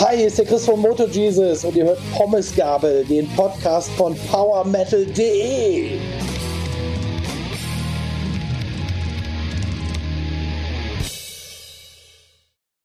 Hi, 0.00 0.16
hier 0.16 0.28
ist 0.28 0.38
der 0.38 0.46
Chris 0.46 0.64
von 0.64 0.80
Moto 0.80 1.06
Jesus 1.06 1.64
und 1.64 1.76
ihr 1.76 1.84
hört 1.84 1.98
Pommesgabel, 2.14 3.04
den 3.04 3.28
Podcast 3.36 3.90
von 3.92 4.16
PowerMetal.de. 4.30 5.98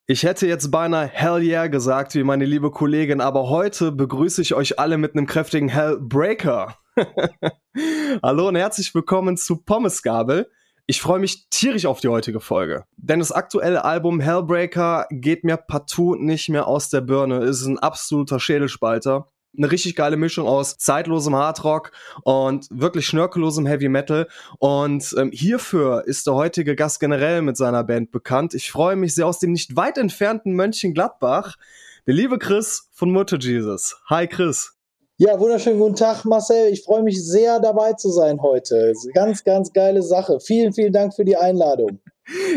Ich 0.07 0.21
hätte 0.21 0.45
jetzt 0.45 0.69
beinahe 0.69 1.07
Hell 1.07 1.41
yeah 1.41 1.65
gesagt, 1.65 2.13
wie 2.13 2.23
meine 2.23 2.45
liebe 2.45 2.69
Kollegin, 2.69 3.21
aber 3.21 3.49
heute 3.49 3.91
begrüße 3.91 4.41
ich 4.41 4.53
euch 4.53 4.77
alle 4.77 4.99
mit 4.99 5.15
einem 5.15 5.25
kräftigen 5.25 5.67
Hellbreaker. 5.67 6.77
Hallo 8.21 8.49
und 8.49 8.55
herzlich 8.55 8.93
willkommen 8.93 9.35
zu 9.35 9.63
Pommesgabel. 9.63 10.47
Ich 10.87 11.01
freue 11.01 11.19
mich 11.19 11.49
tierisch 11.49 11.87
auf 11.87 11.99
die 11.99 12.09
heutige 12.09 12.39
Folge, 12.39 12.85
denn 12.97 13.19
das 13.19 13.31
aktuelle 13.31 13.85
Album 13.85 14.19
Hellbreaker 14.19 15.07
geht 15.09 15.43
mir 15.43 15.57
partout 15.57 16.15
nicht 16.15 16.49
mehr 16.49 16.67
aus 16.67 16.89
der 16.89 17.01
Birne. 17.01 17.39
Es 17.39 17.61
ist 17.61 17.67
ein 17.67 17.79
absoluter 17.79 18.39
Schädelspalter 18.39 19.27
eine 19.57 19.71
richtig 19.71 19.95
geile 19.95 20.17
Mischung 20.17 20.47
aus 20.47 20.77
zeitlosem 20.77 21.35
Hardrock 21.35 21.91
und 22.23 22.67
wirklich 22.69 23.05
schnörkellosem 23.07 23.65
Heavy 23.65 23.89
Metal. 23.89 24.27
Und 24.59 25.13
ähm, 25.17 25.31
hierfür 25.31 26.03
ist 26.05 26.27
der 26.27 26.35
heutige 26.35 26.75
Gast 26.75 26.99
generell 26.99 27.41
mit 27.41 27.57
seiner 27.57 27.83
Band 27.83 28.11
bekannt. 28.11 28.53
Ich 28.53 28.71
freue 28.71 28.95
mich 28.95 29.15
sehr 29.15 29.27
aus 29.27 29.39
dem 29.39 29.51
nicht 29.51 29.75
weit 29.75 29.97
entfernten 29.97 30.53
Mönchengladbach. 30.53 31.55
Der 32.07 32.13
liebe 32.13 32.37
Chris 32.37 32.89
von 32.91 33.11
Mutter 33.11 33.37
Jesus. 33.39 33.97
Hi 34.09 34.27
Chris. 34.27 34.74
Ja, 35.17 35.39
wunderschönen 35.39 35.79
guten 35.79 35.95
Tag, 35.95 36.25
Marcel. 36.25 36.73
Ich 36.73 36.83
freue 36.83 37.01
mich 37.01 37.25
sehr, 37.25 37.61
dabei 37.61 37.93
zu 37.93 38.11
sein 38.11 38.41
heute. 38.41 38.91
Ganz, 39.13 39.45
ganz 39.45 39.71
geile 39.71 40.03
Sache. 40.03 40.41
Vielen, 40.41 40.73
vielen 40.73 40.91
Dank 40.91 41.15
für 41.15 41.23
die 41.23 41.37
Einladung. 41.37 41.99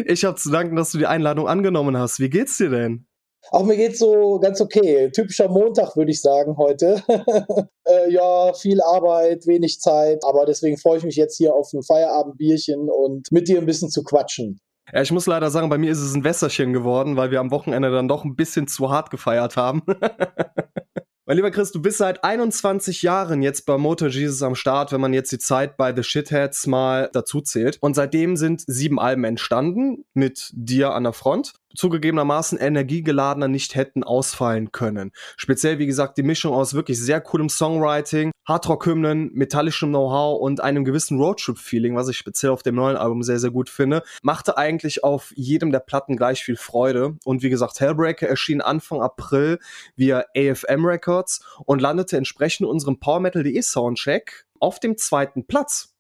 Ich 0.07 0.25
habe 0.25 0.37
zu 0.37 0.51
danken, 0.51 0.77
dass 0.77 0.93
du 0.93 0.99
die 0.99 1.05
Einladung 1.05 1.47
angenommen 1.47 1.99
hast. 1.99 2.21
Wie 2.21 2.31
geht's 2.31 2.57
dir 2.57 2.71
denn? 2.71 3.07
Auch 3.51 3.65
mir 3.65 3.77
geht's 3.77 3.99
so 3.99 4.41
ganz 4.41 4.63
okay. 4.63 5.11
Typischer 5.11 5.51
Montag, 5.51 5.95
würde 5.95 6.11
ich 6.11 6.23
sagen, 6.23 6.57
heute. 6.57 7.03
äh, 7.85 8.11
ja, 8.11 8.55
viel 8.55 8.81
Arbeit, 8.81 9.47
wenig 9.47 9.79
Zeit, 9.81 10.25
aber 10.25 10.47
deswegen 10.47 10.79
freue 10.79 10.97
ich 10.97 11.05
mich 11.05 11.17
jetzt 11.17 11.37
hier 11.37 11.55
auf 11.55 11.71
ein 11.75 11.83
Feierabendbierchen 11.83 12.89
und 12.89 13.31
mit 13.31 13.47
dir 13.47 13.59
ein 13.59 13.67
bisschen 13.67 13.91
zu 13.91 14.03
quatschen. 14.03 14.59
Ja, 14.91 15.03
ich 15.03 15.13
muss 15.13 15.27
leider 15.27 15.51
sagen, 15.51 15.69
bei 15.69 15.77
mir 15.77 15.93
ist 15.93 16.01
es 16.01 16.15
ein 16.15 16.25
Wässerchen 16.25 16.73
geworden, 16.73 17.17
weil 17.17 17.31
wir 17.31 17.41
am 17.41 17.51
Wochenende 17.51 17.91
dann 17.91 18.09
doch 18.09 18.25
ein 18.25 18.37
bisschen 18.37 18.69
zu 18.69 18.91
hart 18.91 19.11
gefeiert 19.11 19.59
haben. 19.59 19.83
Mein 21.29 21.37
lieber 21.37 21.51
Chris, 21.51 21.73
du 21.73 21.83
bist 21.83 21.99
seit 21.99 22.25
21 22.25 23.03
Jahren 23.03 23.43
jetzt 23.43 23.67
bei 23.67 23.77
Motor 23.77 24.09
Jesus 24.09 24.41
am 24.41 24.55
Start, 24.55 24.93
wenn 24.93 25.01
man 25.03 25.13
jetzt 25.13 25.31
die 25.31 25.37
Zeit 25.37 25.77
bei 25.77 25.95
The 25.95 26.03
Shitheads 26.03 26.67
mal 26.67 27.11
dazu 27.13 27.43
zählt. 27.43 27.77
Und 27.83 27.93
seitdem 27.93 28.35
sind 28.39 28.65
sieben 28.67 28.99
Alben 28.99 29.25
entstanden 29.25 30.07
mit 30.15 30.51
dir 30.55 30.95
an 30.95 31.03
der 31.03 31.13
Front 31.13 31.53
zugegebenermaßen 31.75 32.59
energiegeladener 32.59 33.49
nicht 33.49 33.75
hätten 33.75 34.05
ausfallen 34.05 34.73
können. 34.73 35.13
Speziell, 35.37 35.79
wie 35.79 35.87
gesagt, 35.87 36.19
die 36.19 36.23
Mischung 36.23 36.53
aus 36.53 36.75
wirklich 36.75 36.99
sehr 37.01 37.21
coolem 37.21 37.49
Songwriting, 37.49 38.33
Hardrock-Hymnen, 38.47 39.31
metallischem 39.35 39.91
Know-how 39.91 40.41
und 40.41 40.61
einem 40.61 40.85
gewissen 40.85 41.21
Roadtrip-Feeling, 41.21 41.97
was 41.97 42.09
ich 42.09 42.17
speziell 42.17 42.53
auf 42.53 42.63
dem 42.63 42.75
neuen 42.75 42.97
Album 42.97 43.23
sehr, 43.23 43.39
sehr 43.39 43.51
gut 43.51 43.69
finde, 43.69 44.03
machte 44.23 44.57
eigentlich 44.57 45.05
auf 45.05 45.33
jedem 45.37 45.71
der 45.71 45.81
Platten 45.81 46.17
gleich 46.17 46.43
viel 46.43 46.57
Freude. 46.57 47.17
Und 47.25 47.43
wie 47.43 47.51
gesagt, 47.51 47.81
Hellbreaker 47.81 48.29
erschien 48.29 48.61
Anfang 48.61 49.03
April 49.03 49.59
via 49.97 50.25
AFM 50.37 50.85
Records 50.85 51.45
und 51.65 51.83
landete 51.83 52.17
entsprechend 52.17 52.67
unserem 52.67 52.99
Power 52.99 53.21
Metal.de 53.21 53.61
Soundcheck 53.61 54.47
auf 54.61 54.81
dem 54.81 54.97
zweiten 54.97 55.47
Platz. 55.47 55.95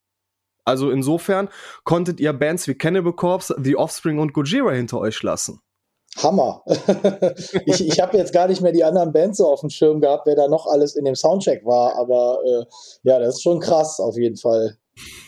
Also 0.68 0.90
insofern 0.90 1.48
konntet 1.84 2.20
ihr 2.20 2.32
Bands 2.32 2.68
wie 2.68 2.74
Cannibal 2.74 3.14
Corpse, 3.14 3.56
The 3.58 3.76
Offspring 3.76 4.18
und 4.18 4.34
Gojira 4.34 4.72
hinter 4.72 4.98
euch 4.98 5.22
lassen. 5.22 5.60
Hammer. 6.22 6.62
ich 7.66 7.86
ich 7.86 8.00
habe 8.00 8.16
jetzt 8.16 8.32
gar 8.32 8.48
nicht 8.48 8.60
mehr 8.60 8.72
die 8.72 8.84
anderen 8.84 9.12
Bands 9.12 9.38
so 9.38 9.46
auf 9.46 9.60
dem 9.60 9.70
Schirm 9.70 10.00
gehabt, 10.00 10.26
wer 10.26 10.36
da 10.36 10.48
noch 10.48 10.66
alles 10.66 10.94
in 10.94 11.04
dem 11.04 11.14
Soundcheck 11.14 11.64
war, 11.64 11.94
aber 11.96 12.38
äh, 12.44 12.64
ja, 13.02 13.18
das 13.18 13.36
ist 13.36 13.42
schon 13.42 13.60
krass 13.60 14.00
auf 14.00 14.16
jeden 14.16 14.36
Fall. 14.36 14.76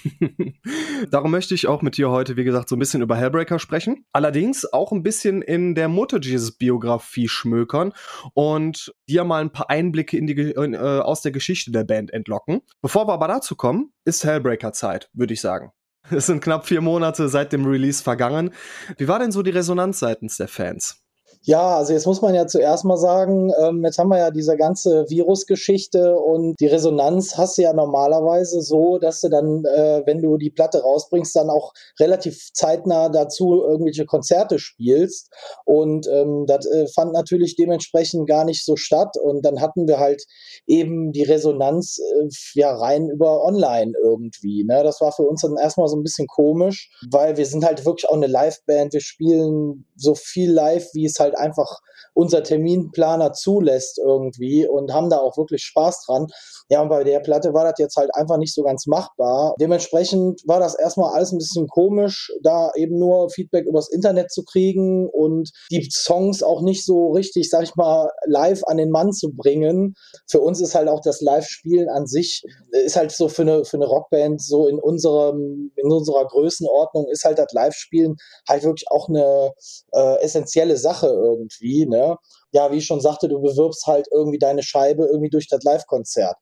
Darum 1.11 1.31
möchte 1.31 1.55
ich 1.55 1.67
auch 1.67 1.83
mit 1.83 1.97
dir 1.97 2.11
heute, 2.11 2.37
wie 2.37 2.45
gesagt, 2.45 2.69
so 2.69 2.77
ein 2.77 2.79
bisschen 2.79 3.03
über 3.03 3.17
Hellbreaker 3.17 3.59
sprechen. 3.59 4.05
Allerdings 4.13 4.71
auch 4.73 4.93
ein 4.93 5.03
bisschen 5.03 5.43
in 5.43 5.75
der 5.75 5.89
Motor 5.89 6.21
Jesus 6.21 6.53
Biografie 6.53 7.29
schmökern 7.29 7.93
und 8.35 8.95
dir 9.09 9.25
mal 9.25 9.41
ein 9.41 9.53
paar 9.53 9.71
Einblicke 9.71 10.17
in 10.17 10.27
die, 10.27 10.35
äh, 10.35 10.77
aus 10.77 11.23
der 11.23 11.33
Geschichte 11.33 11.71
der 11.71 11.85
Band 11.85 12.13
entlocken. 12.13 12.61
Bevor 12.83 13.07
wir 13.09 13.13
aber 13.13 13.29
dazu 13.29 13.57
kommen, 13.57 13.93
ist 14.05 14.25
Hellbreaker 14.25 14.73
Zeit, 14.73 15.11
würde 15.13 15.35
ich 15.35 15.41
sagen. 15.41 15.73
Es 16.11 16.27
sind 16.27 16.43
knapp 16.43 16.67
vier 16.67 16.81
Monate 16.81 17.29
seit 17.29 17.53
dem 17.53 17.67
Release 17.67 18.03
vergangen. 18.03 18.51
Wie 18.97 19.07
war 19.07 19.19
denn 19.19 19.33
so 19.33 19.43
die 19.43 19.51
Resonanz 19.51 19.99
seitens 19.99 20.39
der 20.39 20.49
Fans? 20.49 21.05
Ja, 21.43 21.79
also 21.79 21.95
jetzt 21.95 22.07
muss 22.07 22.21
man 22.21 22.35
ja 22.35 22.47
zuerst 22.47 22.85
mal 22.85 22.99
sagen, 22.99 23.51
ähm, 23.59 23.83
jetzt 23.83 23.99
haben 23.99 24.11
wir 24.11 24.19
ja 24.19 24.31
diese 24.31 24.59
ganze 24.59 25.09
Virusgeschichte 25.09 26.19
und 26.19 26.55
die 26.61 26.67
Resonanz 26.67 27.39
hast 27.39 27.57
du 27.57 27.63
ja 27.63 27.73
normalerweise 27.73 28.61
so, 28.61 28.99
dass 28.99 29.23
du 29.23 29.31
dann, 29.31 29.65
äh, 29.65 30.03
wenn 30.05 30.21
du 30.21 30.37
die 30.37 30.51
Platte 30.51 30.83
rausbringst, 30.83 31.35
dann 31.35 31.49
auch 31.49 31.73
relativ 31.99 32.53
zeitnah 32.53 33.09
dazu 33.09 33.63
irgendwelche 33.63 34.05
Konzerte 34.05 34.59
spielst. 34.59 35.31
Und 35.65 36.07
ähm, 36.09 36.45
das 36.47 36.67
äh, 36.67 36.87
fand 36.89 37.15
natürlich 37.15 37.57
dementsprechend 37.57 38.29
gar 38.29 38.45
nicht 38.45 38.63
so 38.63 38.77
statt. 38.77 39.17
Und 39.17 39.43
dann 39.43 39.63
hatten 39.63 39.89
wir 39.89 39.99
halt 39.99 40.23
eben 40.67 41.11
die 41.13 41.23
Resonanz 41.23 42.01
äh, 42.21 42.29
ja 42.53 42.75
rein 42.75 43.09
über 43.09 43.43
online 43.43 43.93
irgendwie. 44.03 44.65
Ne? 44.65 44.83
Das 44.85 45.01
war 45.01 45.13
für 45.13 45.23
uns 45.23 45.41
dann 45.41 45.57
erstmal 45.57 45.89
so 45.89 45.97
ein 45.97 46.03
bisschen 46.03 46.27
komisch, 46.27 46.91
weil 47.11 47.39
wir 47.39 47.47
sind 47.47 47.65
halt 47.65 47.87
wirklich 47.87 48.11
auch 48.11 48.17
eine 48.17 48.27
Liveband. 48.27 48.93
Wir 48.93 49.01
spielen 49.01 49.87
so 49.97 50.15
viel 50.15 50.53
live, 50.53 50.87
wie 50.93 51.07
es 51.07 51.19
halt 51.19 51.30
halt 51.31 51.39
einfach 51.39 51.81
unser 52.15 52.43
Terminplaner 52.43 53.33
zulässt 53.33 53.99
irgendwie 53.99 54.67
und 54.67 54.93
haben 54.93 55.11
da 55.11 55.19
auch 55.19 55.37
wirklich 55.37 55.63
Spaß 55.63 56.05
dran. 56.07 56.27
Ja, 56.69 56.83
und 56.83 56.89
bei 56.89 57.05
der 57.05 57.21
Platte 57.21 57.55
war 57.55 57.65
das 57.65 57.79
jetzt 57.79 57.97
halt 57.97 58.15
einfach 58.15 58.37
nicht 58.37 58.55
so 58.55 58.63
ganz 58.63 58.87
machbar. 58.87 59.55
Dementsprechend 59.61 60.43
war 60.47 60.61
das 60.61 60.75
erstmal 60.75 61.13
alles 61.15 61.33
ein 61.33 61.39
bisschen 61.39 61.69
komisch, 61.69 62.33
da 62.43 62.71
eben 62.75 62.99
nur 62.99 63.31
Feedback 63.31 63.67
übers 63.67 63.89
Internet 63.89 64.31
zu 64.31 64.45
kriegen 64.45 65.09
und 65.09 65.51
die 65.71 65.89
Songs 65.91 66.43
auch 66.43 66.63
nicht 66.63 66.85
so 66.85 67.13
richtig, 67.13 67.49
sag 67.49 67.63
ich 67.63 67.75
mal, 67.77 68.11
live 68.27 68.63
an 68.67 68.77
den 68.77 68.91
Mann 68.91 69.13
zu 69.13 69.31
bringen. 69.33 69.95
Für 70.29 70.41
uns 70.41 70.61
ist 70.61 70.75
halt 70.75 70.89
auch 70.89 71.01
das 71.01 71.21
Live-Spielen 71.21 71.89
an 71.89 72.07
sich, 72.07 72.43
ist 72.73 72.97
halt 72.97 73.13
so 73.13 73.29
für 73.29 73.43
eine, 73.43 73.65
für 73.65 73.77
eine 73.77 73.87
Rockband 73.87 74.43
so 74.43 74.67
in 74.67 74.79
unserem, 74.79 75.73
in 75.77 75.91
unserer 75.91 76.27
Größenordnung 76.27 77.07
ist 77.09 77.25
halt 77.25 77.39
das 77.39 77.53
Live-Spielen 77.53 78.17
halt 78.49 78.65
wirklich 78.65 78.85
auch 78.91 79.09
eine 79.09 79.53
äh, 79.93 80.21
essentielle 80.23 80.77
Sache 80.77 81.09
irgendwie, 81.21 81.87
ne? 81.87 82.17
Ja, 82.53 82.73
wie 82.73 82.79
ich 82.79 82.87
schon 82.87 83.01
sagte, 83.01 83.29
du 83.29 83.41
bewirbst 83.41 83.87
halt 83.87 84.09
irgendwie 84.13 84.39
deine 84.39 84.63
Scheibe 84.63 85.07
irgendwie 85.07 85.31
durch 85.31 85.49
das 85.49 85.63
Live-Konzert. 85.63 86.37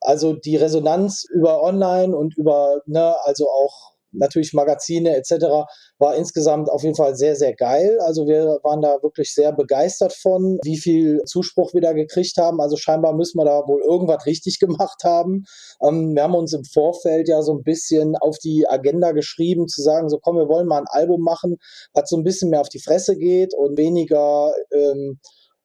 Also 0.00 0.32
die 0.34 0.56
Resonanz 0.56 1.24
über 1.30 1.62
online 1.62 2.16
und 2.16 2.36
über, 2.36 2.80
ne, 2.86 3.14
also 3.24 3.48
auch 3.50 3.92
natürlich 4.12 4.52
Magazine 4.52 5.16
etc. 5.16 5.66
war 5.98 6.14
insgesamt 6.16 6.70
auf 6.70 6.82
jeden 6.82 6.96
Fall 6.96 7.16
sehr, 7.16 7.36
sehr 7.36 7.54
geil. 7.54 7.98
Also 8.00 8.26
wir 8.26 8.58
waren 8.62 8.80
da 8.80 9.02
wirklich 9.02 9.34
sehr 9.34 9.52
begeistert 9.52 10.12
von, 10.12 10.58
wie 10.62 10.78
viel 10.78 11.22
Zuspruch 11.24 11.74
wir 11.74 11.80
da 11.80 11.92
gekriegt 11.92 12.36
haben. 12.36 12.60
Also 12.60 12.76
scheinbar 12.76 13.14
müssen 13.14 13.38
wir 13.38 13.44
da 13.44 13.66
wohl 13.66 13.82
irgendwas 13.82 14.26
richtig 14.26 14.58
gemacht 14.60 15.04
haben. 15.04 15.44
Ähm, 15.82 16.14
wir 16.14 16.22
haben 16.22 16.34
uns 16.34 16.52
im 16.52 16.64
Vorfeld 16.64 17.28
ja 17.28 17.42
so 17.42 17.52
ein 17.52 17.62
bisschen 17.62 18.16
auf 18.16 18.38
die 18.38 18.66
Agenda 18.68 19.12
geschrieben, 19.12 19.68
zu 19.68 19.82
sagen, 19.82 20.08
so 20.08 20.18
komm, 20.18 20.36
wir 20.36 20.48
wollen 20.48 20.66
mal 20.66 20.80
ein 20.80 20.88
Album 20.88 21.22
machen, 21.22 21.56
was 21.94 22.08
so 22.08 22.16
ein 22.16 22.24
bisschen 22.24 22.50
mehr 22.50 22.60
auf 22.60 22.68
die 22.68 22.80
Fresse 22.80 23.16
geht 23.16 23.54
und 23.54 23.76
weniger 23.76 24.52
ähm, 24.72 25.18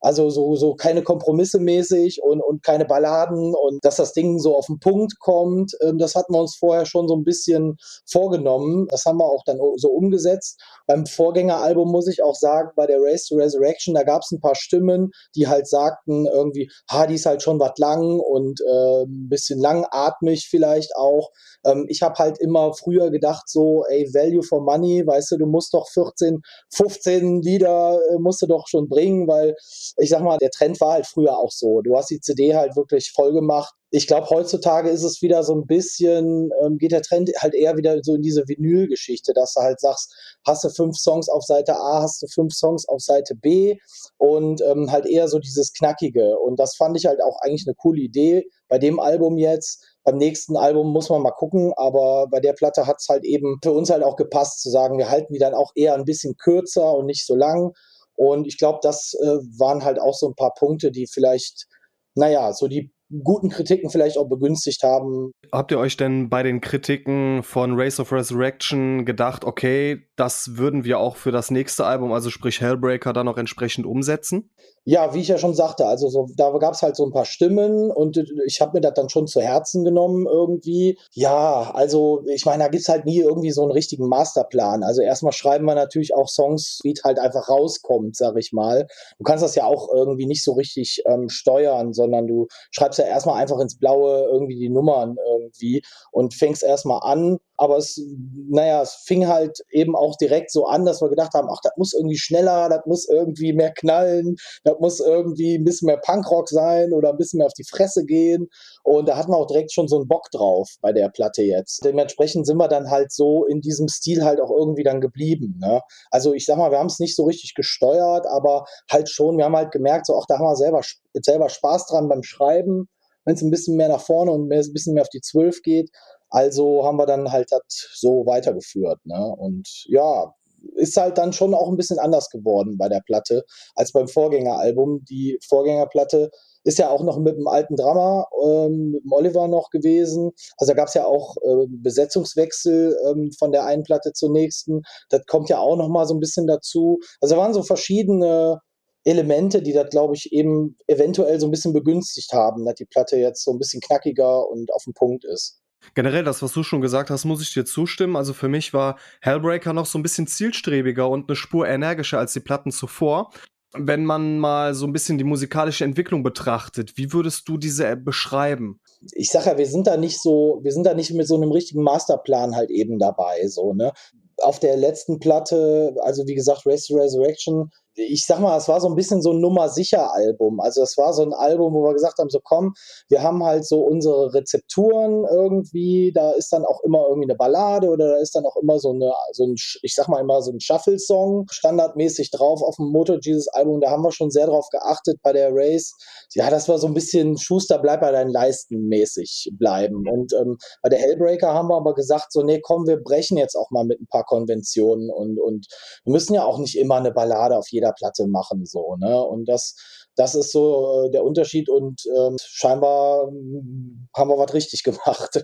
also 0.06 0.30
so, 0.30 0.56
so 0.56 0.76
keine 0.76 1.02
Kompromisse 1.02 1.60
mäßig 1.60 2.22
und, 2.22 2.40
und 2.40 2.62
keine 2.62 2.86
Balladen 2.86 3.56
und 3.56 3.84
dass 3.84 3.96
das 3.96 4.14
Ding 4.14 4.38
so 4.38 4.56
auf 4.56 4.68
den 4.68 4.78
Punkt 4.78 5.18
kommt. 5.20 5.76
Ähm, 5.82 5.98
das 5.98 6.14
hatten 6.14 6.32
wir 6.32 6.42
uns 6.42 6.56
vorher 6.56 6.86
schon 6.86 7.08
so 7.08 7.16
ein 7.16 7.24
bisschen 7.24 7.78
vorgenommen. 8.06 8.86
Das 8.92 9.06
haben 9.06 9.18
wir 9.18 9.26
auch 9.26 9.44
dann 9.48 9.58
so 9.78 9.90
umgesetzt. 9.90 10.62
Beim 10.86 11.08
Vorgängeralbum 11.08 11.92
muss 11.92 12.08
ich 12.08 12.22
auch 12.22 12.36
sagen, 12.36 12.70
bei 12.76 12.86
der 12.86 13.00
Race 13.02 13.26
to 13.26 13.36
Resurrection, 13.36 13.96
da 13.96 14.04
gab 14.04 14.22
es 14.22 14.32
ein 14.32 14.40
paar 14.40 14.54
Stimmen, 14.54 15.10
die 15.36 15.48
halt 15.48 15.68
sagten 15.68 16.28
irgendwie, 16.28 16.70
ha, 16.88 17.08
die 17.08 17.16
ist 17.16 17.26
halt 17.26 17.42
schon 17.42 17.60
was 17.60 17.76
lang 17.80 18.20
und 18.20 18.62
äh, 18.62 19.06
ein 19.06 19.28
bisschen 19.28 19.60
langatmig 19.60 20.48
vielleicht 20.48 20.96
auch. 20.96 21.32
Ähm, 21.66 21.88
ich 21.90 22.04
habe 22.04 22.14
halt 22.20 22.38
immer 22.38 22.76
früher 22.76 23.10
gedacht, 23.10 23.50
so, 23.50 23.84
ey, 23.90 24.08
Value 24.14 24.44
for 24.44 24.62
Money, 24.62 25.04
weißt 25.08 25.32
du, 25.32 25.38
du 25.38 25.48
musst 25.48 25.74
doch 25.74 25.90
14, 25.90 26.44
15 26.76 27.42
Lieder 27.42 28.00
äh, 28.12 28.20
musst 28.20 28.44
du 28.44 28.46
doch 28.46 28.68
schon 28.68 28.88
bringen, 28.88 29.28
weil 29.28 29.56
ich 29.98 30.10
sag 30.10 30.22
mal, 30.22 30.38
der 30.38 30.52
Trend 30.52 30.80
war 30.82 30.94
halt 30.94 31.08
früher 31.08 31.38
auch 31.38 31.52
so. 31.52 31.82
Du 31.82 31.96
hast 31.96 32.10
die 32.10 32.20
CD 32.20 32.56
halt 32.56 32.76
wirklich 32.76 33.12
voll 33.12 33.34
gemacht. 33.34 33.74
Ich 33.92 34.08
glaube, 34.08 34.30
heutzutage 34.30 34.90
ist 34.90 35.04
es 35.04 35.22
wieder 35.22 35.44
so 35.44 35.54
ein 35.54 35.68
bisschen, 35.68 36.52
ähm, 36.62 36.78
geht 36.78 36.92
der 36.92 37.02
Trend 37.02 37.32
halt 37.40 37.54
eher 37.54 37.78
wieder 37.78 37.98
so 38.02 38.16
in 38.16 38.22
diese 38.22 38.48
Vinyl-Geschichte, 38.48 39.32
dass 39.34 39.54
du 39.54 39.62
halt 39.62 39.80
sagst, 39.80 40.14
hast 40.46 40.64
du 40.66 40.70
fünf 40.70 40.98
Songs 40.98 41.30
auf 41.30 41.44
Seite 41.44 41.76
A, 41.76 42.02
hast 42.02 42.22
du 42.22 42.28
fünf 42.28 42.54
Songs 42.54 42.88
auf 42.90 43.02
Seite 43.02 43.36
B 43.36 43.78
und 44.18 44.62
ähm, 44.62 44.92
halt 44.92 45.06
eher 45.06 45.30
so 45.30 45.40
dieses 45.40 45.72
Knackige. 45.72 46.38
Und 46.40 46.60
das 46.60 46.76
fand 46.76 46.98
ich 46.98 47.06
halt 47.06 47.24
auch 47.24 47.40
eigentlich 47.42 47.66
eine 47.68 47.76
coole 47.76 48.02
Idee 48.02 48.50
bei 48.68 48.80
dem 48.80 49.00
Album 49.00 49.38
jetzt 49.38 49.86
beim 50.06 50.18
nächsten 50.18 50.56
Album 50.56 50.94
muss 50.94 51.10
man 51.10 51.24
mal 51.24 51.32
gucken, 51.32 51.74
aber 51.76 52.28
bei 52.30 52.40
der 52.40 52.54
Platte 52.54 52.86
hat 52.86 52.98
es 53.00 53.10
halt 53.10 53.26
eben 53.26 53.58
für 53.64 53.72
uns 53.72 53.90
halt 53.90 54.04
auch 54.04 54.16
gepasst 54.16 54.62
zu 54.62 54.70
sagen, 54.70 55.00
wir 55.00 55.10
halten 55.10 55.34
die 55.34 55.40
dann 55.40 55.56
auch 55.56 55.72
eher 55.74 55.96
ein 55.96 56.06
bisschen 56.06 56.38
kürzer 56.38 56.96
und 56.96 57.08
nicht 57.08 57.26
so 57.26 57.36
lang 57.36 57.74
Und 58.16 58.48
ich 58.48 58.58
glaube, 58.58 58.80
das 58.82 59.14
äh, 59.22 59.26
waren 59.60 59.84
halt 59.84 60.00
auch 60.00 60.14
so 60.14 60.28
ein 60.28 60.36
paar 60.36 60.54
Punkte, 60.54 60.92
die 60.92 61.08
vielleicht, 61.08 61.68
naja, 62.16 62.54
so 62.54 62.68
die 62.68 62.95
guten 63.24 63.50
Kritiken 63.50 63.90
vielleicht 63.90 64.18
auch 64.18 64.28
begünstigt 64.28 64.84
haben. 64.84 65.32
Habt 65.52 65.72
ihr 65.72 65.80
euch 65.80 65.98
denn 65.98 66.30
bei 66.30 66.44
den 66.44 66.62
Kritiken 66.62 67.44
von 67.44 67.80
Race 67.80 68.00
of 68.00 68.12
Resurrection 68.12 69.06
gedacht, 69.06 69.46
okay, 69.46 70.04
das 70.16 70.58
würden 70.58 70.84
wir 70.84 71.00
auch 71.00 71.16
für 71.16 71.32
das 71.32 71.52
nächste 71.52 71.86
Album, 71.86 72.12
also 72.12 72.30
sprich 72.30 72.62
Hellbreaker, 72.62 73.14
dann 73.14 73.28
auch 73.28 73.38
entsprechend 73.38 73.86
umsetzen? 73.86 74.50
Ja, 74.88 75.16
wie 75.16 75.22
ich 75.22 75.30
ja 75.30 75.40
schon 75.40 75.56
sagte, 75.56 75.88
also 75.88 76.10
so, 76.10 76.28
da 76.38 76.52
gab 76.60 76.76
es 76.76 76.84
halt 76.84 76.96
so 76.96 77.04
ein 77.04 77.12
paar 77.12 77.26
Stimmen 77.26 77.90
und 77.90 78.24
ich 78.46 78.62
habe 78.62 78.74
mir 78.78 78.82
das 78.82 78.94
dann 78.94 79.10
schon 79.10 79.26
zu 79.26 79.42
Herzen 79.42 79.84
genommen 79.84 80.28
irgendwie. 80.28 81.00
Ja, 81.12 81.72
also 81.74 82.22
ich 82.28 82.46
meine, 82.46 82.64
da 82.64 82.70
gibt's 82.70 82.88
halt 82.88 83.04
nie 83.04 83.20
irgendwie 83.20 83.50
so 83.50 83.64
einen 83.64 83.72
richtigen 83.72 84.08
Masterplan. 84.08 84.84
Also 84.84 85.02
erstmal 85.02 85.34
schreiben 85.34 85.66
wir 85.66 85.74
natürlich 85.74 86.14
auch 86.14 86.30
Songs, 86.30 86.82
wie 86.84 86.92
es 86.92 87.04
halt 87.04 87.18
einfach 87.18 87.50
rauskommt, 87.50 88.16
sag 88.16 88.38
ich 88.38 88.54
mal. 88.54 88.86
Du 89.18 89.24
kannst 89.24 89.44
das 89.44 89.56
ja 89.56 89.66
auch 89.66 89.92
irgendwie 89.92 90.28
nicht 90.28 90.44
so 90.44 90.54
richtig 90.54 91.02
ähm, 91.08 91.30
steuern, 91.30 91.92
sondern 91.94 92.28
du 92.28 92.46
schreibst 92.70 93.00
ja 93.00 93.05
erstmal 93.08 93.42
einfach 93.42 93.60
ins 93.60 93.78
Blaue 93.78 94.28
irgendwie 94.32 94.58
die 94.58 94.70
Nummern 94.70 95.18
irgendwie 95.32 95.84
und 96.12 96.34
fängst 96.34 96.64
erstmal 96.64 97.00
an 97.04 97.40
aber 97.58 97.78
es, 97.78 98.02
naja, 98.50 98.82
es 98.82 98.96
fing 99.06 99.28
halt 99.28 99.60
eben 99.72 99.96
auch 99.96 100.16
direkt 100.18 100.52
so 100.52 100.66
an, 100.66 100.86
dass 100.86 101.02
wir 101.02 101.10
gedacht 101.10 101.34
haben, 101.34 101.48
ach, 101.50 101.60
das 101.64 101.74
muss 101.78 101.94
irgendwie 101.94 102.18
schneller, 102.18 102.70
das 102.70 102.86
muss 102.86 103.08
irgendwie 103.08 103.54
mehr 103.54 103.72
knallen, 103.72 104.36
das 104.64 104.76
muss 104.80 105.00
irgendwie 105.00 105.56
ein 105.56 105.64
bisschen 105.64 105.88
mehr 105.88 105.98
Punkrock 105.98 106.50
sein 106.50 106.92
oder 106.94 107.12
ein 107.12 107.18
bisschen 107.18 107.38
mehr 107.38 107.48
auf 107.48 107.54
die 107.54 107.68
Fresse 107.68 108.06
gehen. 108.06 108.48
Und 108.84 109.08
da 109.08 109.18
hatten 109.18 109.32
wir 109.32 109.38
auch 109.38 109.48
direkt 109.48 109.72
schon 109.74 109.88
so 109.88 109.98
einen 109.98 110.08
Bock 110.08 110.30
drauf 110.32 110.70
bei 110.82 110.92
der 110.92 111.10
Platte 111.10 111.44
jetzt. 111.44 111.84
Dementsprechend 111.86 112.46
sind 112.46 112.58
wir 112.58 112.68
dann 112.68 112.90
halt 112.90 113.12
so 113.12 113.46
in 113.46 113.62
diesem 113.62 113.88
Stil 113.88 114.24
halt 114.24 114.42
auch 114.42 114.52
irgendwie 114.52 114.84
dann 114.84 115.02
geblieben. 115.02 115.58
Ne? 115.60 115.82
Also 116.12 116.34
ich 116.34 116.46
sag 116.46 116.58
mal, 116.58 116.72
wir 116.72 116.80
haben 116.80 116.88
es 116.88 117.00
nicht 117.00 117.16
so 117.16 117.24
richtig 117.24 117.54
gesteuert, 117.56 118.28
aber 118.28 118.66
halt 118.92 119.10
schon, 119.10 119.38
wir 119.38 119.46
haben 119.46 119.56
halt 119.56 119.72
gemerkt, 119.72 120.08
so, 120.08 120.18
ach, 120.18 120.26
da 120.28 120.38
haben 120.38 120.46
wir 120.46 120.56
selber, 120.56 120.82
selber 121.14 121.50
Spaß 121.50 121.88
dran 121.88 122.10
beim 122.10 122.24
Schreiben 122.24 122.90
wenn 123.26 123.36
es 123.36 123.42
ein 123.42 123.52
bisschen 123.52 123.76
mehr 123.76 123.90
nach 123.90 124.02
vorne 124.02 124.32
und 124.32 124.48
mehr, 124.48 124.60
ein 124.60 124.74
bisschen 124.74 124.94
mehr 124.94 125.04
auf 125.04 125.10
die 125.10 125.22
Zwölf 125.22 125.62
geht. 125.62 125.90
Also 126.30 126.86
haben 126.86 126.98
wir 126.98 127.06
dann 127.06 127.32
halt 127.32 127.52
das 127.52 127.64
so 127.94 128.26
weitergeführt. 128.26 129.00
Ne? 129.06 129.36
Und 129.38 129.68
ja, 129.88 130.34
ist 130.76 130.98
halt 130.98 131.18
dann 131.18 131.34
schon 131.34 131.54
auch 131.54 131.70
ein 131.70 131.78
bisschen 131.78 132.00
anders 132.00 132.30
geworden 132.30 132.78
bei 132.78 132.90
der 132.90 133.02
Platte 133.06 133.44
als 133.76 133.92
beim 133.92 134.08
Vorgängeralbum. 134.08 135.04
Die 135.06 135.38
Vorgängerplatte 135.48 136.32
ist 136.64 136.80
ja 136.80 136.90
auch 136.90 137.04
noch 137.04 137.20
mit 137.20 137.38
dem 137.38 137.48
alten 137.48 137.76
Drama, 137.76 138.26
ähm, 138.44 138.92
mit 138.92 139.04
dem 139.04 139.12
Oliver 139.12 139.48
noch 139.48 139.70
gewesen. 139.70 140.32
Also 140.58 140.74
da 140.74 140.78
gab 140.78 140.88
es 140.88 140.96
ja 140.96 141.06
auch 141.06 141.36
äh, 141.44 141.68
Besetzungswechsel 141.70 142.98
ähm, 143.08 143.32
von 143.38 143.52
der 143.52 143.66
einen 143.66 143.84
Platte 143.84 144.14
zur 144.14 144.32
nächsten. 144.32 144.82
Das 145.10 145.26
kommt 145.28 145.50
ja 145.50 145.60
auch 145.60 145.78
noch 145.78 145.90
mal 145.90 146.08
so 146.08 146.16
ein 146.16 146.20
bisschen 146.20 146.48
dazu. 146.48 147.00
Also 147.22 147.36
da 147.36 147.42
waren 147.42 147.54
so 147.54 147.62
verschiedene 147.62 148.60
Elemente, 149.06 149.62
die 149.62 149.72
das, 149.72 149.90
glaube 149.90 150.16
ich, 150.16 150.34
eben 150.34 150.78
eventuell 150.88 151.40
so 151.40 151.48
ein 151.48 151.52
bisschen 151.52 151.74
begünstigt 151.74 152.34
haben, 152.34 152.66
dass 152.66 152.76
die 152.76 152.86
Platte 152.86 153.18
jetzt 153.18 153.44
so 153.44 153.52
ein 153.52 153.60
bisschen 153.60 153.80
knackiger 153.80 154.50
und 154.50 154.74
auf 154.74 154.84
dem 154.84 154.94
Punkt 154.94 155.24
ist. 155.24 155.62
Generell, 155.94 156.24
das, 156.24 156.42
was 156.42 156.52
du 156.52 156.64
schon 156.64 156.82
gesagt 156.82 157.12
hast, 157.12 157.26
muss 157.26 157.44
ich 157.44 157.54
dir 157.54 157.66
zustimmen. 157.66 158.16
Also 158.16 158.34
für 158.34 158.50
mich 158.50 158.74
war 158.74 158.98
Hellbreaker 159.22 159.74
noch 159.74 159.86
so 159.86 160.00
ein 160.00 160.04
bisschen 160.04 160.26
zielstrebiger 160.26 161.08
und 161.08 161.30
eine 161.30 161.36
Spur 161.36 161.68
energischer 161.68 162.18
als 162.18 162.34
die 162.34 162.40
Platten 162.40 162.72
zuvor. 162.72 163.30
Wenn 163.78 164.06
man 164.06 164.40
mal 164.40 164.74
so 164.74 164.88
ein 164.88 164.94
bisschen 164.94 165.18
die 165.20 165.24
musikalische 165.24 165.84
Entwicklung 165.84 166.24
betrachtet, 166.24 166.98
wie 166.98 167.14
würdest 167.14 167.48
du 167.48 167.58
diese 167.58 167.96
beschreiben? 167.98 168.80
Ich 169.12 169.30
sage 169.30 169.52
ja, 169.52 169.58
wir 169.58 169.68
sind 169.68 169.86
da 169.86 169.98
nicht 169.98 170.20
so, 170.20 170.60
wir 170.64 170.72
sind 170.72 170.86
da 170.86 170.96
nicht 170.96 171.14
mit 171.14 171.28
so 171.28 171.36
einem 171.36 171.52
richtigen 171.52 171.84
Masterplan 171.84 172.56
halt 172.56 172.72
eben 172.72 172.98
dabei, 172.98 173.46
so, 173.48 173.74
ne? 173.74 173.92
Auf 174.38 174.60
der 174.60 174.78
letzten 174.78 175.20
Platte, 175.20 175.96
also 176.02 176.26
wie 176.26 176.36
gesagt, 176.36 176.66
Race 176.66 176.88
to 176.88 176.96
Resurrection, 176.96 177.70
ich 177.96 178.26
sag 178.26 178.40
mal, 178.40 178.58
es 178.58 178.68
war 178.68 178.82
so 178.82 178.88
ein 178.88 178.96
bisschen 178.96 179.22
so 179.22 179.32
ein 179.32 179.40
Nummer-sicher-Album. 179.40 180.60
Also 180.60 180.82
es 180.82 180.98
war 180.98 181.14
so 181.14 181.24
ein 181.24 181.34
Album, 181.34 181.74
wo 181.74 181.84
wir 181.84 181.94
gesagt 181.94 182.18
haben, 182.20 182.30
so 182.30 182.40
komm, 182.44 182.74
wir 183.10 183.24
haben 183.24 183.44
halt 183.44 183.66
so 183.66 183.82
unsere 183.82 184.34
Rezepturen 184.34 185.26
irgendwie, 185.30 186.12
da 186.14 186.32
ist 186.32 186.52
dann 186.52 186.66
auch 186.66 186.82
immer 186.84 187.06
irgendwie 187.08 187.28
eine 187.30 187.36
Ballade 187.36 187.88
oder 187.90 188.10
da 188.10 188.18
ist 188.18 188.36
dann 188.36 188.46
auch 188.46 188.56
immer 188.62 188.80
so 188.80 188.92
eine, 188.92 189.14
so 189.32 189.46
ein, 189.46 189.56
ich 189.82 189.96
sag 189.96 190.08
mal 190.08 190.20
immer 190.20 190.42
so 190.42 190.52
ein 190.52 190.60
Shuffle-Song 190.60 191.46
standardmäßig 191.50 192.32
drauf 192.32 192.62
auf 192.62 192.76
dem 192.78 192.92
Motor 192.92 193.20
Jesus 193.22 193.48
Album. 193.50 193.82
Da 193.82 193.92
haben 193.92 194.04
wir 194.04 194.12
schon 194.12 194.32
sehr 194.32 194.48
drauf 194.48 194.68
geachtet 194.70 195.20
bei 195.24 195.34
der 195.34 195.50
Race. 195.52 195.94
Ja, 196.34 196.50
das 196.50 196.68
war 196.68 196.78
so 196.78 196.88
ein 196.88 196.94
bisschen 196.94 197.38
Schuster, 197.38 197.80
bleib 197.80 198.02
bei 198.02 198.12
deinen 198.12 198.32
Leisten 198.32 198.88
mäßig 198.88 199.52
bleiben. 199.58 200.08
Und 200.10 200.34
ähm, 200.34 200.58
bei 200.82 200.90
der 200.90 201.00
Hellbreaker 201.00 201.54
haben 201.54 201.70
wir 201.70 201.78
aber 201.78 201.94
gesagt, 201.94 202.32
so 202.32 202.44
nee, 202.44 202.60
komm, 202.62 202.88
wir 202.88 202.98
brechen 202.98 203.38
jetzt 203.38 203.56
auch 203.56 203.72
mal 203.72 203.86
mit 203.86 204.02
ein 204.02 204.08
paar 204.08 204.26
Konventionen 204.26 205.10
und, 205.10 205.40
und 205.40 205.68
wir 206.04 206.12
müssen 206.12 206.34
ja 206.34 206.44
auch 206.44 206.60
nicht 206.60 206.78
immer 206.78 206.96
eine 206.96 207.12
Ballade 207.12 207.58
auf 207.58 207.68
jeder 207.70 207.85
jeder 207.86 207.94
Platte 207.94 208.28
machen, 208.28 208.66
so, 208.66 208.96
ne? 208.98 209.22
Und 209.22 209.48
das, 209.48 209.76
das 210.16 210.36
ist 210.36 210.52
so 210.52 211.06
äh, 211.06 211.12
der 211.12 211.24
Unterschied 211.24 211.70
und 211.70 212.02
ähm, 212.18 212.38
scheinbar 212.40 213.28
hm, 213.28 214.08
haben 214.16 214.30
wir 214.30 214.38
was 214.38 214.54
richtig 214.54 214.84
gemacht. 214.84 215.44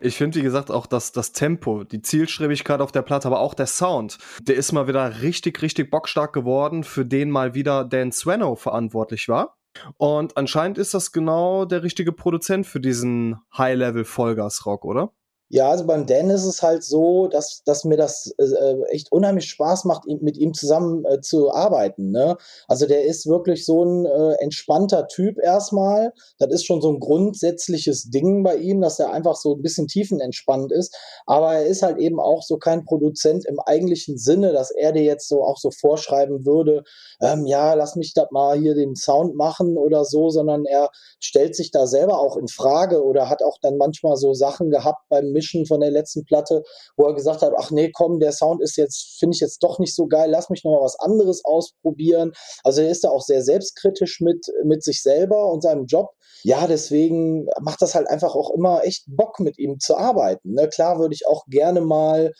ich 0.00 0.16
finde, 0.16 0.38
wie 0.38 0.42
gesagt, 0.42 0.70
auch 0.70 0.86
das, 0.86 1.12
das 1.12 1.32
Tempo, 1.32 1.84
die 1.84 2.02
Zielstrebigkeit 2.02 2.80
auf 2.80 2.92
der 2.92 3.02
Platte, 3.02 3.28
aber 3.28 3.40
auch 3.40 3.54
der 3.54 3.66
Sound, 3.66 4.18
der 4.42 4.56
ist 4.56 4.72
mal 4.72 4.88
wieder 4.88 5.22
richtig, 5.22 5.62
richtig 5.62 5.90
bockstark 5.90 6.32
geworden, 6.32 6.84
für 6.84 7.04
den 7.04 7.30
mal 7.30 7.54
wieder 7.54 7.84
Dan 7.84 8.12
Sweno 8.12 8.54
verantwortlich 8.56 9.28
war. 9.28 9.56
Und 9.98 10.36
anscheinend 10.36 10.78
ist 10.78 10.94
das 10.94 11.12
genau 11.12 11.64
der 11.64 11.84
richtige 11.84 12.12
Produzent 12.12 12.66
für 12.66 12.80
diesen 12.80 13.36
High-Level-Vollgas-Rock, 13.56 14.84
oder? 14.84 15.12
Ja, 15.52 15.68
also 15.68 15.84
beim 15.84 16.06
Dan 16.06 16.30
ist 16.30 16.44
es 16.44 16.62
halt 16.62 16.84
so, 16.84 17.26
dass, 17.26 17.62
dass 17.64 17.84
mir 17.84 17.96
das 17.96 18.32
äh, 18.38 18.76
echt 18.90 19.10
unheimlich 19.10 19.50
Spaß 19.50 19.84
macht, 19.84 20.04
mit 20.06 20.36
ihm 20.36 20.54
zusammen 20.54 21.04
äh, 21.06 21.20
zu 21.22 21.52
arbeiten. 21.52 22.12
Ne? 22.12 22.36
Also 22.68 22.86
der 22.86 23.04
ist 23.04 23.26
wirklich 23.26 23.66
so 23.66 23.84
ein 23.84 24.06
äh, 24.06 24.34
entspannter 24.34 25.08
Typ 25.08 25.38
erstmal. 25.42 26.12
Das 26.38 26.52
ist 26.52 26.66
schon 26.66 26.80
so 26.80 26.92
ein 26.92 27.00
grundsätzliches 27.00 28.10
Ding 28.10 28.44
bei 28.44 28.58
ihm, 28.58 28.80
dass 28.80 29.00
er 29.00 29.12
einfach 29.12 29.34
so 29.34 29.56
ein 29.56 29.62
bisschen 29.62 29.88
tiefenentspannt 29.88 30.70
ist. 30.70 30.96
Aber 31.26 31.54
er 31.54 31.66
ist 31.66 31.82
halt 31.82 31.98
eben 31.98 32.20
auch 32.20 32.44
so 32.44 32.56
kein 32.56 32.84
Produzent 32.84 33.44
im 33.44 33.58
eigentlichen 33.58 34.18
Sinne, 34.18 34.52
dass 34.52 34.70
er 34.70 34.92
dir 34.92 35.02
jetzt 35.02 35.28
so 35.28 35.42
auch 35.42 35.58
so 35.58 35.72
vorschreiben 35.72 36.46
würde, 36.46 36.84
ähm, 37.20 37.44
ja, 37.44 37.74
lass 37.74 37.96
mich 37.96 38.14
das 38.14 38.30
mal 38.30 38.56
hier 38.56 38.76
den 38.76 38.94
Sound 38.94 39.34
machen 39.34 39.76
oder 39.76 40.04
so, 40.04 40.30
sondern 40.30 40.64
er 40.64 40.90
stellt 41.18 41.56
sich 41.56 41.72
da 41.72 41.88
selber 41.88 42.20
auch 42.20 42.36
in 42.36 42.46
Frage 42.46 43.04
oder 43.04 43.28
hat 43.28 43.42
auch 43.42 43.58
dann 43.60 43.78
manchmal 43.78 44.16
so 44.16 44.32
Sachen 44.32 44.70
gehabt 44.70 45.08
beim 45.08 45.39
Mischen 45.40 45.66
von 45.66 45.80
der 45.80 45.90
letzten 45.90 46.24
Platte, 46.24 46.62
wo 46.96 47.06
er 47.06 47.14
gesagt 47.14 47.40
hat, 47.40 47.52
ach 47.56 47.70
nee, 47.70 47.90
komm, 47.92 48.20
der 48.20 48.32
Sound 48.32 48.62
ist 48.62 48.76
jetzt, 48.76 49.16
finde 49.18 49.34
ich 49.34 49.40
jetzt 49.40 49.62
doch 49.62 49.78
nicht 49.78 49.94
so 49.94 50.06
geil, 50.06 50.30
lass 50.30 50.50
mich 50.50 50.64
noch 50.64 50.72
mal 50.72 50.84
was 50.84 50.98
anderes 50.98 51.42
ausprobieren. 51.44 52.32
Also 52.62 52.82
er 52.82 52.90
ist 52.90 53.04
da 53.04 53.08
auch 53.08 53.22
sehr 53.22 53.42
selbstkritisch 53.42 54.20
mit, 54.20 54.46
mit 54.64 54.84
sich 54.84 55.02
selber 55.02 55.50
und 55.50 55.62
seinem 55.62 55.86
Job. 55.86 56.10
Ja, 56.42 56.66
deswegen 56.66 57.46
macht 57.60 57.82
das 57.82 57.94
halt 57.94 58.08
einfach 58.08 58.34
auch 58.34 58.50
immer 58.54 58.84
echt 58.84 59.04
Bock, 59.06 59.40
mit 59.40 59.58
ihm 59.58 59.78
zu 59.78 59.96
arbeiten. 59.96 60.54
Ne? 60.54 60.68
Klar 60.68 60.98
würde 60.98 61.14
ich 61.14 61.26
auch 61.26 61.44
gerne 61.46 61.80
mal 61.80 62.32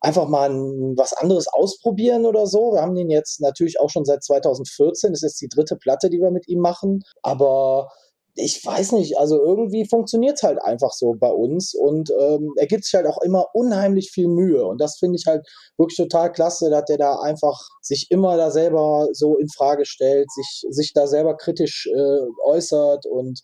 einfach 0.00 0.28
mal 0.28 0.50
was 0.96 1.12
anderes 1.14 1.48
ausprobieren 1.48 2.26
oder 2.26 2.46
so. 2.46 2.72
Wir 2.72 2.82
haben 2.82 2.94
den 2.94 3.10
jetzt 3.10 3.40
natürlich 3.40 3.80
auch 3.80 3.90
schon 3.90 4.04
seit 4.04 4.22
2014. 4.22 5.12
Das 5.12 5.22
ist 5.22 5.30
jetzt 5.32 5.40
die 5.40 5.48
dritte 5.48 5.76
Platte, 5.76 6.10
die 6.10 6.20
wir 6.20 6.30
mit 6.30 6.48
ihm 6.48 6.60
machen. 6.60 7.02
Aber 7.22 7.88
ich 8.36 8.64
weiß 8.64 8.92
nicht, 8.92 9.18
also 9.18 9.42
irgendwie 9.42 9.88
funktioniert 9.88 10.36
es 10.36 10.42
halt 10.42 10.62
einfach 10.62 10.92
so 10.92 11.14
bei 11.18 11.30
uns 11.30 11.74
und 11.74 12.10
ähm, 12.20 12.52
er 12.56 12.66
gibt 12.66 12.84
sich 12.84 12.94
halt 12.94 13.06
auch 13.06 13.20
immer 13.22 13.46
unheimlich 13.54 14.10
viel 14.10 14.28
Mühe 14.28 14.64
und 14.64 14.80
das 14.80 14.98
finde 14.98 15.16
ich 15.18 15.26
halt 15.26 15.46
wirklich 15.78 15.96
total 15.96 16.30
klasse, 16.30 16.68
dass 16.70 16.84
der 16.84 16.98
da 16.98 17.16
einfach 17.16 17.58
sich 17.80 18.08
immer 18.10 18.36
da 18.36 18.50
selber 18.50 19.08
so 19.12 19.36
in 19.36 19.48
Frage 19.48 19.86
stellt, 19.86 20.30
sich, 20.30 20.64
sich 20.68 20.92
da 20.92 21.06
selber 21.06 21.36
kritisch 21.36 21.86
äh, 21.86 22.20
äußert 22.44 23.06
und 23.06 23.40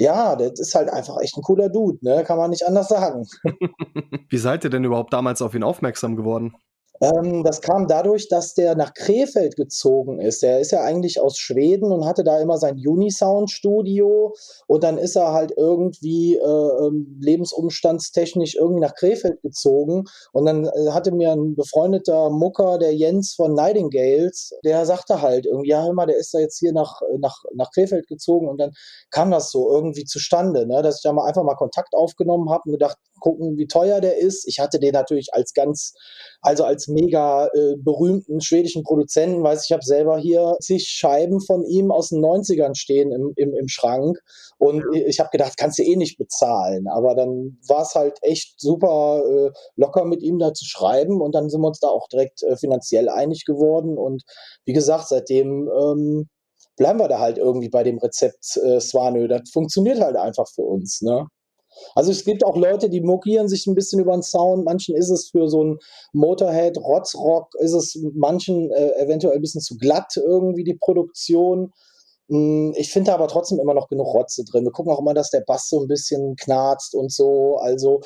ja, 0.00 0.36
das 0.36 0.60
ist 0.60 0.74
halt 0.74 0.88
einfach 0.88 1.20
echt 1.20 1.36
ein 1.36 1.42
cooler 1.42 1.68
Dude, 1.68 1.98
ne? 2.02 2.22
Kann 2.24 2.38
man 2.38 2.50
nicht 2.50 2.64
anders 2.64 2.88
sagen. 2.88 3.26
Wie 4.30 4.38
seid 4.38 4.62
ihr 4.62 4.70
denn 4.70 4.84
überhaupt 4.84 5.12
damals 5.12 5.42
auf 5.42 5.54
ihn 5.54 5.64
aufmerksam 5.64 6.14
geworden? 6.14 6.54
Ähm, 7.00 7.44
das 7.44 7.60
kam 7.60 7.86
dadurch, 7.86 8.28
dass 8.28 8.54
der 8.54 8.74
nach 8.74 8.94
Krefeld 8.94 9.56
gezogen 9.56 10.20
ist. 10.20 10.42
Der 10.42 10.60
ist 10.60 10.72
ja 10.72 10.82
eigentlich 10.82 11.20
aus 11.20 11.38
Schweden 11.38 11.92
und 11.92 12.04
hatte 12.04 12.24
da 12.24 12.40
immer 12.40 12.58
sein 12.58 12.74
Unisound-Studio. 12.74 14.34
Und 14.66 14.84
dann 14.84 14.98
ist 14.98 15.16
er 15.16 15.32
halt 15.32 15.52
irgendwie 15.56 16.36
äh, 16.36 16.86
ähm, 16.86 17.18
lebensumstandstechnisch 17.20 18.56
irgendwie 18.56 18.80
nach 18.80 18.94
Krefeld 18.94 19.40
gezogen. 19.42 20.04
Und 20.32 20.46
dann 20.46 20.64
äh, 20.64 20.90
hatte 20.90 21.12
mir 21.12 21.32
ein 21.32 21.54
befreundeter 21.54 22.30
Mucker, 22.30 22.78
der 22.78 22.94
Jens 22.94 23.34
von 23.34 23.54
Nightingales, 23.54 24.52
der 24.64 24.84
sagte 24.86 25.22
halt 25.22 25.46
irgendwie, 25.46 25.70
ja, 25.70 25.84
hör 25.84 25.92
mal, 25.92 26.06
der 26.06 26.16
ist 26.16 26.34
da 26.34 26.38
jetzt 26.38 26.58
hier 26.58 26.72
nach, 26.72 27.00
nach, 27.18 27.44
nach 27.54 27.70
Krefeld 27.72 28.08
gezogen. 28.08 28.48
Und 28.48 28.58
dann 28.58 28.72
kam 29.10 29.30
das 29.30 29.50
so 29.50 29.70
irgendwie 29.70 30.04
zustande, 30.04 30.66
ne, 30.66 30.82
dass 30.82 30.96
ich 30.96 31.02
da 31.02 31.12
mal 31.12 31.26
einfach 31.26 31.44
mal 31.44 31.54
Kontakt 31.54 31.94
aufgenommen 31.94 32.50
habe 32.50 32.62
und 32.66 32.72
gedacht, 32.72 32.98
gucken, 33.20 33.56
wie 33.56 33.66
teuer 33.66 34.00
der 34.00 34.18
ist. 34.18 34.46
Ich 34.46 34.58
hatte 34.58 34.78
den 34.78 34.92
natürlich 34.92 35.28
als 35.32 35.52
ganz, 35.52 35.94
also 36.40 36.64
als 36.64 36.88
mega 36.88 37.46
äh, 37.46 37.76
berühmten 37.76 38.40
schwedischen 38.40 38.82
Produzenten, 38.82 39.42
weiß 39.42 39.64
ich 39.64 39.72
habe 39.72 39.84
selber 39.84 40.18
hier 40.18 40.56
zig 40.60 40.88
Scheiben 40.88 41.40
von 41.40 41.64
ihm 41.64 41.90
aus 41.90 42.08
den 42.08 42.24
90ern 42.24 42.74
stehen 42.76 43.12
im, 43.12 43.32
im, 43.36 43.54
im 43.54 43.68
Schrank. 43.68 44.18
Und 44.58 44.82
ich 44.94 45.20
habe 45.20 45.30
gedacht, 45.30 45.56
kannst 45.56 45.78
du 45.78 45.84
eh 45.84 45.96
nicht 45.96 46.18
bezahlen. 46.18 46.88
Aber 46.88 47.14
dann 47.14 47.58
war 47.68 47.82
es 47.82 47.94
halt 47.94 48.18
echt 48.22 48.60
super 48.60 49.22
äh, 49.24 49.50
locker 49.76 50.04
mit 50.04 50.22
ihm 50.22 50.38
da 50.38 50.52
zu 50.52 50.64
schreiben. 50.64 51.20
Und 51.20 51.34
dann 51.34 51.48
sind 51.48 51.60
wir 51.60 51.68
uns 51.68 51.80
da 51.80 51.88
auch 51.88 52.08
direkt 52.08 52.42
äh, 52.42 52.56
finanziell 52.56 53.08
einig 53.08 53.44
geworden. 53.44 53.96
Und 53.96 54.22
wie 54.64 54.72
gesagt, 54.72 55.08
seitdem 55.08 55.68
ähm, 55.68 56.28
bleiben 56.76 56.98
wir 56.98 57.08
da 57.08 57.18
halt 57.18 57.38
irgendwie 57.38 57.68
bei 57.68 57.82
dem 57.82 57.98
Rezept 57.98 58.56
äh, 58.56 58.80
Swanö. 58.80 59.28
Das 59.28 59.50
funktioniert 59.52 60.00
halt 60.00 60.16
einfach 60.16 60.48
für 60.48 60.62
uns. 60.62 61.02
Ne? 61.02 61.26
Also 61.94 62.10
es 62.10 62.24
gibt 62.24 62.44
auch 62.44 62.56
Leute, 62.56 62.90
die 62.90 63.00
mokieren 63.00 63.48
sich 63.48 63.66
ein 63.66 63.74
bisschen 63.74 64.00
über 64.00 64.12
den 64.12 64.22
Sound. 64.22 64.64
Manchen 64.64 64.96
ist 64.96 65.10
es 65.10 65.30
für 65.30 65.48
so 65.48 65.64
ein 65.64 65.78
Motorhead, 66.12 66.78
Rotzrock, 66.78 67.54
ist 67.60 67.72
es 67.72 67.98
manchen 68.14 68.70
äh, 68.70 68.92
eventuell 69.02 69.36
ein 69.36 69.42
bisschen 69.42 69.60
zu 69.60 69.76
glatt 69.76 70.16
irgendwie 70.16 70.64
die 70.64 70.74
Produktion. 70.74 71.72
Hm, 72.28 72.74
ich 72.76 72.92
finde 72.92 73.14
aber 73.14 73.28
trotzdem 73.28 73.58
immer 73.58 73.74
noch 73.74 73.88
genug 73.88 74.12
Rotze 74.14 74.44
drin. 74.44 74.64
Wir 74.64 74.72
gucken 74.72 74.92
auch 74.92 75.00
immer, 75.00 75.14
dass 75.14 75.30
der 75.30 75.42
Bass 75.46 75.68
so 75.68 75.80
ein 75.80 75.88
bisschen 75.88 76.36
knarzt 76.36 76.94
und 76.94 77.12
so. 77.12 77.56
Also 77.56 78.00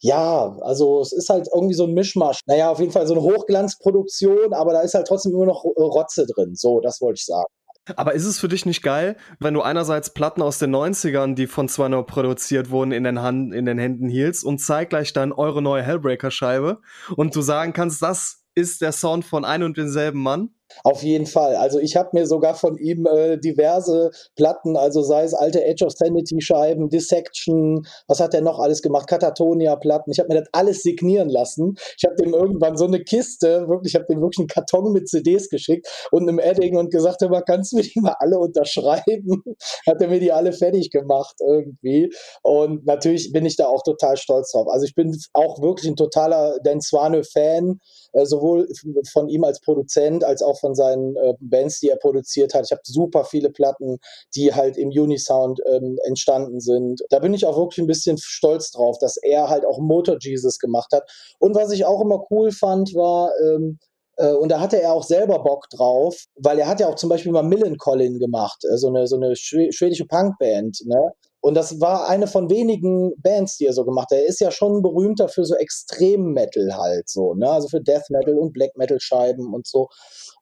ja, 0.00 0.56
also 0.60 1.00
es 1.00 1.12
ist 1.12 1.28
halt 1.30 1.48
irgendwie 1.52 1.74
so 1.74 1.84
ein 1.84 1.94
Mischmasch. 1.94 2.40
Naja, 2.46 2.70
auf 2.70 2.80
jeden 2.80 2.92
Fall 2.92 3.06
so 3.06 3.14
eine 3.14 3.22
Hochglanzproduktion, 3.22 4.52
aber 4.52 4.72
da 4.72 4.80
ist 4.82 4.94
halt 4.94 5.06
trotzdem 5.06 5.32
immer 5.32 5.46
noch 5.46 5.64
Rotze 5.64 6.26
drin. 6.26 6.54
So, 6.54 6.80
das 6.80 7.00
wollte 7.00 7.18
ich 7.18 7.24
sagen. 7.26 7.46
Aber 7.94 8.14
ist 8.14 8.24
es 8.24 8.38
für 8.40 8.48
dich 8.48 8.66
nicht 8.66 8.82
geil, 8.82 9.16
wenn 9.38 9.54
du 9.54 9.62
einerseits 9.62 10.12
Platten 10.12 10.42
aus 10.42 10.58
den 10.58 10.74
90ern, 10.74 11.34
die 11.34 11.46
von 11.46 11.68
Zwano 11.68 12.02
produziert 12.02 12.70
wurden, 12.70 12.90
in 12.90 13.04
den, 13.04 13.22
Hand, 13.22 13.54
in 13.54 13.64
den 13.64 13.78
Händen 13.78 14.08
hielst 14.08 14.44
und 14.44 14.58
zeitgleich 14.58 15.12
dann 15.12 15.32
eure 15.32 15.62
neue 15.62 15.82
Hellbreaker-Scheibe 15.82 16.80
und 17.14 17.36
du 17.36 17.42
sagen 17.42 17.72
kannst, 17.72 18.02
das 18.02 18.44
ist 18.54 18.80
der 18.80 18.92
Sound 18.92 19.24
von 19.24 19.44
ein 19.44 19.62
und 19.62 19.76
denselben 19.76 20.22
Mann? 20.22 20.50
Auf 20.84 21.02
jeden 21.02 21.26
Fall. 21.26 21.56
Also 21.56 21.78
ich 21.78 21.96
habe 21.96 22.10
mir 22.12 22.26
sogar 22.26 22.54
von 22.54 22.76
ihm 22.78 23.06
äh, 23.06 23.38
diverse 23.38 24.10
Platten, 24.34 24.76
also 24.76 25.02
sei 25.02 25.24
es 25.24 25.34
alte 25.34 25.64
Edge 25.64 25.84
of 25.84 25.92
Sanity 25.92 26.40
Scheiben, 26.40 26.88
Dissection, 26.88 27.86
was 28.08 28.20
hat 28.20 28.34
er 28.34 28.40
noch 28.40 28.58
alles 28.58 28.82
gemacht, 28.82 29.08
Katatonia 29.08 29.76
Platten. 29.76 30.10
Ich 30.10 30.18
habe 30.18 30.28
mir 30.28 30.40
das 30.40 30.48
alles 30.52 30.82
signieren 30.82 31.28
lassen. 31.28 31.76
Ich 31.96 32.04
habe 32.04 32.16
dem 32.16 32.34
irgendwann 32.34 32.76
so 32.76 32.86
eine 32.86 33.02
Kiste, 33.02 33.68
wirklich, 33.68 33.94
ich 33.94 34.00
habe 34.00 34.06
dem 34.12 34.20
wirklich 34.20 34.38
einen 34.40 34.48
Karton 34.48 34.92
mit 34.92 35.08
CDs 35.08 35.48
geschickt 35.48 35.86
und 36.10 36.28
einem 36.28 36.38
Edding 36.38 36.76
und 36.76 36.90
gesagt, 36.90 37.22
immer 37.22 37.42
kannst 37.42 37.72
du 37.72 37.76
mir 37.76 37.82
die 37.82 38.00
mal 38.00 38.16
alle 38.18 38.38
unterschreiben? 38.38 39.42
hat 39.86 40.00
er 40.02 40.08
mir 40.08 40.20
die 40.20 40.32
alle 40.32 40.52
fertig 40.52 40.90
gemacht 40.90 41.36
irgendwie. 41.40 42.12
Und 42.42 42.86
natürlich 42.86 43.32
bin 43.32 43.46
ich 43.46 43.56
da 43.56 43.66
auch 43.66 43.82
total 43.82 44.16
stolz 44.16 44.52
drauf. 44.52 44.66
Also 44.68 44.84
ich 44.84 44.94
bin 44.94 45.16
auch 45.32 45.60
wirklich 45.62 45.88
ein 45.90 45.96
totaler 45.96 46.58
Dan 46.62 46.80
Swane 46.80 47.22
Fan, 47.24 47.80
äh, 48.12 48.24
sowohl 48.24 48.68
von 49.12 49.28
ihm 49.28 49.44
als 49.44 49.60
Produzent 49.60 50.24
als 50.24 50.42
auch 50.42 50.55
von 50.58 50.74
seinen 50.74 51.16
äh, 51.16 51.34
Bands, 51.40 51.80
die 51.80 51.88
er 51.88 51.96
produziert 51.96 52.54
hat. 52.54 52.64
Ich 52.66 52.72
habe 52.72 52.82
super 52.84 53.24
viele 53.24 53.50
Platten, 53.50 53.98
die 54.34 54.54
halt 54.54 54.76
im 54.76 54.88
Unisound 54.88 55.60
ähm, 55.66 55.98
entstanden 56.04 56.60
sind. 56.60 57.00
Da 57.10 57.18
bin 57.18 57.34
ich 57.34 57.44
auch 57.46 57.56
wirklich 57.56 57.78
ein 57.78 57.86
bisschen 57.86 58.18
stolz 58.18 58.70
drauf, 58.70 58.98
dass 58.98 59.16
er 59.16 59.48
halt 59.48 59.64
auch 59.64 59.78
Motor 59.78 60.16
Jesus 60.20 60.58
gemacht 60.58 60.92
hat. 60.92 61.08
Und 61.38 61.54
was 61.54 61.72
ich 61.72 61.84
auch 61.84 62.00
immer 62.00 62.24
cool 62.30 62.50
fand, 62.50 62.94
war, 62.94 63.32
ähm, 63.42 63.78
äh, 64.16 64.32
und 64.32 64.50
da 64.50 64.60
hatte 64.60 64.80
er 64.80 64.92
auch 64.92 65.04
selber 65.04 65.42
Bock 65.42 65.68
drauf, 65.70 66.24
weil 66.36 66.58
er 66.58 66.68
hat 66.68 66.80
ja 66.80 66.88
auch 66.88 66.94
zum 66.96 67.10
Beispiel 67.10 67.32
mal 67.32 67.42
Millen 67.42 67.76
Collin 67.76 68.18
gemacht, 68.18 68.64
äh, 68.64 68.76
so 68.76 68.88
eine, 68.88 69.06
so 69.06 69.16
eine 69.16 69.36
schwedische 69.36 70.06
Punkband, 70.06 70.80
ne? 70.86 71.12
Und 71.40 71.54
das 71.54 71.80
war 71.80 72.08
eine 72.08 72.26
von 72.26 72.50
wenigen 72.50 73.12
Bands, 73.22 73.56
die 73.58 73.66
er 73.66 73.72
so 73.72 73.84
gemacht 73.84 74.10
hat. 74.10 74.18
Er 74.18 74.26
ist 74.26 74.40
ja 74.40 74.50
schon 74.50 74.82
berühmter 74.82 75.28
für 75.28 75.44
so 75.44 75.54
Extrem-Metal 75.54 76.76
halt 76.76 77.08
so, 77.08 77.34
ne? 77.34 77.48
Also 77.48 77.68
für 77.68 77.80
Death 77.80 78.10
Metal 78.10 78.36
und 78.36 78.52
Black 78.52 78.76
Metal 78.76 78.98
Scheiben 78.98 79.54
und 79.54 79.66
so. 79.66 79.88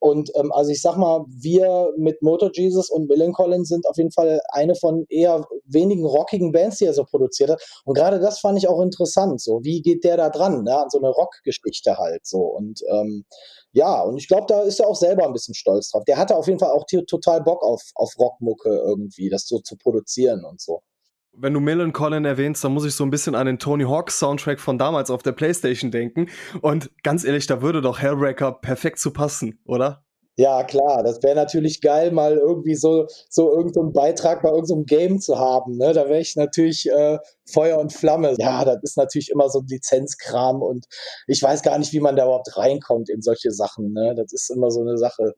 Und 0.04 0.30
ähm, 0.34 0.52
also 0.52 0.70
ich 0.70 0.82
sag 0.82 0.98
mal, 0.98 1.24
wir 1.28 1.90
mit 1.96 2.20
Motor 2.20 2.50
Jesus 2.52 2.90
und 2.90 3.08
Millen 3.08 3.64
sind 3.64 3.88
auf 3.88 3.96
jeden 3.96 4.12
Fall 4.12 4.38
eine 4.50 4.74
von 4.74 5.06
eher 5.08 5.46
wenigen 5.64 6.04
rockigen 6.04 6.52
Bands, 6.52 6.76
die 6.76 6.84
er 6.84 6.92
so 6.92 7.04
produziert 7.04 7.48
hat. 7.48 7.62
Und 7.86 7.94
gerade 7.94 8.20
das 8.20 8.38
fand 8.38 8.58
ich 8.58 8.68
auch 8.68 8.82
interessant. 8.82 9.40
So, 9.40 9.60
wie 9.62 9.80
geht 9.80 10.04
der 10.04 10.18
da 10.18 10.28
dran, 10.28 10.62
ne? 10.62 10.76
An 10.76 10.90
so 10.90 10.98
eine 10.98 11.08
Rockgeschichte 11.08 11.96
halt 11.96 12.26
so. 12.26 12.40
Und 12.40 12.82
ähm, 12.90 13.24
ja, 13.72 14.02
und 14.02 14.18
ich 14.18 14.28
glaube, 14.28 14.44
da 14.46 14.60
ist 14.60 14.78
er 14.78 14.88
auch 14.88 14.96
selber 14.96 15.24
ein 15.24 15.32
bisschen 15.32 15.54
stolz 15.54 15.88
drauf. 15.90 16.04
Der 16.04 16.18
hatte 16.18 16.36
auf 16.36 16.48
jeden 16.48 16.58
Fall 16.58 16.72
auch 16.72 16.84
total 16.84 17.40
Bock 17.42 17.62
auf, 17.62 17.80
auf 17.94 18.12
Rockmucke 18.18 18.76
irgendwie, 18.76 19.30
das 19.30 19.46
so 19.46 19.60
zu 19.60 19.74
produzieren 19.78 20.44
und 20.44 20.60
so. 20.60 20.82
Wenn 21.36 21.52
du 21.52 21.60
Millen 21.60 21.92
Collin 21.92 22.24
erwähnst, 22.24 22.62
dann 22.64 22.72
muss 22.72 22.84
ich 22.84 22.94
so 22.94 23.04
ein 23.04 23.10
bisschen 23.10 23.34
an 23.34 23.46
den 23.46 23.58
Tony 23.58 23.84
Hawk 23.84 24.10
Soundtrack 24.10 24.60
von 24.60 24.78
damals 24.78 25.10
auf 25.10 25.22
der 25.22 25.32
Playstation 25.32 25.90
denken. 25.90 26.28
Und 26.60 26.90
ganz 27.02 27.24
ehrlich, 27.24 27.46
da 27.46 27.60
würde 27.60 27.80
doch 27.80 27.98
Hellbreaker 28.00 28.52
perfekt 28.52 28.98
zu 28.98 29.12
passen, 29.12 29.60
oder? 29.64 30.04
Ja, 30.36 30.64
klar, 30.64 31.04
das 31.04 31.22
wäre 31.22 31.36
natürlich 31.36 31.80
geil, 31.80 32.10
mal 32.10 32.36
irgendwie 32.36 32.74
so, 32.74 33.06
so 33.30 33.52
irgendeinen 33.52 33.92
Beitrag 33.92 34.42
bei 34.42 34.48
irgendeinem 34.48 34.84
Game 34.84 35.20
zu 35.20 35.38
haben. 35.38 35.76
Ne? 35.76 35.92
Da 35.92 36.08
wäre 36.08 36.20
ich 36.20 36.34
natürlich 36.34 36.90
äh, 36.90 37.18
Feuer 37.44 37.78
und 37.78 37.92
Flamme. 37.92 38.34
Ja, 38.38 38.64
das 38.64 38.78
ist 38.82 38.96
natürlich 38.96 39.30
immer 39.30 39.48
so 39.48 39.60
ein 39.60 39.66
Lizenzkram 39.68 40.60
und 40.60 40.86
ich 41.28 41.40
weiß 41.40 41.62
gar 41.62 41.78
nicht, 41.78 41.92
wie 41.92 42.00
man 42.00 42.16
da 42.16 42.24
überhaupt 42.24 42.56
reinkommt 42.56 43.10
in 43.10 43.22
solche 43.22 43.52
Sachen. 43.52 43.92
Ne? 43.92 44.14
Das 44.16 44.32
ist 44.32 44.50
immer 44.50 44.72
so 44.72 44.80
eine 44.80 44.98
Sache. 44.98 45.34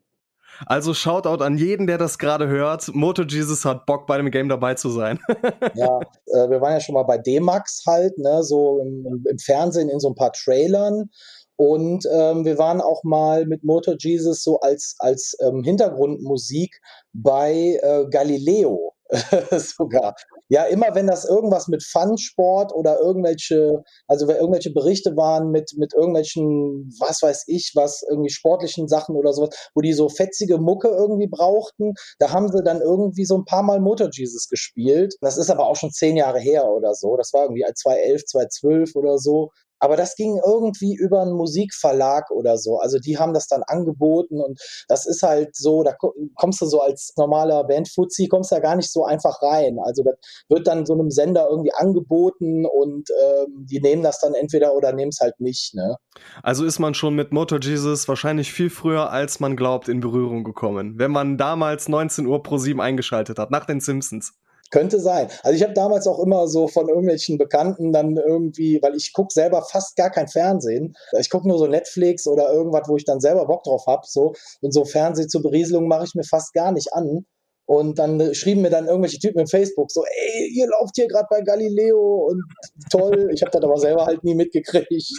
Also 0.65 0.93
Shoutout 0.93 1.43
an 1.43 1.57
jeden, 1.57 1.87
der 1.87 1.97
das 1.97 2.17
gerade 2.17 2.47
hört. 2.47 2.93
Moto 2.93 3.23
Jesus 3.23 3.65
hat 3.65 3.85
Bock, 3.85 4.07
bei 4.07 4.17
dem 4.17 4.31
Game 4.31 4.49
dabei 4.49 4.73
zu 4.73 4.89
sein. 4.89 5.19
ja, 5.75 5.99
äh, 6.27 6.49
wir 6.49 6.61
waren 6.61 6.73
ja 6.73 6.79
schon 6.79 6.95
mal 6.95 7.03
bei 7.03 7.17
D-Max 7.17 7.83
halt, 7.85 8.17
ne, 8.17 8.43
so 8.43 8.79
im, 8.79 9.23
im, 9.29 9.39
Fernsehen 9.39 9.89
in 9.89 9.99
so 9.99 10.09
ein 10.09 10.15
paar 10.15 10.33
Trailern. 10.33 11.09
Und 11.57 12.05
ähm, 12.11 12.45
wir 12.45 12.57
waren 12.57 12.81
auch 12.81 13.03
mal 13.03 13.45
mit 13.45 13.63
Motor 13.63 13.95
Jesus 13.99 14.43
so 14.43 14.59
als, 14.59 14.95
als 14.99 15.35
ähm, 15.41 15.63
Hintergrundmusik 15.63 16.79
bei 17.13 17.79
äh, 17.81 18.05
Galileo 18.09 18.93
sogar. 19.51 20.15
Ja, 20.49 20.63
immer 20.63 20.95
wenn 20.95 21.07
das 21.07 21.25
irgendwas 21.25 21.67
mit 21.67 21.83
Fun-Sport 21.83 22.73
oder 22.73 22.99
irgendwelche, 22.99 23.83
also 24.07 24.27
wenn 24.27 24.37
irgendwelche 24.37 24.71
Berichte 24.71 25.17
waren 25.17 25.51
mit, 25.51 25.73
mit 25.77 25.93
irgendwelchen, 25.93 26.89
was 26.99 27.21
weiß 27.21 27.43
ich, 27.47 27.71
was, 27.75 28.03
irgendwie 28.09 28.29
sportlichen 28.29 28.87
Sachen 28.87 29.15
oder 29.15 29.33
sowas, 29.33 29.69
wo 29.75 29.81
die 29.81 29.93
so 29.93 30.07
fetzige 30.07 30.57
Mucke 30.57 30.87
irgendwie 30.87 31.27
brauchten, 31.27 31.93
da 32.19 32.31
haben 32.31 32.49
sie 32.49 32.63
dann 32.63 32.81
irgendwie 32.81 33.25
so 33.25 33.37
ein 33.37 33.45
paar 33.45 33.63
Mal 33.63 33.81
Motor 33.81 34.09
Jesus 34.11 34.47
gespielt. 34.47 35.15
Das 35.21 35.37
ist 35.37 35.49
aber 35.49 35.67
auch 35.67 35.75
schon 35.75 35.91
zehn 35.91 36.15
Jahre 36.15 36.39
her 36.39 36.67
oder 36.69 36.93
so. 36.93 37.17
Das 37.17 37.33
war 37.33 37.43
irgendwie 37.43 37.63
2011, 37.63 38.25
2012 38.25 38.95
oder 38.95 39.17
so. 39.17 39.51
Aber 39.79 39.95
das 39.95 40.15
ging 40.15 40.39
irgendwie 40.45 40.95
über 40.95 41.21
einen 41.21 41.33
Musikverlag 41.33 42.31
oder 42.31 42.57
so. 42.57 42.77
Also 42.77 42.99
die 42.99 43.17
haben 43.17 43.33
das 43.33 43.47
dann 43.47 43.63
angeboten 43.63 44.41
und 44.41 44.59
das 44.87 45.05
ist 45.05 45.23
halt 45.23 45.55
so, 45.55 45.83
da 45.83 45.95
kommst 46.35 46.61
du 46.61 46.65
so 46.65 46.81
als 46.81 47.13
normaler 47.17 47.63
Bandfuzzi, 47.63 48.27
kommst 48.27 48.51
da 48.51 48.59
gar 48.59 48.75
nicht 48.75 48.91
so 48.91 49.05
einfach 49.05 49.41
rein. 49.41 49.77
Also 49.83 50.03
das 50.03 50.15
wird 50.49 50.67
dann 50.67 50.85
so 50.85 50.93
einem 50.93 51.11
Sender 51.11 51.47
irgendwie 51.49 51.73
angeboten 51.73 52.65
und 52.65 53.09
ähm, 53.09 53.65
die 53.69 53.79
nehmen 53.79 54.03
das 54.03 54.19
dann 54.19 54.33
entweder 54.33 54.73
oder 54.73 54.93
nehmen 54.93 55.09
es 55.09 55.19
halt 55.19 55.39
nicht. 55.39 55.73
Ne? 55.73 55.97
Also 56.43 56.65
ist 56.65 56.79
man 56.79 56.93
schon 56.93 57.15
mit 57.15 57.31
Motor 57.31 57.59
Jesus 57.61 58.07
wahrscheinlich 58.07 58.51
viel 58.51 58.69
früher, 58.69 59.11
als 59.11 59.39
man 59.39 59.55
glaubt, 59.55 59.87
in 59.87 59.99
Berührung 59.99 60.43
gekommen, 60.43 60.95
wenn 60.97 61.11
man 61.11 61.37
damals 61.37 61.87
19 61.87 62.25
Uhr 62.25 62.43
pro 62.43 62.57
7 62.57 62.81
eingeschaltet 62.81 63.39
hat, 63.39 63.51
nach 63.51 63.65
den 63.65 63.79
Simpsons. 63.79 64.33
Könnte 64.71 64.99
sein. 64.99 65.27
Also 65.43 65.55
ich 65.55 65.63
habe 65.63 65.73
damals 65.73 66.07
auch 66.07 66.19
immer 66.19 66.47
so 66.47 66.67
von 66.67 66.89
irgendwelchen 66.89 67.37
Bekannten 67.37 67.91
dann 67.91 68.17
irgendwie, 68.17 68.79
weil 68.81 68.95
ich 68.95 69.13
gucke 69.13 69.33
selber 69.33 69.61
fast 69.63 69.95
gar 69.95 70.09
kein 70.09 70.27
Fernsehen. 70.27 70.95
Ich 71.19 71.29
gucke 71.29 71.47
nur 71.47 71.57
so 71.57 71.67
Netflix 71.67 72.27
oder 72.27 72.51
irgendwas, 72.51 72.87
wo 72.87 72.95
ich 72.95 73.05
dann 73.05 73.19
selber 73.19 73.45
Bock 73.45 73.63
drauf 73.63 73.85
habe. 73.87 74.03
So. 74.05 74.33
Und 74.61 74.73
so 74.73 74.85
Fernseh 74.85 75.27
zur 75.27 75.41
Berieselung 75.41 75.87
mache 75.87 76.05
ich 76.05 76.15
mir 76.15 76.23
fast 76.23 76.53
gar 76.53 76.71
nicht 76.71 76.93
an. 76.93 77.25
Und 77.67 77.99
dann 77.99 78.33
schrieben 78.33 78.61
mir 78.61 78.69
dann 78.69 78.85
irgendwelche 78.85 79.19
Typen 79.19 79.39
im 79.39 79.47
Facebook 79.47 79.91
so, 79.91 80.01
ey, 80.05 80.47
ihr 80.53 80.67
lauft 80.69 80.95
hier 80.95 81.09
gerade 81.09 81.27
bei 81.29 81.41
Galileo 81.41 82.29
und 82.29 82.41
toll. 82.89 83.29
Ich 83.33 83.41
habe 83.41 83.51
das 83.51 83.61
aber 83.61 83.77
selber 83.77 84.05
halt 84.05 84.23
nie 84.23 84.35
mitgekriegt. 84.35 85.11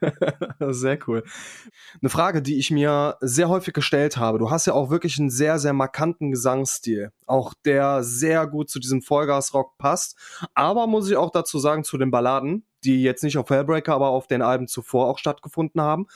sehr 0.60 0.98
cool. 1.06 1.22
Eine 2.00 2.08
Frage, 2.08 2.40
die 2.40 2.58
ich 2.58 2.70
mir 2.70 3.18
sehr 3.20 3.50
häufig 3.50 3.74
gestellt 3.74 4.16
habe. 4.16 4.38
Du 4.38 4.50
hast 4.50 4.66
ja 4.66 4.72
auch 4.72 4.88
wirklich 4.88 5.18
einen 5.18 5.28
sehr, 5.28 5.58
sehr 5.58 5.74
markanten 5.74 6.30
Gesangsstil. 6.30 7.12
Auch 7.26 7.52
der 7.66 8.02
sehr 8.02 8.46
gut 8.46 8.70
zu 8.70 8.78
diesem 8.78 9.02
Vollgasrock 9.02 9.76
passt. 9.76 10.16
Aber 10.54 10.86
muss 10.86 11.10
ich 11.10 11.18
auch 11.18 11.30
dazu 11.30 11.58
sagen, 11.58 11.84
zu 11.84 11.98
den 11.98 12.10
Balladen, 12.10 12.64
die 12.82 13.02
jetzt 13.02 13.22
nicht 13.22 13.36
auf 13.36 13.50
Hellbreaker, 13.50 13.92
aber 13.92 14.08
auf 14.08 14.26
den 14.26 14.40
Alben 14.40 14.68
zuvor 14.68 15.06
auch 15.06 15.18
stattgefunden 15.18 15.82
haben. 15.82 16.06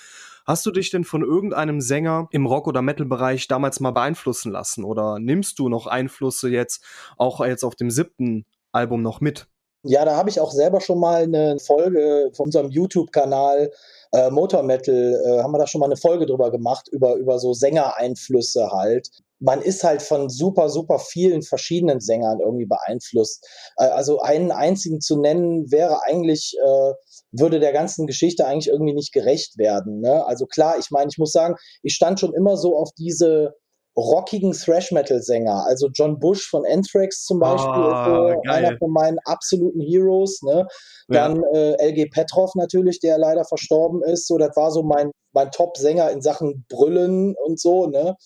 Hast 0.44 0.66
du 0.66 0.70
dich 0.70 0.90
denn 0.90 1.04
von 1.04 1.22
irgendeinem 1.22 1.80
Sänger 1.80 2.28
im 2.30 2.44
Rock- 2.46 2.66
oder 2.66 2.82
Metal-Bereich 2.82 3.48
damals 3.48 3.80
mal 3.80 3.92
beeinflussen 3.92 4.52
lassen? 4.52 4.84
Oder 4.84 5.18
nimmst 5.18 5.58
du 5.58 5.70
noch 5.70 5.86
Einflüsse 5.86 6.50
jetzt 6.50 6.84
auch 7.16 7.44
jetzt 7.44 7.64
auf 7.64 7.76
dem 7.76 7.90
siebten 7.90 8.44
Album 8.70 9.00
noch 9.00 9.20
mit? 9.20 9.46
Ja, 9.86 10.04
da 10.04 10.16
habe 10.16 10.30
ich 10.30 10.40
auch 10.40 10.50
selber 10.50 10.80
schon 10.80 10.98
mal 10.98 11.22
eine 11.22 11.58
Folge 11.58 12.30
von 12.34 12.46
unserem 12.46 12.70
YouTube-Kanal 12.70 13.70
äh, 14.14 14.30
Motor 14.30 14.62
Metal, 14.62 15.20
äh, 15.26 15.42
haben 15.42 15.52
wir 15.52 15.58
da 15.58 15.66
schon 15.66 15.80
mal 15.80 15.86
eine 15.86 15.96
Folge 15.96 16.26
drüber 16.26 16.50
gemacht, 16.50 16.88
über, 16.90 17.16
über 17.16 17.38
so 17.38 17.52
Sängereinflüsse 17.52 18.70
halt 18.70 19.08
man 19.44 19.60
ist 19.60 19.84
halt 19.84 20.00
von 20.02 20.30
super, 20.30 20.70
super 20.70 20.98
vielen 20.98 21.42
verschiedenen 21.42 22.00
Sängern 22.00 22.40
irgendwie 22.40 22.66
beeinflusst. 22.66 23.46
Äh, 23.76 23.84
also 23.84 24.20
einen 24.20 24.50
einzigen 24.50 25.00
zu 25.00 25.20
nennen, 25.20 25.70
wäre 25.70 26.02
eigentlich, 26.04 26.56
äh, 26.64 26.92
würde 27.30 27.60
der 27.60 27.72
ganzen 27.72 28.06
Geschichte 28.06 28.46
eigentlich 28.46 28.68
irgendwie 28.68 28.94
nicht 28.94 29.12
gerecht 29.12 29.58
werden. 29.58 30.00
Ne? 30.00 30.24
Also 30.24 30.46
klar, 30.46 30.78
ich 30.78 30.90
meine, 30.90 31.10
ich 31.10 31.18
muss 31.18 31.32
sagen, 31.32 31.56
ich 31.82 31.94
stand 31.94 32.20
schon 32.20 32.34
immer 32.34 32.56
so 32.56 32.76
auf 32.76 32.90
diese 32.96 33.54
rockigen 33.96 34.52
Thrash-Metal-Sänger. 34.52 35.64
Also 35.66 35.88
John 35.92 36.18
Bush 36.18 36.48
von 36.48 36.64
Anthrax 36.66 37.24
zum 37.24 37.38
Beispiel, 37.38 37.70
oh, 37.70 38.28
ist 38.28 38.44
so 38.44 38.50
einer 38.50 38.76
von 38.78 38.90
meinen 38.90 39.18
absoluten 39.24 39.80
Heroes. 39.80 40.42
Ne? 40.42 40.66
Dann 41.08 41.42
ja. 41.52 41.58
äh, 41.58 41.90
LG 41.90 42.10
Petrov 42.10 42.54
natürlich, 42.54 43.00
der 43.00 43.18
leider 43.18 43.44
verstorben 43.44 44.02
ist. 44.02 44.26
So, 44.26 44.38
das 44.38 44.56
war 44.56 44.70
so 44.70 44.82
mein, 44.82 45.10
mein 45.32 45.50
Top-Sänger 45.50 46.10
in 46.10 46.22
Sachen 46.22 46.64
Brüllen 46.68 47.34
und 47.44 47.60
so. 47.60 47.86
Ne? 47.86 48.16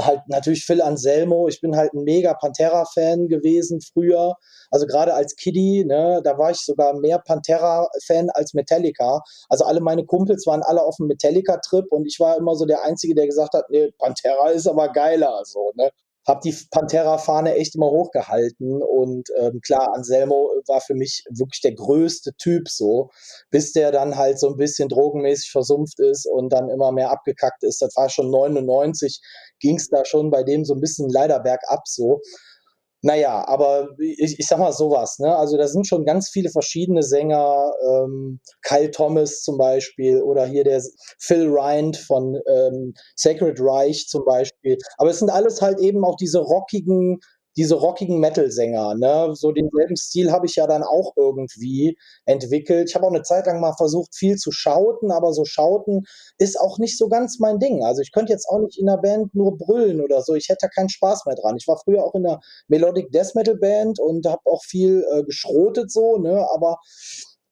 Halt 0.00 0.20
natürlich 0.28 0.64
Phil 0.64 0.82
Anselmo. 0.82 1.48
Ich 1.48 1.60
bin 1.60 1.76
halt 1.76 1.92
ein 1.94 2.04
mega 2.04 2.34
Pantera-Fan 2.34 3.28
gewesen 3.28 3.80
früher. 3.80 4.34
Also 4.70 4.86
gerade 4.86 5.14
als 5.14 5.36
Kiddie, 5.36 5.84
ne, 5.84 6.20
da 6.24 6.38
war 6.38 6.50
ich 6.50 6.58
sogar 6.58 6.98
mehr 6.98 7.18
Pantera-Fan 7.18 8.30
als 8.30 8.54
Metallica. 8.54 9.20
Also 9.48 9.64
alle 9.64 9.80
meine 9.80 10.04
Kumpels 10.04 10.46
waren 10.46 10.62
alle 10.62 10.82
auf 10.82 10.96
dem 10.96 11.06
Metallica-Trip 11.06 11.86
und 11.90 12.06
ich 12.06 12.20
war 12.20 12.36
immer 12.36 12.54
so 12.54 12.66
der 12.66 12.84
Einzige, 12.84 13.14
der 13.14 13.26
gesagt 13.26 13.54
hat, 13.54 13.64
nee, 13.70 13.90
Pantera 13.98 14.50
ist 14.50 14.66
aber 14.66 14.88
geiler. 14.90 15.42
So, 15.44 15.72
ne? 15.74 15.90
Habe 16.26 16.40
die 16.44 16.54
Pantera-Fahne 16.70 17.54
echt 17.54 17.74
immer 17.74 17.90
hochgehalten 17.90 18.82
und 18.82 19.28
ähm, 19.38 19.60
klar, 19.64 19.94
Anselmo 19.94 20.50
war 20.66 20.80
für 20.80 20.94
mich 20.94 21.24
wirklich 21.30 21.60
der 21.60 21.74
größte 21.74 22.32
Typ 22.36 22.68
so, 22.68 23.10
bis 23.50 23.72
der 23.72 23.90
dann 23.90 24.16
halt 24.16 24.38
so 24.38 24.48
ein 24.48 24.56
bisschen 24.56 24.88
drogenmäßig 24.88 25.50
versumpft 25.50 25.98
ist 25.98 26.26
und 26.26 26.52
dann 26.52 26.68
immer 26.68 26.92
mehr 26.92 27.10
abgekackt 27.10 27.62
ist. 27.62 27.80
Das 27.80 27.96
war 27.96 28.10
schon 28.10 28.30
99, 28.30 29.20
ging 29.60 29.76
es 29.76 29.88
da 29.88 30.04
schon 30.04 30.30
bei 30.30 30.42
dem 30.42 30.64
so 30.64 30.74
ein 30.74 30.80
bisschen 30.80 31.08
leider 31.08 31.40
bergab 31.40 31.86
so. 31.86 32.20
Naja, 33.02 33.46
aber 33.48 33.88
ich, 33.98 34.38
ich 34.38 34.46
sag 34.46 34.58
mal 34.58 34.72
sowas, 34.72 35.18
ne? 35.18 35.34
Also 35.34 35.56
da 35.56 35.66
sind 35.66 35.86
schon 35.86 36.04
ganz 36.04 36.28
viele 36.28 36.50
verschiedene 36.50 37.02
Sänger, 37.02 37.72
ähm, 37.88 38.40
Kyle 38.62 38.90
Thomas 38.90 39.40
zum 39.42 39.56
Beispiel 39.56 40.20
oder 40.22 40.44
hier 40.44 40.64
der 40.64 40.82
Phil 41.18 41.48
Rind 41.48 41.96
von 41.96 42.38
ähm, 42.46 42.92
Sacred 43.16 43.58
Reich 43.58 44.06
zum 44.08 44.24
Beispiel. 44.26 44.76
Aber 44.98 45.10
es 45.10 45.18
sind 45.18 45.30
alles 45.30 45.62
halt 45.62 45.80
eben 45.80 46.04
auch 46.04 46.16
diese 46.16 46.40
rockigen 46.40 47.20
diese 47.60 47.74
rockigen 47.74 48.20
Metal-Sänger, 48.20 48.94
ne? 48.94 49.34
So 49.34 49.52
denselben 49.52 49.94
Stil 49.94 50.32
habe 50.32 50.46
ich 50.46 50.56
ja 50.56 50.66
dann 50.66 50.82
auch 50.82 51.12
irgendwie 51.14 51.98
entwickelt. 52.24 52.88
Ich 52.88 52.94
habe 52.94 53.04
auch 53.04 53.12
eine 53.12 53.22
Zeit 53.22 53.44
lang 53.44 53.60
mal 53.60 53.74
versucht, 53.76 54.16
viel 54.16 54.36
zu 54.36 54.50
schauten, 54.50 55.10
aber 55.10 55.34
so 55.34 55.44
schauten 55.44 56.06
ist 56.38 56.58
auch 56.58 56.78
nicht 56.78 56.96
so 56.96 57.10
ganz 57.10 57.38
mein 57.38 57.58
Ding. 57.58 57.84
Also 57.84 58.00
ich 58.00 58.12
könnte 58.12 58.32
jetzt 58.32 58.48
auch 58.48 58.60
nicht 58.60 58.78
in 58.78 58.86
der 58.86 58.96
Band 58.96 59.34
nur 59.34 59.58
brüllen 59.58 60.00
oder 60.00 60.22
so. 60.22 60.34
Ich 60.34 60.48
hätte 60.48 60.60
da 60.62 60.68
keinen 60.68 60.88
Spaß 60.88 61.26
mehr 61.26 61.34
dran. 61.34 61.58
Ich 61.58 61.68
war 61.68 61.76
früher 61.76 62.02
auch 62.02 62.14
in 62.14 62.22
der 62.22 62.40
Melodic 62.68 63.12
Death 63.12 63.34
Metal 63.34 63.56
Band 63.56 64.00
und 64.00 64.26
habe 64.26 64.40
auch 64.46 64.62
viel 64.64 65.04
äh, 65.12 65.22
geschrotet 65.24 65.92
so, 65.92 66.16
ne? 66.16 66.48
Aber 66.54 66.78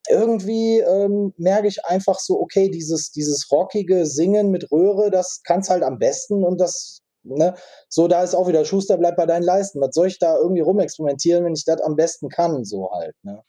irgendwie 0.08 0.78
ähm, 0.78 1.34
merke 1.36 1.68
ich 1.68 1.84
einfach 1.84 2.18
so, 2.18 2.40
okay, 2.40 2.70
dieses, 2.70 3.10
dieses 3.10 3.46
rockige 3.52 4.06
Singen 4.06 4.50
mit 4.50 4.72
Röhre, 4.72 5.10
das 5.10 5.42
kann 5.44 5.60
es 5.60 5.68
halt 5.68 5.82
am 5.82 5.98
besten 5.98 6.44
und 6.44 6.58
das 6.58 7.02
Ne? 7.36 7.54
So, 7.88 8.08
da 8.08 8.22
ist 8.22 8.34
auch 8.34 8.48
wieder 8.48 8.64
Schuster 8.64 8.96
bleibt 8.98 9.16
bei 9.16 9.26
deinen 9.26 9.42
Leisten. 9.42 9.80
Was 9.80 9.94
soll 9.94 10.06
ich 10.06 10.18
da 10.18 10.36
irgendwie 10.36 10.62
rumexperimentieren, 10.62 11.44
wenn 11.44 11.54
ich 11.54 11.64
das 11.64 11.80
am 11.80 11.96
besten 11.96 12.28
kann, 12.28 12.64
so 12.64 12.90
halt. 12.92 13.14
Ne? 13.22 13.42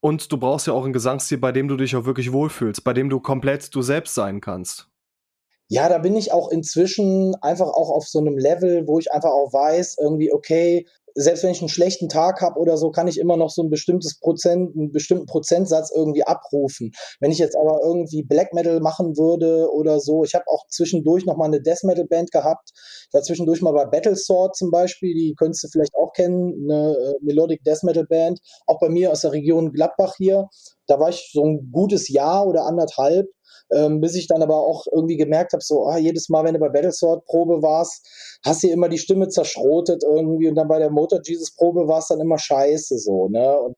Und 0.00 0.30
du 0.30 0.38
brauchst 0.38 0.66
ja 0.66 0.72
auch 0.72 0.84
einen 0.84 0.92
Gesangsstil, 0.92 1.38
bei 1.38 1.52
dem 1.52 1.68
du 1.68 1.76
dich 1.76 1.96
auch 1.96 2.04
wirklich 2.04 2.32
wohlfühlst, 2.32 2.84
bei 2.84 2.92
dem 2.92 3.10
du 3.10 3.20
komplett 3.20 3.74
du 3.74 3.82
selbst 3.82 4.14
sein 4.14 4.40
kannst. 4.40 4.88
Ja, 5.68 5.88
da 5.88 5.98
bin 5.98 6.14
ich 6.14 6.32
auch 6.32 6.50
inzwischen 6.50 7.34
einfach 7.42 7.66
auch 7.66 7.90
auf 7.90 8.06
so 8.06 8.20
einem 8.20 8.38
Level, 8.38 8.86
wo 8.86 9.00
ich 9.00 9.10
einfach 9.10 9.30
auch 9.30 9.52
weiß, 9.52 9.96
irgendwie, 10.00 10.32
okay, 10.32 10.86
selbst 11.16 11.42
wenn 11.42 11.50
ich 11.50 11.60
einen 11.60 11.70
schlechten 11.70 12.08
Tag 12.08 12.42
habe 12.42 12.60
oder 12.60 12.76
so, 12.76 12.90
kann 12.90 13.08
ich 13.08 13.18
immer 13.18 13.36
noch 13.36 13.50
so 13.50 13.62
ein 13.62 13.70
bestimmtes 13.70 14.18
Prozent, 14.18 14.76
einen 14.76 14.92
bestimmten 14.92 15.26
Prozentsatz 15.26 15.90
irgendwie 15.94 16.24
abrufen. 16.24 16.92
Wenn 17.20 17.30
ich 17.30 17.38
jetzt 17.38 17.56
aber 17.56 17.80
irgendwie 17.82 18.22
Black 18.22 18.52
Metal 18.52 18.80
machen 18.80 19.16
würde 19.16 19.72
oder 19.72 19.98
so, 19.98 20.24
ich 20.24 20.34
habe 20.34 20.44
auch 20.48 20.66
zwischendurch 20.68 21.24
noch 21.24 21.36
mal 21.36 21.46
eine 21.46 21.62
Death 21.62 21.84
Metal 21.84 22.06
Band 22.06 22.30
gehabt. 22.30 22.70
Ich 23.08 23.14
war 23.14 23.22
zwischendurch 23.22 23.62
mal 23.62 23.72
bei 23.72 23.86
Battle 23.86 24.16
Sword 24.16 24.56
zum 24.56 24.70
Beispiel, 24.70 25.14
die 25.14 25.34
könntest 25.36 25.64
du 25.64 25.68
vielleicht 25.68 25.94
auch 25.94 26.12
kennen, 26.12 26.68
eine 26.70 26.92
äh, 26.92 27.14
Melodic 27.22 27.64
Death 27.64 27.82
Metal 27.82 28.06
Band, 28.06 28.40
auch 28.66 28.78
bei 28.78 28.90
mir 28.90 29.10
aus 29.10 29.22
der 29.22 29.32
Region 29.32 29.72
Gladbach 29.72 30.14
hier. 30.18 30.48
Da 30.86 30.98
war 31.00 31.08
ich 31.08 31.30
so 31.32 31.44
ein 31.44 31.70
gutes 31.72 32.08
Jahr 32.08 32.46
oder 32.46 32.64
anderthalb 32.64 33.26
ähm, 33.72 34.00
bis 34.00 34.14
ich 34.14 34.28
dann 34.28 34.42
aber 34.42 34.56
auch 34.56 34.86
irgendwie 34.92 35.16
gemerkt 35.16 35.52
habe, 35.52 35.62
so 35.62 35.86
ah, 35.86 35.98
jedes 35.98 36.28
Mal, 36.28 36.44
wenn 36.44 36.54
du 36.54 36.60
bei 36.60 36.68
Battlesword 36.68 37.24
Probe 37.24 37.62
warst, 37.62 38.06
hast 38.44 38.62
du 38.62 38.68
immer 38.68 38.88
die 38.88 38.98
Stimme 38.98 39.28
zerschrotet 39.28 40.04
irgendwie 40.04 40.48
und 40.48 40.54
dann 40.54 40.68
bei 40.68 40.78
der 40.78 40.90
Motor 40.90 41.20
Jesus 41.24 41.54
Probe 41.54 41.88
war 41.88 41.98
es 41.98 42.08
dann 42.08 42.20
immer 42.20 42.38
scheiße 42.38 42.98
so, 42.98 43.28
ne? 43.28 43.58
Und 43.60 43.76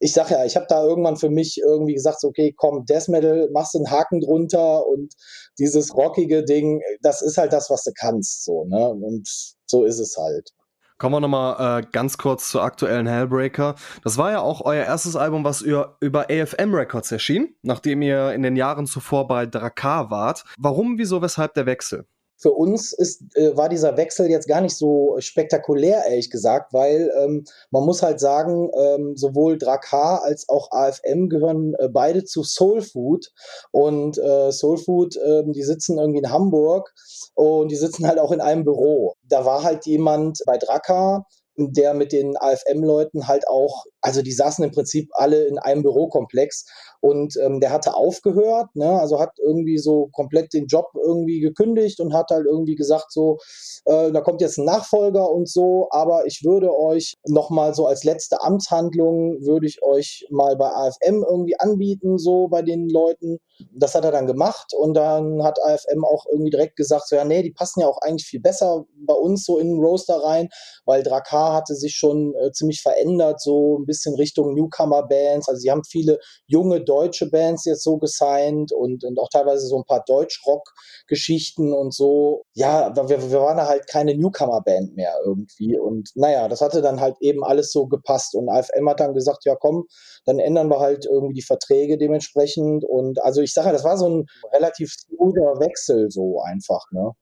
ich 0.00 0.12
sag 0.12 0.30
ja, 0.30 0.44
ich 0.44 0.56
habe 0.56 0.66
da 0.68 0.84
irgendwann 0.84 1.16
für 1.16 1.30
mich 1.30 1.58
irgendwie 1.64 1.94
gesagt, 1.94 2.20
so, 2.20 2.28
okay, 2.28 2.52
komm, 2.56 2.84
Death 2.84 3.08
Metal, 3.08 3.48
machst 3.52 3.76
einen 3.76 3.90
Haken 3.90 4.20
drunter 4.20 4.86
und 4.86 5.14
dieses 5.58 5.96
rockige 5.96 6.44
Ding, 6.44 6.82
das 7.00 7.22
ist 7.22 7.38
halt 7.38 7.52
das, 7.52 7.70
was 7.70 7.84
du 7.84 7.92
kannst, 7.98 8.44
so, 8.44 8.64
ne? 8.64 8.90
Und 8.90 9.26
so 9.66 9.84
ist 9.84 10.00
es 10.00 10.16
halt. 10.18 10.50
Kommen 10.98 11.16
wir 11.16 11.20
nochmal 11.20 11.80
äh, 11.80 11.86
ganz 11.90 12.18
kurz 12.18 12.50
zur 12.50 12.62
aktuellen 12.62 13.06
Hellbreaker. 13.06 13.74
Das 14.04 14.16
war 14.16 14.30
ja 14.30 14.40
auch 14.40 14.60
euer 14.60 14.84
erstes 14.84 15.16
Album, 15.16 15.42
was 15.42 15.60
über, 15.60 15.96
über 16.00 16.30
AFM 16.30 16.72
Records 16.72 17.10
erschien, 17.10 17.56
nachdem 17.62 18.00
ihr 18.00 18.32
in 18.32 18.42
den 18.42 18.54
Jahren 18.54 18.86
zuvor 18.86 19.26
bei 19.26 19.44
Drakar 19.44 20.10
wart. 20.10 20.44
Warum, 20.56 20.96
wieso, 20.96 21.20
weshalb 21.20 21.54
der 21.54 21.66
Wechsel? 21.66 22.06
Für 22.44 22.52
uns 22.52 22.92
ist, 22.92 23.22
äh, 23.36 23.56
war 23.56 23.70
dieser 23.70 23.96
Wechsel 23.96 24.28
jetzt 24.28 24.46
gar 24.46 24.60
nicht 24.60 24.76
so 24.76 25.16
spektakulär, 25.18 26.04
ehrlich 26.04 26.28
gesagt, 26.28 26.74
weil 26.74 27.10
ähm, 27.18 27.44
man 27.70 27.86
muss 27.86 28.02
halt 28.02 28.20
sagen, 28.20 28.70
ähm, 28.78 29.16
sowohl 29.16 29.56
Drakar 29.56 30.22
als 30.22 30.46
auch 30.50 30.70
AFM 30.70 31.30
gehören 31.30 31.72
äh, 31.78 31.88
beide 31.88 32.24
zu 32.24 32.42
Soul 32.42 32.82
Food. 32.82 33.32
Und 33.70 34.18
äh, 34.18 34.52
Soul 34.52 34.76
Food, 34.76 35.16
äh, 35.16 35.42
die 35.46 35.62
sitzen 35.62 35.96
irgendwie 35.96 36.18
in 36.18 36.30
Hamburg 36.30 36.92
und 37.32 37.70
die 37.70 37.76
sitzen 37.76 38.06
halt 38.06 38.18
auch 38.18 38.30
in 38.30 38.42
einem 38.42 38.64
Büro. 38.64 39.14
Da 39.22 39.46
war 39.46 39.62
halt 39.62 39.86
jemand 39.86 40.42
bei 40.44 40.58
Drakar, 40.58 41.26
der 41.56 41.94
mit 41.94 42.12
den 42.12 42.36
AFM-Leuten 42.36 43.26
halt 43.26 43.48
auch, 43.48 43.84
also 44.04 44.20
die 44.20 44.32
saßen 44.32 44.62
im 44.62 44.70
Prinzip 44.70 45.08
alle 45.14 45.44
in 45.46 45.58
einem 45.58 45.82
Bürokomplex 45.82 46.66
und 47.00 47.38
ähm, 47.42 47.60
der 47.60 47.70
hatte 47.70 47.94
aufgehört, 47.94 48.68
ne? 48.74 49.00
also 49.00 49.18
hat 49.18 49.32
irgendwie 49.42 49.78
so 49.78 50.10
komplett 50.12 50.52
den 50.52 50.66
Job 50.66 50.88
irgendwie 50.94 51.40
gekündigt 51.40 52.00
und 52.00 52.12
hat 52.12 52.30
halt 52.30 52.44
irgendwie 52.44 52.74
gesagt, 52.74 53.06
so, 53.12 53.38
äh, 53.86 54.12
da 54.12 54.20
kommt 54.20 54.42
jetzt 54.42 54.58
ein 54.58 54.66
Nachfolger 54.66 55.30
und 55.30 55.48
so, 55.48 55.88
aber 55.90 56.26
ich 56.26 56.42
würde 56.44 56.76
euch 56.78 57.14
nochmal 57.26 57.74
so 57.74 57.86
als 57.86 58.04
letzte 58.04 58.42
Amtshandlung, 58.42 59.38
würde 59.40 59.66
ich 59.66 59.82
euch 59.82 60.26
mal 60.30 60.54
bei 60.56 60.68
AFM 60.68 61.24
irgendwie 61.26 61.58
anbieten, 61.58 62.18
so 62.18 62.48
bei 62.48 62.60
den 62.60 62.90
Leuten. 62.90 63.38
Das 63.72 63.94
hat 63.94 64.04
er 64.04 64.12
dann 64.12 64.26
gemacht 64.26 64.74
und 64.76 64.94
dann 64.94 65.42
hat 65.42 65.58
AFM 65.64 66.04
auch 66.04 66.26
irgendwie 66.30 66.50
direkt 66.50 66.76
gesagt, 66.76 67.08
so, 67.08 67.16
ja, 67.16 67.24
nee, 67.24 67.42
die 67.42 67.52
passen 67.52 67.80
ja 67.80 67.86
auch 67.86 67.98
eigentlich 68.02 68.26
viel 68.26 68.40
besser 68.40 68.84
bei 69.06 69.14
uns 69.14 69.46
so 69.46 69.58
in 69.58 69.68
den 69.68 69.78
Roaster 69.78 70.22
rein, 70.22 70.48
weil 70.84 71.02
Drakar 71.02 71.54
hatte 71.54 71.74
sich 71.74 71.94
schon 71.94 72.34
äh, 72.34 72.52
ziemlich 72.52 72.82
verändert, 72.82 73.40
so 73.40 73.78
ein 73.78 73.86
bisschen 73.86 73.93
Richtung 74.14 74.54
Newcomer-Bands, 74.54 75.48
also 75.48 75.58
sie 75.58 75.70
haben 75.70 75.84
viele 75.84 76.18
junge 76.46 76.82
deutsche 76.82 77.28
Bands 77.30 77.64
jetzt 77.64 77.82
so 77.82 77.98
gesigned 77.98 78.72
und, 78.72 79.04
und 79.04 79.18
auch 79.18 79.28
teilweise 79.30 79.66
so 79.66 79.78
ein 79.78 79.84
paar 79.84 80.04
Deutsch-Rock-Geschichten 80.06 81.72
und 81.72 81.94
so. 81.94 82.42
Ja, 82.54 82.94
wir, 82.94 83.08
wir 83.08 83.40
waren 83.40 83.60
halt 83.60 83.86
keine 83.88 84.16
Newcomer-Band 84.16 84.96
mehr 84.96 85.14
irgendwie. 85.24 85.78
Und 85.78 86.10
naja, 86.14 86.48
das 86.48 86.60
hatte 86.60 86.82
dann 86.82 87.00
halt 87.00 87.16
eben 87.20 87.44
alles 87.44 87.72
so 87.72 87.86
gepasst. 87.86 88.34
Und 88.34 88.48
AFM 88.48 88.88
hat 88.88 89.00
dann 89.00 89.14
gesagt, 89.14 89.44
ja 89.44 89.56
komm, 89.56 89.84
dann 90.24 90.38
ändern 90.38 90.68
wir 90.68 90.80
halt 90.80 91.06
irgendwie 91.06 91.34
die 91.34 91.42
Verträge 91.42 91.98
dementsprechend. 91.98 92.84
Und 92.84 93.22
also 93.22 93.40
ich 93.40 93.52
sage, 93.52 93.72
das 93.72 93.84
war 93.84 93.96
so 93.96 94.08
ein 94.08 94.26
relativ 94.52 94.92
smoother 94.92 95.60
Wechsel 95.60 96.10
so 96.10 96.40
einfach, 96.40 96.84
ne? 96.92 97.12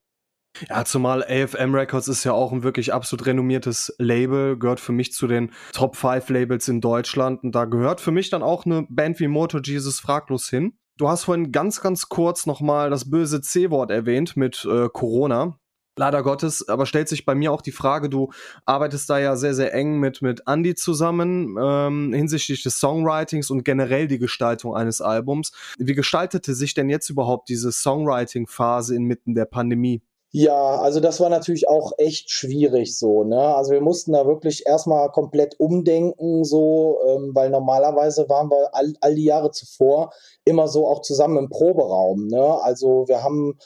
Ja, 0.68 0.84
zumal 0.84 1.22
AFM 1.24 1.74
Records 1.74 2.08
ist 2.08 2.24
ja 2.24 2.32
auch 2.32 2.52
ein 2.52 2.62
wirklich 2.62 2.92
absolut 2.92 3.26
renommiertes 3.26 3.94
Label, 3.98 4.58
gehört 4.58 4.80
für 4.80 4.92
mich 4.92 5.12
zu 5.12 5.26
den 5.26 5.50
Top 5.72 5.96
5 5.96 6.28
Labels 6.28 6.68
in 6.68 6.80
Deutschland 6.80 7.42
und 7.42 7.54
da 7.54 7.64
gehört 7.64 8.00
für 8.00 8.10
mich 8.10 8.30
dann 8.30 8.42
auch 8.42 8.66
eine 8.66 8.86
Band 8.88 9.18
wie 9.18 9.28
Motor 9.28 9.62
Jesus 9.64 9.98
fraglos 9.98 10.48
hin. 10.48 10.76
Du 10.98 11.08
hast 11.08 11.24
vorhin 11.24 11.52
ganz, 11.52 11.80
ganz 11.80 12.08
kurz 12.08 12.46
nochmal 12.46 12.90
das 12.90 13.10
böse 13.10 13.40
C-Wort 13.40 13.90
erwähnt 13.90 14.36
mit 14.36 14.64
äh, 14.70 14.88
Corona. 14.92 15.58
Leider 15.96 16.22
Gottes, 16.22 16.68
aber 16.68 16.86
stellt 16.86 17.08
sich 17.08 17.26
bei 17.26 17.34
mir 17.34 17.52
auch 17.52 17.60
die 17.60 17.72
Frage, 17.72 18.08
du 18.08 18.30
arbeitest 18.64 19.10
da 19.10 19.18
ja 19.18 19.36
sehr, 19.36 19.54
sehr 19.54 19.74
eng 19.74 20.00
mit, 20.00 20.22
mit 20.22 20.42
Andy 20.46 20.74
zusammen 20.74 21.56
ähm, 21.60 22.14
hinsichtlich 22.14 22.62
des 22.62 22.78
Songwritings 22.78 23.50
und 23.50 23.62
generell 23.62 24.06
die 24.06 24.18
Gestaltung 24.18 24.74
eines 24.74 25.02
Albums. 25.02 25.52
Wie 25.78 25.94
gestaltete 25.94 26.54
sich 26.54 26.72
denn 26.72 26.88
jetzt 26.88 27.10
überhaupt 27.10 27.50
diese 27.50 27.72
Songwriting-Phase 27.72 28.94
inmitten 28.96 29.34
der 29.34 29.44
Pandemie? 29.44 30.02
Ja, 30.34 30.76
also 30.80 31.00
das 31.00 31.20
war 31.20 31.28
natürlich 31.28 31.68
auch 31.68 31.92
echt 31.98 32.30
schwierig 32.30 32.96
so, 32.98 33.22
ne? 33.22 33.54
Also 33.54 33.72
wir 33.72 33.82
mussten 33.82 34.12
da 34.12 34.26
wirklich 34.26 34.64
erstmal 34.66 35.10
komplett 35.10 35.60
umdenken, 35.60 36.42
so, 36.44 36.98
ähm, 37.06 37.32
weil 37.34 37.50
normalerweise 37.50 38.26
waren 38.30 38.48
wir 38.48 38.74
all, 38.74 38.94
all 39.02 39.14
die 39.14 39.26
Jahre 39.26 39.50
zuvor 39.50 40.10
immer 40.46 40.68
so 40.68 40.86
auch 40.88 41.02
zusammen 41.02 41.36
im 41.36 41.50
Proberaum, 41.50 42.28
ne? 42.28 42.58
Also 42.62 43.04
wir 43.08 43.22
haben 43.22 43.58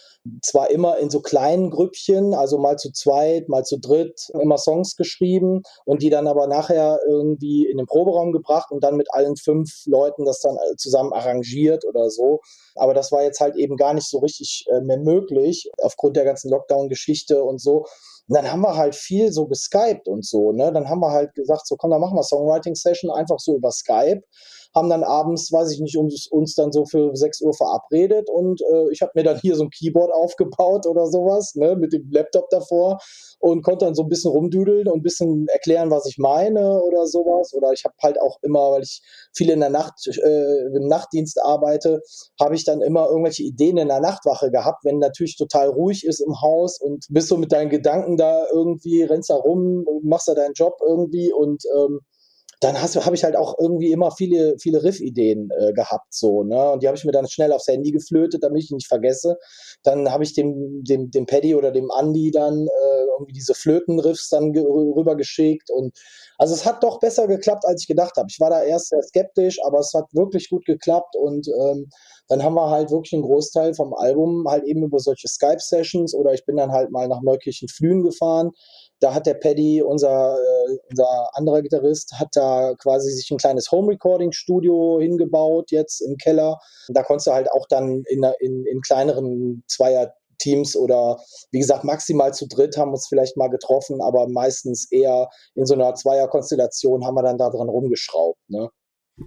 zwar 0.43 0.71
immer 0.71 0.99
in 0.99 1.09
so 1.09 1.21
kleinen 1.21 1.71
Grüppchen, 1.71 2.35
also 2.35 2.59
mal 2.59 2.77
zu 2.79 2.91
zweit, 2.91 3.49
mal 3.49 3.63
zu 3.65 3.79
dritt, 3.79 4.29
immer 4.33 4.59
Songs 4.59 4.97
geschrieben 4.97 5.63
und 5.85 6.03
die 6.03 6.11
dann 6.11 6.27
aber 6.27 6.49
nachher 6.49 6.99
irgendwie 7.07 7.67
in 7.67 7.77
den 7.77 7.87
Proberaum 7.87 8.33
gebracht 8.33 8.73
und 8.73 8.83
dann 8.83 8.97
mit 8.97 9.07
allen 9.15 9.37
fünf 9.37 9.71
Leuten 9.87 10.25
das 10.25 10.41
dann 10.41 10.57
zusammen 10.77 11.13
arrangiert 11.13 11.85
oder 11.85 12.11
so. 12.11 12.41
Aber 12.75 12.93
das 12.93 13.13
war 13.13 13.23
jetzt 13.23 13.39
halt 13.41 13.55
eben 13.55 13.77
gar 13.77 13.95
nicht 13.95 14.09
so 14.09 14.19
richtig 14.19 14.65
äh, 14.71 14.81
mehr 14.81 14.99
möglich 14.99 15.71
aufgrund 15.81 16.17
der 16.17 16.25
ganzen 16.25 16.51
Lockdown-Geschichte 16.57 17.43
und 17.43 17.61
so. 17.61 17.87
Und 18.29 18.37
dann 18.37 18.51
haben 18.51 18.63
wir 18.63 18.77
halt 18.77 18.95
viel 18.97 19.33
so 19.33 19.47
geskypt 19.47 20.09
und 20.09 20.25
so, 20.25 20.53
ne? 20.53 20.73
Dann 20.73 20.89
haben 20.89 21.01
wir 21.01 21.13
halt 21.13 21.35
gesagt, 21.35 21.67
so 21.67 21.77
komm, 21.77 21.91
dann 21.91 22.01
machen 22.01 22.17
wir 22.17 22.25
Songwriting-Session 22.25 23.11
einfach 23.11 23.39
so 23.39 23.57
über 23.57 23.71
Skype 23.71 24.23
haben 24.77 24.91
dann 24.91 25.03
abends, 25.03 25.51
weiß 25.51 25.73
ich 25.73 25.81
nicht, 25.81 25.97
uns, 25.97 26.29
uns 26.31 26.55
dann 26.55 26.71
so 26.71 26.85
für 26.85 27.17
6 27.17 27.41
Uhr 27.41 27.55
verabredet 27.55 28.29
und 28.29 28.61
äh, 28.61 28.93
ich 28.93 29.01
habe 29.01 29.13
mir 29.15 29.25
dann 29.25 29.39
hier 29.39 29.57
so 29.57 29.65
ein 29.65 29.71
Keyboard 29.71 30.13
aufgebaut 30.13 30.87
oder 30.87 31.07
sowas, 31.07 31.55
ne, 31.55 31.75
mit 31.77 31.95
dem 31.95 32.11
Laptop 32.11 32.51
davor 32.51 32.99
und 33.41 33.63
konnte 33.63 33.87
dann 33.87 33.95
so 33.95 34.03
ein 34.03 34.09
bisschen 34.09 34.31
rumdüdeln 34.31 34.87
und 34.87 34.99
ein 34.99 35.03
bisschen 35.03 35.47
erklären, 35.49 35.91
was 35.91 36.07
ich 36.07 36.19
meine 36.19 36.83
oder 36.83 37.07
sowas. 37.07 37.55
Oder 37.55 37.73
ich 37.73 37.85
habe 37.85 37.95
halt 38.03 38.21
auch 38.21 38.39
immer, 38.43 38.73
weil 38.73 38.83
ich 38.83 39.01
viel 39.35 39.49
in 39.51 39.61
der 39.61 39.71
Nacht, 39.71 40.07
äh, 40.07 40.67
im 40.67 40.89
Nachtdienst 40.89 41.41
arbeite, 41.43 42.03
habe 42.39 42.55
ich 42.55 42.65
dann 42.65 42.83
immer 42.83 43.09
irgendwelche 43.09 43.45
Ideen 43.45 43.79
in 43.79 43.89
der 43.89 44.01
Nachtwache 44.01 44.51
gehabt, 44.51 44.85
wenn 44.85 44.99
natürlich 44.99 45.37
total 45.37 45.69
ruhig 45.69 46.05
ist 46.05 46.21
im 46.21 46.41
Haus 46.43 46.81
und 46.81 47.07
bist 47.09 47.29
so 47.29 47.39
mit 47.39 47.53
deinen 47.53 47.71
Gedanken 47.71 48.19
da 48.19 48.45
irgendwie, 48.53 49.03
rennst 49.05 49.31
da 49.31 49.37
rum, 49.37 49.87
machst 50.03 50.29
da 50.29 50.35
deinen 50.35 50.55
Job 50.55 50.75
irgendwie 50.87 51.33
und 51.33 51.65
ähm, 51.75 52.01
dann 52.61 52.81
habe 52.81 53.15
ich 53.15 53.25
halt 53.25 53.37
auch 53.37 53.59
irgendwie 53.59 53.93
immer 53.93 54.11
viele, 54.11 54.57
viele 54.59 54.83
Riff-Ideen 54.83 55.51
äh, 55.59 55.73
gehabt, 55.75 56.15
so, 56.15 56.43
ne? 56.43 56.73
Und 56.73 56.83
die 56.83 56.87
habe 56.87 56.97
ich 56.97 57.05
mir 57.05 57.13
dann 57.13 57.29
schnell 57.29 57.53
aufs 57.53 57.69
Handy 57.69 57.91
geflötet, 57.91 58.43
damit 58.43 58.63
ich 58.63 58.71
nicht 58.71 58.87
vergesse. 58.87 59.37
Dann 59.83 60.11
habe 60.11 60.25
ich 60.25 60.35
dem, 60.35 60.83
dem, 60.83 61.11
dem 61.11 61.27
Paddy 61.27 61.55
oder 61.55 61.71
dem 61.71 61.91
Andy 61.99 62.31
dann 62.31 62.67
äh, 62.67 63.05
irgendwie 63.19 63.35
diese 63.35 63.55
Flötenriffs 63.55 64.31
dann 64.31 64.57
rübergeschickt 64.57 65.71
und 65.71 65.95
also 66.39 66.55
es 66.55 66.65
hat 66.65 66.83
doch 66.83 67.01
besser 67.01 67.27
geklappt, 67.27 67.65
als 67.67 67.83
ich 67.83 67.89
gedacht 67.89 68.17
habe. 68.17 68.29
Ich 68.31 68.41
war 68.41 68.51
da 68.51 68.63
erst 68.63 68.89
sehr 68.89 69.03
skeptisch, 69.03 69.59
aber 69.65 69.79
es 69.81 69.93
hat 69.95 70.07
wirklich 70.13 70.49
gut 70.51 70.65
geklappt 70.67 71.15
und 71.17 71.49
ähm, 71.49 71.89
dann 72.29 72.43
haben 72.43 72.55
wir 72.55 72.71
halt 72.71 72.91
wirklich 72.91 73.13
einen 73.13 73.23
Großteil 73.23 73.75
vom 73.75 73.95
Album 73.95 74.45
halt 74.49 74.65
eben 74.65 74.83
über 74.83 74.99
solche 74.99 75.29
Skype-Sessions 75.29 76.15
oder 76.15 76.35
ich 76.35 76.45
bin 76.45 76.57
dann 76.57 76.73
halt 76.73 76.91
mal 76.91 77.09
nach 77.09 77.23
Neukirchen 77.23 77.69
Flühen 77.69 78.03
gefahren. 78.03 78.51
Da 79.01 79.15
hat 79.15 79.27
der 79.27 79.35
Paddy, 79.35 79.83
unser, 79.83 80.37
äh, 80.37 80.79
unser 80.91 81.31
anderer 81.35 81.63
Gitarrist, 81.63 82.15
hat 82.19 82.29
da 82.33 82.75
quasi 82.79 83.11
sich 83.11 83.31
ein 83.31 83.39
kleines 83.39 83.71
Home-Recording-Studio 83.71 85.01
hingebaut 85.01 85.71
jetzt 85.71 86.01
im 86.01 86.17
Keller. 86.17 86.59
Da 86.89 87.03
konntest 87.03 87.27
du 87.27 87.33
halt 87.33 87.51
auch 87.53 87.67
dann 87.69 88.03
in, 88.09 88.25
in, 88.41 88.65
in 88.67 88.81
kleineren 88.81 89.63
Zweier 89.69 90.15
Teams 90.39 90.77
oder 90.77 91.19
wie 91.51 91.59
gesagt, 91.59 91.85
maximal 91.85 92.33
zu 92.35 92.47
dritt 92.47 92.77
haben 92.77 92.93
uns 92.93 93.07
vielleicht 93.09 93.37
mal 93.37 93.49
getroffen, 93.49 94.01
aber 94.03 94.29
meistens 94.29 94.91
eher 94.91 95.29
in 95.55 95.67
so 95.67 95.75
einer 95.75 95.95
Zweierkonstellation 95.95 97.07
haben 97.07 97.15
wir 97.15 97.23
dann 97.23 97.39
da 97.39 97.51
dran 97.51 97.69
rumgeschraubt. 97.69 98.39
Ne? 98.49 98.71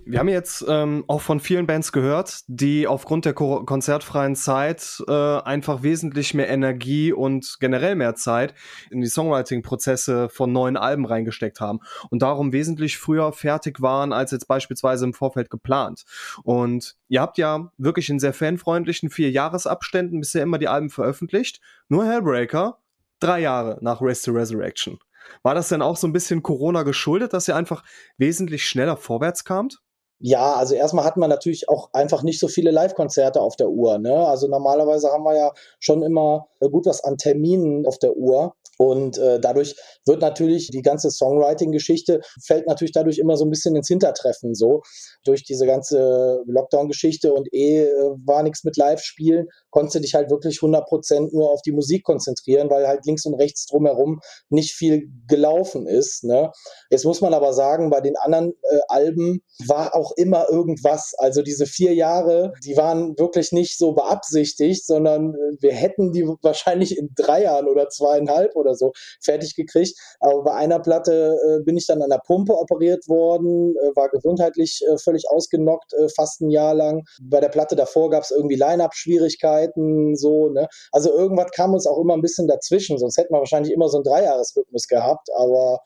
Wir 0.06 0.20
haben 0.20 0.30
jetzt 0.30 0.64
ähm, 0.68 1.04
auch 1.08 1.22
von 1.22 1.40
vielen 1.40 1.66
Bands 1.66 1.92
gehört, 1.92 2.42
die 2.46 2.86
aufgrund 2.86 3.26
der 3.26 3.34
Ko 3.34 3.64
konzertfreien 3.66 4.36
Zeit 4.36 5.04
äh, 5.08 5.12
einfach 5.12 5.82
wesentlich 5.82 6.36
mehr 6.36 6.48
Energie 6.48 7.12
und 7.12 7.58
generell 7.60 7.96
mehr 7.96 8.14
Zeit 8.14 8.54
in 8.92 9.02
die 9.02 9.08
Songwriting-Prozesse 9.08 10.30
von 10.30 10.52
neuen 10.52 10.78
Alben 10.78 11.06
reingesteckt 11.06 11.60
haben 11.60 11.80
und 12.12 12.22
darum 12.22 12.54
wesentlich 12.54 13.00
früher 13.00 13.34
fertig 13.34 13.82
waren 13.82 14.14
als 14.14 14.30
jetzt 14.30 14.48
beispielsweise 14.48 15.06
im 15.06 15.16
Vorfeld 15.16 15.50
geplant. 15.50 16.04
Und 16.44 16.96
ihr 17.08 17.22
habt 17.22 17.40
ja 17.40 17.72
wirklich 17.80 18.10
in 18.12 18.20
sehr 18.20 18.34
fanfreundlichen 18.34 19.10
vier 19.10 19.32
Jahresabständen 19.32 20.20
bisher 20.20 20.44
immer 20.44 20.60
die 20.60 20.68
Alben 20.68 20.92
veröffentlicht. 20.92 21.62
Nur 21.88 22.06
Hellbreaker 22.06 22.78
drei 23.20 23.42
Jahre 23.42 23.80
nach 23.82 24.02
Race 24.02 24.22
to 24.22 24.32
Resurrection. 24.32 25.00
War 25.44 25.56
das 25.56 25.70
denn 25.70 25.82
auch 25.82 25.98
so 25.98 26.08
ein 26.08 26.14
bisschen 26.14 26.44
Corona 26.44 26.84
geschuldet, 26.84 27.34
dass 27.34 27.48
ihr 27.48 27.56
einfach 27.56 27.84
wesentlich 28.18 28.68
schneller 28.68 28.98
vorwärts 28.98 29.44
kamt? 29.44 29.80
Ja, 30.22 30.54
also 30.56 30.76
erstmal 30.76 31.06
hat 31.06 31.16
man 31.16 31.30
natürlich 31.30 31.70
auch 31.70 31.90
einfach 31.94 32.24
nicht 32.24 32.40
so 32.40 32.50
viele 32.50 32.72
Live-Konzerte 32.72 33.40
auf 33.40 33.56
der 33.56 33.70
Uhr. 33.70 34.00
Ne? 34.00 34.28
Also 34.28 34.48
normalerweise 34.48 35.10
haben 35.10 35.24
wir 35.24 35.36
ja 35.36 35.54
schon 35.80 36.04
immer 36.04 36.48
gut 36.60 36.86
was 36.86 37.04
an 37.04 37.18
Terminen 37.18 37.86
auf 37.86 38.00
der 38.00 38.18
Uhr. 38.18 38.54
Und 38.82 39.18
äh, 39.18 39.42
dadurch 39.42 39.76
wird 40.06 40.22
natürlich 40.22 40.70
die 40.70 40.82
ganze 40.82 41.12
Songwriting-Geschichte 41.12 42.22
fällt 42.42 42.66
natürlich 42.66 42.94
dadurch 42.94 43.20
immer 43.20 43.36
so 43.36 43.44
ein 43.44 43.50
bisschen 43.50 43.76
ins 43.76 43.90
Hintertreffen, 43.90 44.56
so 44.56 44.84
durch 45.26 45.44
diese 45.44 45.66
ganze 45.66 46.42
Lockdown-Geschichte 46.48 47.34
und 47.34 47.54
eh 47.54 47.84
äh, 47.84 48.12
war 48.26 48.42
nichts 48.42 48.64
mit 48.64 48.78
Live-Spielen, 48.78 49.48
konntest 49.70 49.96
du 49.96 50.00
dich 50.00 50.16
halt 50.16 50.30
wirklich 50.30 50.60
100% 50.60 51.36
nur 51.36 51.52
auf 51.52 51.62
die 51.62 51.74
Musik 51.74 52.06
konzentrieren, 52.06 52.70
weil 52.70 52.88
halt 52.88 53.06
links 53.06 53.26
und 53.26 53.34
rechts 53.34 53.66
drumherum 53.66 54.22
nicht 54.48 54.72
viel 54.72 55.10
gelaufen 55.28 55.86
ist. 55.86 56.24
Ne? 56.24 56.50
Jetzt 56.90 57.04
muss 57.04 57.20
man 57.20 57.34
aber 57.34 57.52
sagen, 57.52 57.90
bei 57.90 58.00
den 58.00 58.16
anderen 58.16 58.54
äh, 58.72 58.80
Alben 58.88 59.44
war 59.68 59.94
auch 59.94 60.09
immer 60.16 60.50
irgendwas. 60.50 61.14
Also 61.18 61.42
diese 61.42 61.66
vier 61.66 61.94
Jahre, 61.94 62.54
die 62.64 62.78
waren 62.78 63.18
wirklich 63.18 63.52
nicht 63.52 63.78
so 63.78 63.94
beabsichtigt, 63.94 64.86
sondern 64.86 65.34
äh, 65.34 65.62
wir 65.62 65.74
hätten 65.74 66.12
die 66.12 66.26
wahrscheinlich 66.42 66.98
in 66.98 67.10
drei 67.16 67.44
Jahren 67.44 67.68
oder 67.68 67.90
zweieinhalb 67.90 68.56
oder 68.56 68.76
so 68.76 68.92
fertig 69.22 69.56
gekriegt. 69.56 69.98
Aber 70.20 70.44
bei 70.44 70.54
einer 70.54 70.80
Platte 70.80 71.38
äh, 71.48 71.64
bin 71.64 71.78
ich 71.78 71.88
dann 71.88 72.02
an 72.02 72.10
der 72.10 72.22
Pumpe 72.26 72.54
operiert 72.54 73.08
worden, 73.08 73.76
äh, 73.78 73.96
war 73.96 74.10
gesundheitlich 74.10 74.82
äh, 74.88 74.98
völlig 74.98 75.30
ausgenockt, 75.30 75.94
äh, 75.94 76.10
fast 76.10 76.42
ein 76.42 76.50
Jahr 76.50 76.74
lang. 76.74 77.04
Bei 77.22 77.40
der 77.40 77.50
Platte 77.50 77.76
davor 77.76 78.10
gab 78.10 78.24
es 78.24 78.32
irgendwie 78.32 78.56
Line-Up-Schwierigkeiten, 78.56 80.16
so, 80.16 80.50
ne? 80.50 80.68
Also 80.92 81.12
irgendwas 81.12 81.52
kam 81.52 81.74
uns 81.74 81.88
auch 81.88 82.00
immer 82.00 82.14
ein 82.14 82.22
bisschen 82.22 82.48
dazwischen, 82.48 82.98
sonst 82.98 83.18
hätten 83.18 83.34
wir 83.34 83.40
wahrscheinlich 83.40 83.74
immer 83.74 83.90
so 83.90 83.98
einen 83.98 84.04
Dreijahresrhythmus 84.04 84.88
gehabt, 84.88 85.30
aber 85.36 85.82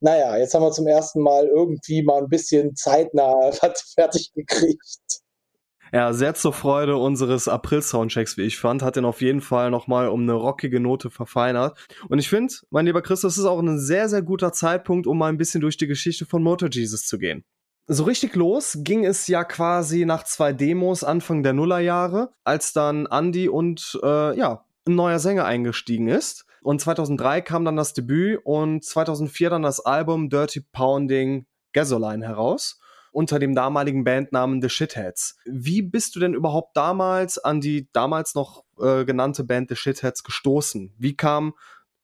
naja, 0.00 0.36
jetzt 0.36 0.54
haben 0.54 0.62
wir 0.62 0.70
zum 0.70 0.86
ersten 0.86 1.22
Mal 1.22 1.46
irgendwie 1.46 2.02
mal 2.02 2.22
ein 2.22 2.28
bisschen 2.28 2.74
zeitnah 2.76 3.50
fertig 3.94 4.32
gekriegt. 4.34 5.22
Ja, 5.92 6.12
sehr 6.12 6.34
zur 6.34 6.52
Freude 6.52 6.98
unseres 6.98 7.48
April-Soundchecks, 7.48 8.36
wie 8.36 8.42
ich 8.42 8.58
fand, 8.58 8.82
hat 8.82 8.96
den 8.96 9.06
auf 9.06 9.22
jeden 9.22 9.40
Fall 9.40 9.70
nochmal 9.70 10.08
um 10.08 10.22
eine 10.22 10.34
rockige 10.34 10.80
Note 10.80 11.08
verfeinert. 11.08 11.78
Und 12.10 12.18
ich 12.18 12.28
finde, 12.28 12.52
mein 12.70 12.84
lieber 12.84 13.00
Chris, 13.00 13.22
das 13.22 13.38
ist 13.38 13.46
auch 13.46 13.58
ein 13.58 13.78
sehr, 13.78 14.08
sehr 14.10 14.20
guter 14.20 14.52
Zeitpunkt, 14.52 15.06
um 15.06 15.16
mal 15.16 15.28
ein 15.28 15.38
bisschen 15.38 15.62
durch 15.62 15.78
die 15.78 15.86
Geschichte 15.86 16.26
von 16.26 16.42
Motor 16.42 16.68
Jesus 16.70 17.06
zu 17.06 17.18
gehen. 17.18 17.44
So 17.86 18.04
richtig 18.04 18.36
los 18.36 18.76
ging 18.80 19.06
es 19.06 19.28
ja 19.28 19.44
quasi 19.44 20.04
nach 20.04 20.24
zwei 20.24 20.52
Demos 20.52 21.04
Anfang 21.04 21.42
der 21.42 21.54
Nullerjahre, 21.54 22.32
als 22.44 22.74
dann 22.74 23.06
Andy 23.06 23.48
und 23.48 23.98
äh, 24.02 24.36
ja, 24.36 24.66
ein 24.88 24.94
neuer 24.94 25.18
Sänger 25.18 25.44
eingestiegen 25.44 26.08
ist. 26.08 26.44
Und 26.62 26.80
2003 26.80 27.40
kam 27.42 27.64
dann 27.64 27.76
das 27.76 27.92
Debüt 27.92 28.40
und 28.44 28.84
2004 28.84 29.50
dann 29.50 29.62
das 29.62 29.80
Album 29.80 30.28
Dirty 30.28 30.60
Pounding 30.72 31.46
Gasoline 31.72 32.26
heraus 32.26 32.80
unter 33.12 33.38
dem 33.38 33.54
damaligen 33.54 34.04
Bandnamen 34.04 34.60
The 34.60 34.68
Shitheads. 34.68 35.38
Wie 35.44 35.82
bist 35.82 36.14
du 36.14 36.20
denn 36.20 36.34
überhaupt 36.34 36.76
damals 36.76 37.38
an 37.38 37.60
die 37.60 37.88
damals 37.92 38.34
noch 38.34 38.64
äh, 38.80 39.04
genannte 39.04 39.44
Band 39.44 39.68
The 39.70 39.76
Shitheads 39.76 40.24
gestoßen? 40.24 40.94
Wie 40.98 41.16
kam 41.16 41.54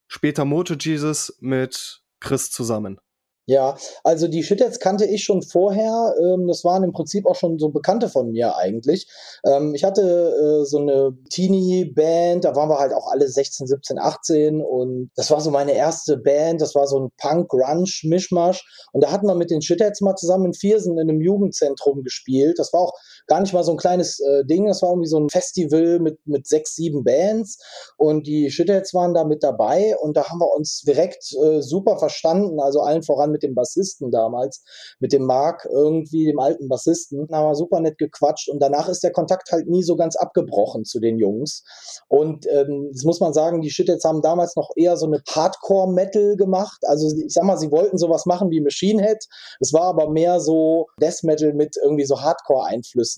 später 0.06 0.44
Motor 0.44 0.76
Jesus 0.78 1.36
mit 1.40 2.02
Chris 2.20 2.50
zusammen? 2.50 2.98
Ja, 3.46 3.76
also 4.04 4.26
die 4.26 4.42
Shitheads 4.42 4.80
kannte 4.80 5.04
ich 5.04 5.22
schon 5.22 5.42
vorher. 5.42 6.14
Ähm, 6.18 6.48
das 6.48 6.64
waren 6.64 6.82
im 6.82 6.92
Prinzip 6.92 7.26
auch 7.26 7.34
schon 7.34 7.58
so 7.58 7.68
Bekannte 7.68 8.08
von 8.08 8.30
mir 8.30 8.56
eigentlich. 8.56 9.06
Ähm, 9.44 9.74
ich 9.74 9.84
hatte 9.84 10.62
äh, 10.62 10.64
so 10.64 10.78
eine 10.78 11.14
Teenie-Band, 11.28 12.44
da 12.44 12.56
waren 12.56 12.70
wir 12.70 12.78
halt 12.78 12.94
auch 12.94 13.10
alle 13.12 13.28
16, 13.28 13.66
17, 13.66 13.98
18 13.98 14.62
und 14.62 15.10
das 15.14 15.30
war 15.30 15.42
so 15.42 15.50
meine 15.50 15.72
erste 15.72 16.16
Band. 16.16 16.62
Das 16.62 16.74
war 16.74 16.86
so 16.86 16.98
ein 16.98 17.10
Punk-Grunge-Mischmasch 17.18 18.64
und 18.92 19.04
da 19.04 19.10
hatten 19.10 19.26
wir 19.26 19.34
mit 19.34 19.50
den 19.50 19.60
Shitheads 19.60 20.00
mal 20.00 20.16
zusammen 20.16 20.46
in 20.46 20.54
Viersen 20.54 20.98
in 20.98 21.10
einem 21.10 21.20
Jugendzentrum 21.20 22.02
gespielt. 22.02 22.58
Das 22.58 22.72
war 22.72 22.80
auch 22.80 22.92
gar 23.26 23.40
nicht 23.40 23.52
mal 23.52 23.64
so 23.64 23.72
ein 23.72 23.78
kleines 23.78 24.20
äh, 24.20 24.44
Ding. 24.44 24.66
Das 24.66 24.82
war 24.82 24.90
irgendwie 24.90 25.08
so 25.08 25.18
ein 25.18 25.28
Festival 25.28 25.98
mit, 25.98 26.18
mit 26.26 26.46
sechs, 26.46 26.74
sieben 26.74 27.04
Bands 27.04 27.58
und 27.96 28.26
die 28.26 28.50
Shitheads 28.50 28.94
waren 28.94 29.14
da 29.14 29.24
mit 29.24 29.42
dabei 29.42 29.96
und 30.00 30.16
da 30.16 30.28
haben 30.28 30.38
wir 30.38 30.54
uns 30.54 30.82
direkt 30.82 31.34
äh, 31.42 31.60
super 31.62 31.98
verstanden. 31.98 32.60
Also 32.60 32.80
allen 32.80 33.02
voran 33.02 33.30
mit 33.30 33.42
dem 33.42 33.54
Bassisten 33.54 34.10
damals, 34.10 34.62
mit 35.00 35.12
dem 35.12 35.24
Mark 35.24 35.66
irgendwie, 35.70 36.26
dem 36.26 36.38
alten 36.38 36.68
Bassisten, 36.68 37.28
haben 37.30 37.48
wir 37.48 37.54
super 37.54 37.80
nett 37.80 37.98
gequatscht 37.98 38.48
und 38.48 38.60
danach 38.60 38.88
ist 38.88 39.02
der 39.02 39.12
Kontakt 39.12 39.50
halt 39.52 39.68
nie 39.68 39.82
so 39.82 39.96
ganz 39.96 40.16
abgebrochen 40.16 40.84
zu 40.84 41.00
den 41.00 41.18
Jungs. 41.18 41.62
Und 42.08 42.46
ähm, 42.50 42.90
das 42.92 43.04
muss 43.04 43.20
man 43.20 43.32
sagen, 43.32 43.60
die 43.60 43.70
Shitheads 43.70 44.04
haben 44.04 44.22
damals 44.22 44.56
noch 44.56 44.70
eher 44.76 44.96
so 44.96 45.06
eine 45.06 45.22
Hardcore-Metal 45.28 46.36
gemacht. 46.36 46.78
Also 46.86 47.08
ich 47.16 47.32
sag 47.32 47.44
mal, 47.44 47.56
sie 47.56 47.70
wollten 47.70 47.98
sowas 47.98 48.26
machen 48.26 48.50
wie 48.50 48.60
Machine 48.60 49.02
Head. 49.02 49.24
Es 49.60 49.72
war 49.72 49.84
aber 49.84 50.10
mehr 50.10 50.40
so 50.40 50.86
Death 51.00 51.22
Metal 51.22 51.52
mit 51.52 51.76
irgendwie 51.82 52.04
so 52.04 52.20
Hardcore-Einflüssen. 52.20 53.13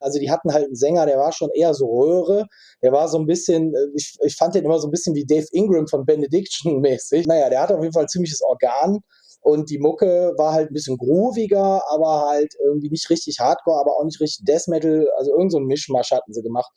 Also 0.00 0.18
die 0.18 0.30
hatten 0.30 0.52
halt 0.52 0.66
einen 0.66 0.74
Sänger, 0.74 1.06
der 1.06 1.18
war 1.18 1.32
schon 1.32 1.50
eher 1.54 1.74
so 1.74 1.86
Röhre. 1.86 2.46
Der 2.82 2.92
war 2.92 3.08
so 3.08 3.18
ein 3.18 3.26
bisschen, 3.26 3.74
äh, 3.74 3.86
ich, 3.94 4.16
ich 4.24 4.36
fand 4.36 4.54
den 4.54 4.64
immer 4.64 4.78
so 4.78 4.88
ein 4.88 4.90
bisschen 4.90 5.14
wie 5.14 5.24
Dave 5.24 5.46
Ingram 5.52 5.86
von 5.88 6.04
Benediction 6.04 6.80
mäßig. 6.80 7.26
Naja, 7.26 7.50
der 7.50 7.62
hat 7.62 7.72
auf 7.72 7.82
jeden 7.82 7.92
Fall 7.92 8.06
ziemliches 8.06 8.42
Organ. 8.42 9.00
Und 9.40 9.70
die 9.70 9.78
Mucke 9.78 10.34
war 10.36 10.52
halt 10.52 10.70
ein 10.70 10.74
bisschen 10.74 10.98
grooviger, 10.98 11.80
aber 11.90 12.26
halt 12.28 12.54
irgendwie 12.62 12.90
nicht 12.90 13.08
richtig 13.08 13.38
Hardcore, 13.38 13.80
aber 13.80 13.96
auch 13.96 14.04
nicht 14.04 14.20
richtig 14.20 14.44
Death 14.44 14.66
Metal. 14.66 15.08
Also 15.16 15.30
irgend 15.32 15.52
so 15.52 15.58
ein 15.58 15.66
Mischmasch 15.66 16.10
hatten 16.10 16.32
sie 16.32 16.42
gemacht 16.42 16.70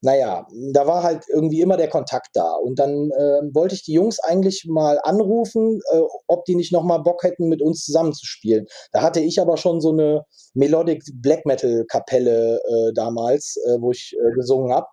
naja, 0.00 0.46
da 0.72 0.86
war 0.86 1.02
halt 1.02 1.24
irgendwie 1.28 1.60
immer 1.60 1.76
der 1.76 1.88
Kontakt 1.88 2.28
da. 2.34 2.52
Und 2.52 2.78
dann 2.78 3.10
äh, 3.10 3.40
wollte 3.52 3.74
ich 3.74 3.82
die 3.82 3.94
Jungs 3.94 4.18
eigentlich 4.20 4.64
mal 4.68 5.00
anrufen, 5.02 5.80
äh, 5.92 6.00
ob 6.28 6.44
die 6.44 6.54
nicht 6.54 6.72
nochmal 6.72 7.02
Bock 7.02 7.22
hätten, 7.24 7.48
mit 7.48 7.62
uns 7.62 7.84
zusammenzuspielen. 7.84 8.66
Da 8.92 9.02
hatte 9.02 9.20
ich 9.20 9.40
aber 9.40 9.56
schon 9.56 9.80
so 9.80 9.90
eine 9.90 10.22
Melodic 10.54 11.02
Black 11.14 11.46
Metal 11.46 11.84
Kapelle 11.86 12.58
äh, 12.58 12.92
damals, 12.94 13.56
äh, 13.66 13.80
wo 13.80 13.90
ich 13.90 14.14
äh, 14.18 14.32
gesungen 14.34 14.72
habe. 14.72 14.86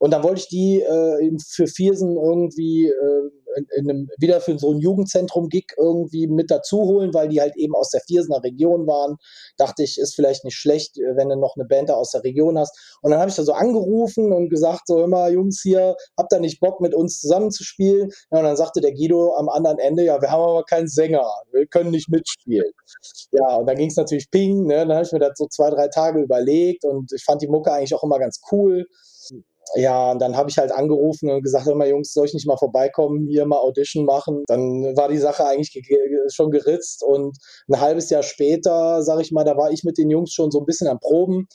Und 0.00 0.10
dann 0.10 0.24
wollte 0.24 0.40
ich 0.40 0.48
die 0.48 0.80
äh, 0.80 1.30
für 1.48 1.68
Viersen 1.68 2.16
irgendwie 2.16 2.88
äh, 2.88 3.30
in, 3.56 3.66
in 3.76 3.90
einem, 3.90 4.08
wieder 4.18 4.40
für 4.40 4.58
so 4.58 4.72
ein 4.72 4.78
Jugendzentrum-Gig 4.78 5.74
irgendwie 5.78 6.26
mit 6.26 6.50
dazu 6.50 6.78
holen, 6.82 7.14
weil 7.14 7.28
die 7.28 7.40
halt 7.40 7.56
eben 7.56 7.74
aus 7.74 7.90
der 7.90 8.00
Viersener 8.00 8.42
Region 8.42 8.86
waren. 8.86 9.16
Dachte 9.56 9.82
ich, 9.82 9.98
ist 9.98 10.14
vielleicht 10.14 10.44
nicht 10.44 10.56
schlecht, 10.56 10.98
äh, 10.98 11.16
wenn 11.16 11.28
du 11.28 11.36
noch 11.36 11.56
eine 11.56 11.64
Band 11.64 11.88
da 11.88 11.94
aus 11.94 12.10
der 12.10 12.24
Region 12.24 12.58
hast. 12.58 12.98
Und 13.02 13.10
dann 13.10 13.20
habe 13.20 13.30
ich 13.30 13.36
da 13.36 13.42
so 13.42 13.52
angerufen 13.52 14.32
und 14.32 14.48
gesagt, 14.48 14.86
so 14.86 15.02
immer, 15.02 15.28
Jungs 15.28 15.60
hier, 15.62 15.96
habt 16.16 16.32
ihr 16.32 16.40
nicht 16.40 16.60
Bock 16.60 16.80
mit 16.80 16.94
uns 16.94 17.20
zusammenzuspielen? 17.20 18.10
Ja, 18.30 18.38
und 18.38 18.44
dann 18.44 18.56
sagte 18.56 18.80
der 18.80 18.92
Guido 18.92 19.34
am 19.34 19.48
anderen 19.48 19.78
Ende, 19.78 20.04
ja, 20.04 20.20
wir 20.20 20.30
haben 20.30 20.42
aber 20.42 20.64
keinen 20.64 20.88
Sänger, 20.88 21.26
wir 21.52 21.66
können 21.66 21.90
nicht 21.90 22.08
mitspielen. 22.08 22.72
Ja, 23.32 23.56
und 23.56 23.66
dann 23.66 23.76
ging 23.76 23.88
es 23.88 23.96
natürlich 23.96 24.30
ping, 24.30 24.66
ne? 24.66 24.86
dann 24.86 24.92
habe 24.92 25.04
ich 25.04 25.12
mir 25.12 25.18
das 25.18 25.32
so 25.36 25.46
zwei, 25.46 25.70
drei 25.70 25.88
Tage 25.88 26.20
überlegt 26.20 26.84
und 26.84 27.12
ich 27.12 27.24
fand 27.24 27.42
die 27.42 27.48
Mucke 27.48 27.72
eigentlich 27.72 27.94
auch 27.94 28.02
immer 28.02 28.18
ganz 28.18 28.40
cool 28.50 28.86
ja, 29.74 30.10
und 30.10 30.20
dann 30.20 30.36
habe 30.36 30.50
ich 30.50 30.58
halt 30.58 30.72
angerufen 30.72 31.30
und 31.30 31.42
gesagt, 31.42 31.66
hör 31.66 31.74
mal 31.74 31.88
Jungs, 31.88 32.12
soll 32.12 32.26
ich 32.26 32.34
nicht 32.34 32.46
mal 32.46 32.56
vorbeikommen, 32.56 33.26
hier 33.28 33.46
mal 33.46 33.58
Audition 33.58 34.04
machen? 34.04 34.42
Dann 34.46 34.96
war 34.96 35.08
die 35.08 35.18
Sache 35.18 35.46
eigentlich 35.46 35.72
schon 36.28 36.50
geritzt 36.50 37.02
und 37.02 37.38
ein 37.68 37.80
halbes 37.80 38.10
Jahr 38.10 38.22
später, 38.22 39.02
sag 39.02 39.20
ich 39.20 39.32
mal, 39.32 39.44
da 39.44 39.56
war 39.56 39.70
ich 39.70 39.84
mit 39.84 39.98
den 39.98 40.10
Jungs 40.10 40.32
schon 40.32 40.50
so 40.50 40.60
ein 40.60 40.66
bisschen 40.66 40.88
am 40.88 41.00
Proben. 41.00 41.46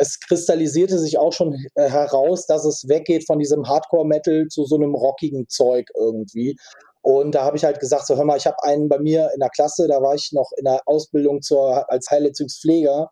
Es 0.00 0.18
kristallisierte 0.20 0.98
sich 0.98 1.18
auch 1.18 1.32
schon 1.32 1.54
heraus, 1.76 2.46
dass 2.46 2.64
es 2.64 2.88
weggeht 2.88 3.26
von 3.26 3.38
diesem 3.38 3.68
Hardcore-Metal 3.68 4.48
zu 4.48 4.64
so 4.64 4.76
einem 4.76 4.94
rockigen 4.94 5.48
Zeug 5.48 5.88
irgendwie. 5.94 6.56
Und 7.02 7.36
da 7.36 7.44
habe 7.44 7.56
ich 7.56 7.64
halt 7.64 7.78
gesagt, 7.78 8.06
so 8.06 8.16
hör 8.16 8.24
mal, 8.24 8.36
ich 8.36 8.46
habe 8.46 8.56
einen 8.64 8.88
bei 8.88 8.98
mir 8.98 9.30
in 9.32 9.38
der 9.38 9.50
Klasse, 9.50 9.86
da 9.86 10.02
war 10.02 10.16
ich 10.16 10.32
noch 10.32 10.50
in 10.56 10.64
der 10.64 10.80
Ausbildung 10.86 11.40
zur, 11.40 11.88
als 11.88 12.10
Heilleitungspfleger 12.10 13.10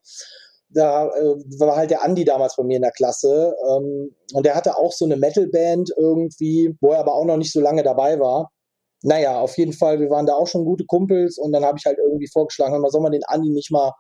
da 0.74 1.08
äh, 1.08 1.34
war 1.58 1.76
halt 1.76 1.90
der 1.90 2.04
Andi 2.04 2.24
damals 2.24 2.56
bei 2.56 2.64
mir 2.64 2.76
in 2.76 2.82
der 2.82 2.92
Klasse 2.92 3.54
ähm, 3.70 4.14
und 4.32 4.44
der 4.44 4.54
hatte 4.54 4.76
auch 4.76 4.92
so 4.92 5.04
eine 5.04 5.16
Metalband 5.16 5.90
irgendwie, 5.96 6.76
wo 6.80 6.92
er 6.92 7.00
aber 7.00 7.14
auch 7.14 7.24
noch 7.24 7.36
nicht 7.36 7.52
so 7.52 7.60
lange 7.60 7.82
dabei 7.82 8.18
war. 8.18 8.50
Naja, 9.02 9.38
auf 9.38 9.56
jeden 9.58 9.72
Fall, 9.72 10.00
wir 10.00 10.10
waren 10.10 10.26
da 10.26 10.34
auch 10.34 10.46
schon 10.46 10.64
gute 10.64 10.84
Kumpels 10.86 11.38
und 11.38 11.52
dann 11.52 11.64
habe 11.64 11.78
ich 11.78 11.84
halt 11.84 11.98
irgendwie 11.98 12.28
vorgeschlagen, 12.32 12.82
soll 12.88 13.02
man 13.02 13.12
den 13.12 13.24
Andi 13.26 13.50
nicht 13.50 13.70
mal 13.70 13.92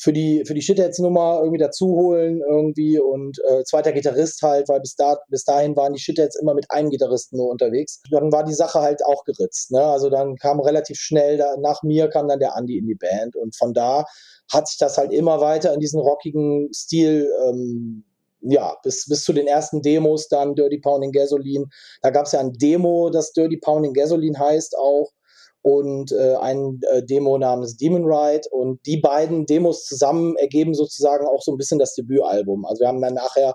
für 0.00 0.12
die, 0.12 0.44
für 0.46 0.54
die 0.54 0.62
Shitheads-Nummer 0.62 1.40
irgendwie 1.40 1.58
dazu 1.58 1.88
holen 1.88 2.40
irgendwie 2.48 3.00
und 3.00 3.38
äh, 3.48 3.64
zweiter 3.64 3.92
Gitarrist 3.92 4.40
halt, 4.42 4.68
weil 4.68 4.80
bis, 4.80 4.94
da, 4.94 5.18
bis 5.28 5.44
dahin 5.44 5.74
waren 5.74 5.92
die 5.92 6.00
Shitheads 6.00 6.38
immer 6.40 6.54
mit 6.54 6.70
einem 6.70 6.90
Gitarristen 6.90 7.36
nur 7.36 7.50
unterwegs. 7.50 8.00
Dann 8.10 8.30
war 8.30 8.44
die 8.44 8.54
Sache 8.54 8.80
halt 8.80 9.04
auch 9.04 9.24
geritzt. 9.24 9.72
Ne? 9.72 9.82
Also 9.82 10.08
dann 10.08 10.36
kam 10.36 10.60
relativ 10.60 10.98
schnell, 10.98 11.36
da, 11.36 11.56
nach 11.58 11.82
mir 11.82 12.08
kam 12.08 12.28
dann 12.28 12.38
der 12.38 12.54
Andi 12.54 12.78
in 12.78 12.86
die 12.86 12.94
Band 12.94 13.34
und 13.34 13.56
von 13.56 13.74
da 13.74 14.04
hat 14.52 14.68
sich 14.68 14.78
das 14.78 14.98
halt 14.98 15.12
immer 15.12 15.40
weiter 15.40 15.74
in 15.74 15.80
diesen 15.80 16.00
rockigen 16.00 16.72
Stil 16.72 17.28
ähm, 17.48 18.04
ja, 18.40 18.76
bis, 18.84 19.06
bis 19.08 19.24
zu 19.24 19.32
den 19.32 19.48
ersten 19.48 19.82
Demos 19.82 20.28
dann 20.28 20.54
Dirty 20.54 20.78
Pounding 20.78 21.10
Gasoline. 21.10 21.66
Da 22.02 22.10
gab 22.10 22.26
es 22.26 22.32
ja 22.32 22.38
ein 22.38 22.52
Demo, 22.52 23.10
das 23.10 23.32
Dirty 23.32 23.56
Pounding 23.56 23.94
Gasoline 23.94 24.38
heißt 24.38 24.78
auch 24.78 25.10
und 25.62 26.12
äh, 26.12 26.36
ein 26.36 26.80
äh, 26.90 27.02
Demo 27.04 27.38
namens 27.38 27.76
Demon 27.76 28.04
Ride. 28.04 28.48
Und 28.50 28.84
die 28.86 29.00
beiden 29.00 29.46
Demos 29.46 29.84
zusammen 29.84 30.36
ergeben 30.36 30.74
sozusagen 30.74 31.26
auch 31.26 31.42
so 31.42 31.52
ein 31.52 31.58
bisschen 31.58 31.78
das 31.78 31.94
Debütalbum. 31.94 32.64
Also 32.64 32.80
wir 32.80 32.88
haben 32.88 33.00
dann 33.00 33.14
nachher 33.14 33.54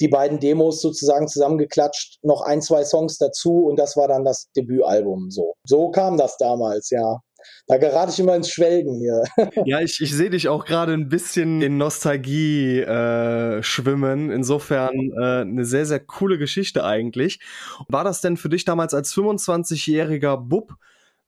die 0.00 0.08
beiden 0.08 0.38
Demos 0.38 0.80
sozusagen 0.80 1.28
zusammengeklatscht, 1.28 2.18
noch 2.22 2.42
ein, 2.42 2.62
zwei 2.62 2.84
Songs 2.84 3.18
dazu 3.18 3.66
und 3.66 3.78
das 3.78 3.96
war 3.96 4.08
dann 4.08 4.24
das 4.24 4.48
Debütalbum. 4.56 5.30
So, 5.30 5.54
so 5.64 5.90
kam 5.90 6.16
das 6.16 6.36
damals, 6.36 6.90
ja. 6.90 7.20
Da 7.66 7.76
gerate 7.76 8.10
ich 8.12 8.18
immer 8.18 8.34
ins 8.34 8.50
Schwelgen 8.50 8.98
hier. 8.98 9.22
ja, 9.64 9.80
ich, 9.80 10.00
ich 10.00 10.14
sehe 10.14 10.30
dich 10.30 10.48
auch 10.48 10.64
gerade 10.64 10.92
ein 10.92 11.08
bisschen 11.08 11.62
in 11.62 11.78
Nostalgie 11.78 12.80
äh, 12.80 13.62
schwimmen. 13.62 14.30
Insofern 14.30 14.94
äh, 15.20 15.40
eine 15.42 15.64
sehr, 15.64 15.86
sehr 15.86 16.00
coole 16.00 16.38
Geschichte 16.38 16.84
eigentlich. 16.84 17.40
War 17.88 18.04
das 18.04 18.20
denn 18.20 18.36
für 18.36 18.48
dich 18.48 18.64
damals 18.64 18.92
als 18.92 19.14
25-jähriger 19.14 20.36
Bub 20.36 20.74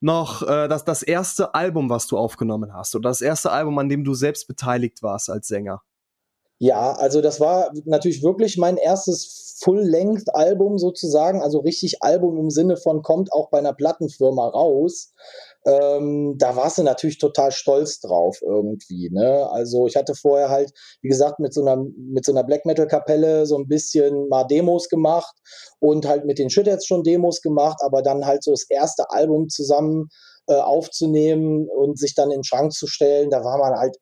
noch 0.00 0.42
äh, 0.42 0.68
das, 0.68 0.84
das 0.84 1.02
erste 1.02 1.54
Album, 1.54 1.90
was 1.90 2.06
du 2.06 2.18
aufgenommen 2.18 2.74
hast 2.74 2.94
oder 2.94 3.10
das 3.10 3.20
erste 3.20 3.50
Album, 3.52 3.78
an 3.78 3.88
dem 3.88 4.04
du 4.04 4.14
selbst 4.14 4.48
beteiligt 4.48 5.02
warst 5.02 5.30
als 5.30 5.48
Sänger? 5.48 5.82
Ja, 6.58 6.92
also 6.92 7.22
das 7.22 7.40
war 7.40 7.70
natürlich 7.86 8.22
wirklich 8.22 8.58
mein 8.58 8.76
erstes 8.76 9.58
Full-Length-Album 9.62 10.78
sozusagen, 10.78 11.40
also 11.40 11.60
richtig 11.60 12.02
Album 12.02 12.38
im 12.38 12.50
Sinne 12.50 12.76
von 12.76 13.02
kommt 13.02 13.32
auch 13.32 13.48
bei 13.50 13.58
einer 13.58 13.72
Plattenfirma 13.72 14.48
raus 14.48 15.12
ähm, 15.66 16.37
da 16.38 16.57
warst 16.57 16.79
du 16.79 16.83
natürlich 16.83 17.18
total 17.18 17.53
stolz 17.53 18.01
drauf 18.01 18.38
irgendwie. 18.42 19.11
Ne? 19.11 19.49
Also 19.51 19.87
ich 19.87 19.96
hatte 19.96 20.14
vorher 20.14 20.49
halt, 20.49 20.73
wie 21.03 21.09
gesagt, 21.09 21.38
mit 21.38 21.53
so 21.53 21.61
einer, 21.61 21.85
mit 21.96 22.25
so 22.25 22.33
einer 22.33 22.44
Black 22.44 22.64
Metal 22.64 22.87
Kapelle 22.87 23.46
so 23.46 23.59
ein 23.59 23.68
bisschen 23.68 24.29
mal 24.29 24.44
Demos 24.44 24.88
gemacht 24.88 25.35
und 25.79 26.07
halt 26.07 26.25
mit 26.25 26.38
den 26.38 26.51
Shitheads 26.51 26.87
schon 26.87 27.03
Demos 27.03 27.42
gemacht, 27.42 27.79
aber 27.83 28.03
dann 28.03 28.25
halt 28.25 28.42
so 28.42 28.53
das 28.53 28.64
erste 28.70 29.11
Album 29.11 29.49
zusammen 29.49 30.09
äh, 30.49 30.55
aufzunehmen 30.55 31.68
und 31.68 31.99
sich 31.99 32.14
dann 32.14 32.31
in 32.31 32.38
den 32.38 32.44
Schrank 32.44 32.73
zu 32.73 32.87
stellen, 32.87 33.31
da 33.31 33.44
war 33.44 33.59
man 33.59 33.79
halt 33.79 33.96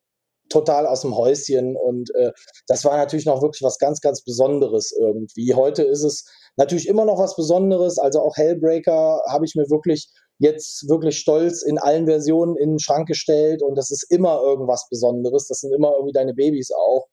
total 0.49 0.87
aus 0.87 1.03
dem 1.03 1.15
Häuschen 1.15 1.77
und 1.77 2.11
äh, 2.15 2.31
das 2.67 2.85
war 2.85 2.97
natürlich 2.97 3.27
noch 3.27 3.43
wirklich 3.43 3.63
was 3.63 3.79
ganz, 3.79 4.01
ganz 4.01 4.23
Besonderes 4.23 4.93
irgendwie. 4.99 5.55
Heute 5.55 5.83
ist 5.83 6.05
es 6.05 6.25
natürlich 6.57 6.89
immer 6.89 7.05
noch 7.05 7.19
was 7.19 7.37
Besonderes, 7.37 7.99
also 7.99 8.21
auch 8.21 8.37
Hellbreaker 8.37 9.21
habe 9.29 9.45
ich 9.45 9.55
mir 9.55 9.69
wirklich 9.69 10.09
jetzt 10.39 10.89
wirklich 10.89 11.19
stolz 11.19 11.63
in 11.63 11.79
allen 11.79 12.07
Versionen 12.07 12.57
in 12.57 12.71
den 12.71 12.79
Schrank 12.79 13.09
gestellt 13.09 13.63
und 13.63 13.77
das 13.77 13.91
ist 13.91 14.05
immer 14.11 14.41
irgendwas 14.41 14.89
Besonderes. 14.89 15.49
Das 15.49 15.61
sind 15.61 15.73
immer 15.73 15.93
irgendwie 15.95 16.13
deine 16.13 16.35
Babys 16.35 16.71
auch. 16.71 17.07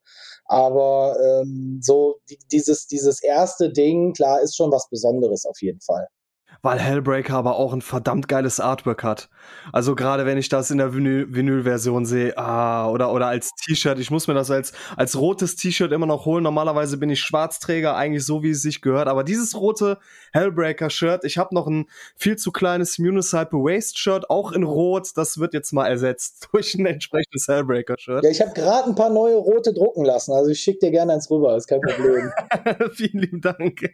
Aber 0.47 1.17
ähm, 1.23 1.79
so 1.81 2.17
die, 2.29 2.37
dieses, 2.51 2.87
dieses 2.87 3.21
erste 3.23 3.71
Ding, 3.71 4.13
klar, 4.13 4.41
ist 4.41 4.55
schon 4.55 4.71
was 4.71 4.87
Besonderes 4.89 5.45
auf 5.45 5.59
jeden 5.61 5.81
Fall 5.81 6.07
weil 6.65 6.79
Hellbreaker 6.79 7.35
aber 7.35 7.57
auch 7.57 7.73
ein 7.73 7.83
verdammt 7.83 8.27
geiles 8.27 8.59
Artwork 8.59 9.03
hat. 9.03 9.29
Also 9.71 9.93
gerade 9.93 10.25
wenn 10.25 10.39
ich 10.39 10.49
das 10.49 10.71
in 10.71 10.79
der 10.79 10.95
Vinyl-Version 10.95 12.07
sehe, 12.07 12.35
ah, 12.39 12.89
oder, 12.89 13.13
oder 13.13 13.27
als 13.27 13.51
T-Shirt, 13.51 13.99
ich 13.99 14.09
muss 14.09 14.27
mir 14.27 14.33
das 14.33 14.49
als, 14.49 14.73
als 14.97 15.15
rotes 15.15 15.55
T-Shirt 15.55 15.91
immer 15.91 16.07
noch 16.07 16.25
holen. 16.25 16.43
Normalerweise 16.43 16.97
bin 16.97 17.11
ich 17.11 17.19
Schwarzträger, 17.19 17.95
eigentlich 17.95 18.25
so, 18.25 18.41
wie 18.41 18.49
es 18.49 18.63
sich 18.63 18.81
gehört. 18.81 19.07
Aber 19.07 19.23
dieses 19.23 19.55
rote 19.55 19.99
Hellbreaker-Shirt, 20.33 21.23
ich 21.23 21.37
habe 21.37 21.53
noch 21.53 21.67
ein 21.67 21.85
viel 22.15 22.35
zu 22.35 22.51
kleines 22.51 22.97
Municipal 22.97 23.59
Waste-Shirt, 23.59 24.31
auch 24.31 24.51
in 24.51 24.63
Rot. 24.63 25.09
Das 25.15 25.39
wird 25.39 25.53
jetzt 25.53 25.71
mal 25.71 25.85
ersetzt 25.85 26.47
durch 26.51 26.73
ein 26.73 26.87
entsprechendes 26.87 27.47
Hellbreaker-Shirt. 27.47 28.23
Ja, 28.23 28.29
ich 28.31 28.41
habe 28.41 28.53
gerade 28.53 28.89
ein 28.89 28.95
paar 28.95 29.11
neue 29.11 29.35
rote 29.35 29.71
drucken 29.71 30.03
lassen. 30.03 30.33
Also 30.33 30.49
ich 30.49 30.59
schicke 30.61 30.79
dir 30.87 30.91
gerne 30.91 31.13
eins 31.13 31.29
rüber, 31.29 31.55
ist 31.55 31.67
kein 31.67 31.81
Problem. 31.81 32.31
Vielen 32.93 33.19
lieben 33.19 33.41
Dank. 33.41 33.87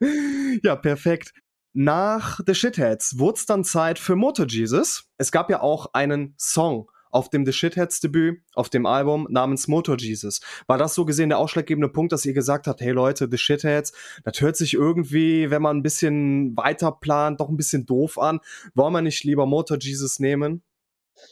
ja, 0.64 0.74
perfekt 0.74 1.32
nach 1.72 2.40
The 2.44 2.54
Shitheads 2.54 3.18
wurde 3.18 3.38
es 3.38 3.46
dann 3.46 3.64
Zeit 3.64 3.98
für 3.98 4.16
Motor 4.16 4.46
Jesus. 4.48 5.04
Es 5.18 5.30
gab 5.30 5.50
ja 5.50 5.60
auch 5.60 5.90
einen 5.92 6.34
Song 6.36 6.90
auf 7.10 7.28
dem 7.28 7.44
The 7.44 7.52
Shitheads 7.52 8.00
Debüt, 8.00 8.40
auf 8.54 8.68
dem 8.68 8.86
Album 8.86 9.26
namens 9.30 9.68
Motor 9.68 9.96
Jesus. 9.98 10.40
War 10.66 10.78
das 10.78 10.94
so 10.94 11.04
gesehen 11.04 11.28
der 11.28 11.38
ausschlaggebende 11.38 11.88
Punkt, 11.88 12.12
dass 12.12 12.24
ihr 12.24 12.32
gesagt 12.32 12.66
habt, 12.66 12.80
hey 12.80 12.92
Leute, 12.92 13.28
The 13.30 13.38
Shitheads, 13.38 13.92
das 14.24 14.40
hört 14.40 14.56
sich 14.56 14.74
irgendwie, 14.74 15.50
wenn 15.50 15.62
man 15.62 15.78
ein 15.78 15.82
bisschen 15.82 16.56
weiter 16.56 16.92
plant, 16.92 17.40
doch 17.40 17.48
ein 17.48 17.56
bisschen 17.56 17.86
doof 17.86 18.18
an. 18.18 18.40
Wollen 18.74 18.92
wir 18.92 19.02
nicht 19.02 19.24
lieber 19.24 19.46
Motor 19.46 19.78
Jesus 19.80 20.18
nehmen? 20.20 20.62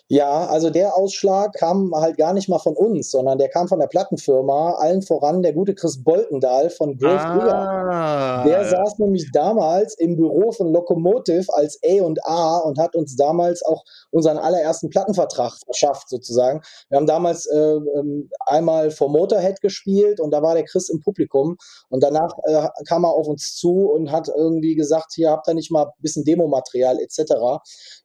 Ja, 0.09 0.47
also 0.47 0.71
der 0.71 0.97
Ausschlag 0.97 1.53
kam 1.55 1.93
halt 1.95 2.17
gar 2.17 2.33
nicht 2.33 2.49
mal 2.49 2.59
von 2.59 2.75
uns, 2.75 3.11
sondern 3.11 3.39
der 3.39 3.49
kam 3.49 3.69
von 3.69 3.79
der 3.79 3.89
Plattenfirma, 3.89 4.77
allen 4.79 5.03
voran 5.03 5.43
der 5.43 5.53
gute 5.53 5.75
Chris 5.75 6.03
Boltendahl 6.03 6.71
von 6.71 6.97
Grove 6.97 7.19
ah. 7.19 8.45
Der 8.45 8.65
saß 8.65 8.99
nämlich 8.99 9.31
damals 9.33 9.95
im 9.99 10.17
Büro 10.17 10.53
von 10.53 10.73
Locomotive 10.73 11.47
als 11.55 11.79
A&A 11.85 12.59
und 12.59 12.79
hat 12.79 12.95
uns 12.95 13.17
damals 13.17 13.63
auch 13.65 13.85
unseren 14.11 14.39
allerersten 14.39 14.89
Plattenvertrag 14.89 15.53
verschafft 15.65 16.09
sozusagen. 16.09 16.63
Wir 16.89 16.97
haben 16.97 17.07
damals 17.07 17.47
äh, 17.47 17.59
ähm, 17.59 18.31
einmal 18.47 18.91
vor 18.91 19.11
Motorhead 19.11 19.61
gespielt 19.61 20.21
und 20.21 20.31
da 20.31 20.43
war 20.43 20.55
der 20.55 20.65
Chris 20.65 20.89
im 20.89 21.01
Publikum 21.01 21.57
und 21.91 22.03
danach 22.03 22.33
äh, 22.45 22.69
kam 22.87 23.05
er 23.05 23.13
auf 23.13 23.27
uns 23.27 23.57
zu 23.57 23.91
und 23.91 24.11
hat 24.11 24.29
irgendwie 24.29 24.75
gesagt, 24.75 25.13
hier 25.15 25.31
habt 25.31 25.49
ihr 25.49 25.55
nicht 25.55 25.71
mal 25.71 25.85
ein 25.85 25.93
bisschen 26.01 26.25
Demomaterial 26.25 26.99
etc. 27.01 27.35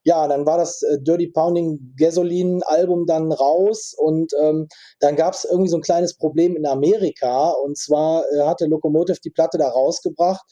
Ja, 0.03 0.27
dann 0.27 0.45
war 0.45 0.57
das 0.57 0.81
äh, 0.83 0.99
Dirty 0.99 1.27
Pounding 1.27 1.72
Gasoline-Album 1.97 3.05
dann 3.05 3.31
raus 3.31 3.95
und 3.97 4.33
ähm, 4.41 4.67
dann 4.99 5.15
gab 5.15 5.33
es 5.33 5.45
irgendwie 5.45 5.69
so 5.69 5.77
ein 5.77 5.81
kleines 5.81 6.15
Problem 6.15 6.55
in 6.55 6.65
Amerika 6.65 7.51
und 7.51 7.77
zwar 7.77 8.23
äh, 8.31 8.41
hatte 8.41 8.65
Locomotive 8.65 9.19
die 9.23 9.31
Platte 9.31 9.57
da 9.57 9.69
rausgebracht. 9.69 10.45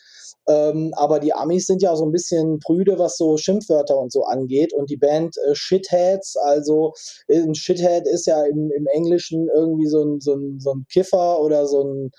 Ähm, 0.47 0.91
aber 0.95 1.19
die 1.19 1.33
Amis 1.33 1.67
sind 1.67 1.81
ja 1.81 1.95
so 1.95 2.05
ein 2.05 2.11
bisschen 2.11 2.59
prüde, 2.59 2.97
was 2.97 3.17
so 3.17 3.37
Schimpfwörter 3.37 3.97
und 3.97 4.11
so 4.11 4.23
angeht. 4.23 4.73
Und 4.73 4.89
die 4.89 4.97
Band 4.97 5.35
äh, 5.37 5.53
Shitheads, 5.53 6.35
also 6.37 6.93
ein 7.29 7.53
Shithead 7.55 8.07
ist 8.07 8.25
ja 8.25 8.43
im, 8.45 8.71
im 8.71 8.87
Englischen 8.87 9.47
irgendwie 9.53 9.87
so 9.87 10.03
ein, 10.03 10.19
so, 10.19 10.33
ein, 10.33 10.59
so 10.59 10.71
ein 10.73 10.85
Kiffer 10.91 11.39
oder 11.41 11.67
so 11.67 11.83
ein, 11.83 12.11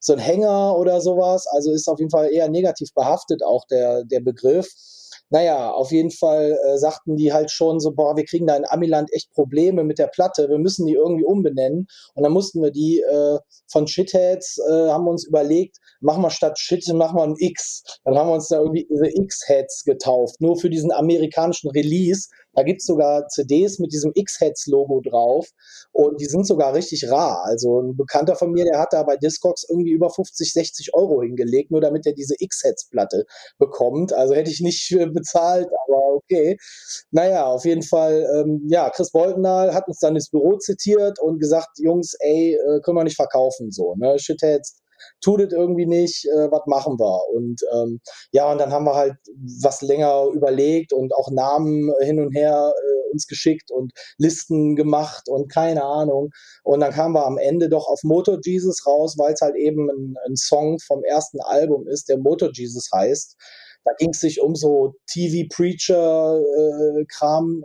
so 0.00 0.12
ein 0.12 0.18
Hänger 0.18 0.76
oder 0.76 1.00
sowas. 1.00 1.46
Also 1.46 1.72
ist 1.72 1.88
auf 1.88 1.98
jeden 1.98 2.10
Fall 2.10 2.30
eher 2.32 2.48
negativ 2.48 2.92
behaftet 2.94 3.42
auch 3.42 3.64
der, 3.66 4.04
der 4.04 4.20
Begriff. 4.20 4.68
Naja, 5.32 5.70
auf 5.70 5.90
jeden 5.92 6.10
Fall 6.10 6.58
äh, 6.62 6.76
sagten 6.76 7.16
die 7.16 7.32
halt 7.32 7.50
schon 7.50 7.80
so, 7.80 7.92
boah, 7.92 8.14
wir 8.14 8.24
kriegen 8.26 8.46
da 8.46 8.54
in 8.54 8.66
Amiland 8.68 9.10
echt 9.14 9.32
Probleme 9.32 9.82
mit 9.82 9.98
der 9.98 10.08
Platte, 10.08 10.50
wir 10.50 10.58
müssen 10.58 10.86
die 10.86 10.92
irgendwie 10.92 11.24
umbenennen. 11.24 11.86
Und 12.12 12.22
dann 12.22 12.32
mussten 12.32 12.60
wir 12.60 12.70
die 12.70 13.00
äh, 13.00 13.38
von 13.66 13.86
Shitheads, 13.86 14.58
äh, 14.58 14.90
haben 14.90 15.08
uns 15.08 15.26
überlegt, 15.26 15.78
machen 16.00 16.22
wir 16.22 16.28
statt 16.28 16.58
Shit, 16.58 16.86
machen 16.92 17.16
wir 17.16 17.22
ein 17.22 17.36
X. 17.38 17.82
Dann 18.04 18.18
haben 18.18 18.28
wir 18.28 18.34
uns 18.34 18.48
da 18.48 18.58
irgendwie 18.58 18.86
diese 18.90 19.06
X-Heads 19.06 19.84
getauft, 19.84 20.38
nur 20.38 20.58
für 20.58 20.68
diesen 20.68 20.92
amerikanischen 20.92 21.70
Release. 21.70 22.28
Da 22.54 22.62
gibt's 22.62 22.86
sogar 22.86 23.28
CDs 23.28 23.78
mit 23.78 23.92
diesem 23.92 24.12
X-Heads-Logo 24.14 25.00
drauf 25.00 25.48
und 25.92 26.20
die 26.20 26.26
sind 26.26 26.46
sogar 26.46 26.74
richtig 26.74 27.10
rar. 27.10 27.42
Also 27.44 27.80
ein 27.80 27.96
Bekannter 27.96 28.36
von 28.36 28.52
mir, 28.52 28.64
der 28.64 28.78
hat 28.78 28.92
da 28.92 29.02
bei 29.02 29.16
Discogs 29.16 29.64
irgendwie 29.68 29.92
über 29.92 30.10
50, 30.10 30.52
60 30.52 30.94
Euro 30.94 31.22
hingelegt, 31.22 31.70
nur 31.70 31.80
damit 31.80 32.06
er 32.06 32.12
diese 32.12 32.34
X-Heads-Platte 32.38 33.24
bekommt. 33.58 34.12
Also 34.12 34.34
hätte 34.34 34.50
ich 34.50 34.60
nicht 34.60 34.94
bezahlt, 35.12 35.68
aber 35.86 36.14
okay. 36.14 36.56
Naja, 37.10 37.46
auf 37.46 37.64
jeden 37.64 37.82
Fall, 37.82 38.26
ähm, 38.34 38.66
ja, 38.68 38.90
Chris 38.90 39.10
Boltendahl 39.10 39.74
hat 39.74 39.88
uns 39.88 39.98
dann 39.98 40.14
ins 40.14 40.30
Büro 40.30 40.56
zitiert 40.58 41.18
und 41.20 41.38
gesagt, 41.38 41.78
Jungs, 41.78 42.14
ey, 42.20 42.54
äh, 42.54 42.80
können 42.80 42.96
wir 42.96 43.04
nicht 43.04 43.16
verkaufen, 43.16 43.70
so, 43.70 43.94
ne, 43.96 44.18
Shitheads, 44.18 44.81
tut 45.22 45.40
es 45.40 45.52
irgendwie 45.52 45.86
nicht, 45.86 46.26
äh, 46.26 46.50
was 46.50 46.62
machen 46.66 46.98
wir? 46.98 47.20
Und 47.34 47.62
ähm, 47.72 48.00
ja, 48.32 48.50
und 48.50 48.58
dann 48.58 48.72
haben 48.72 48.84
wir 48.84 48.94
halt 48.94 49.14
was 49.62 49.80
länger 49.80 50.26
überlegt 50.34 50.92
und 50.92 51.14
auch 51.14 51.30
Namen 51.30 51.92
hin 52.00 52.20
und 52.20 52.32
her 52.32 52.72
äh, 52.76 53.12
uns 53.12 53.26
geschickt 53.26 53.70
und 53.70 53.92
Listen 54.18 54.76
gemacht 54.76 55.28
und 55.28 55.50
keine 55.50 55.84
Ahnung. 55.84 56.30
Und 56.64 56.80
dann 56.80 56.92
kamen 56.92 57.14
wir 57.14 57.26
am 57.26 57.38
Ende 57.38 57.68
doch 57.68 57.86
auf 57.86 58.02
Motor 58.02 58.38
Jesus 58.42 58.86
raus, 58.86 59.16
weil 59.18 59.34
es 59.34 59.40
halt 59.40 59.56
eben 59.56 59.88
ein, 59.90 60.16
ein 60.26 60.36
Song 60.36 60.78
vom 60.80 61.04
ersten 61.04 61.40
Album 61.40 61.86
ist, 61.86 62.08
der 62.08 62.18
Motor 62.18 62.50
Jesus 62.52 62.90
heißt. 62.92 63.36
Da 63.84 63.92
ging 63.98 64.10
es 64.10 64.20
sich 64.20 64.40
um 64.40 64.54
so 64.54 64.94
TV-Preacher-Kram. 65.08 67.64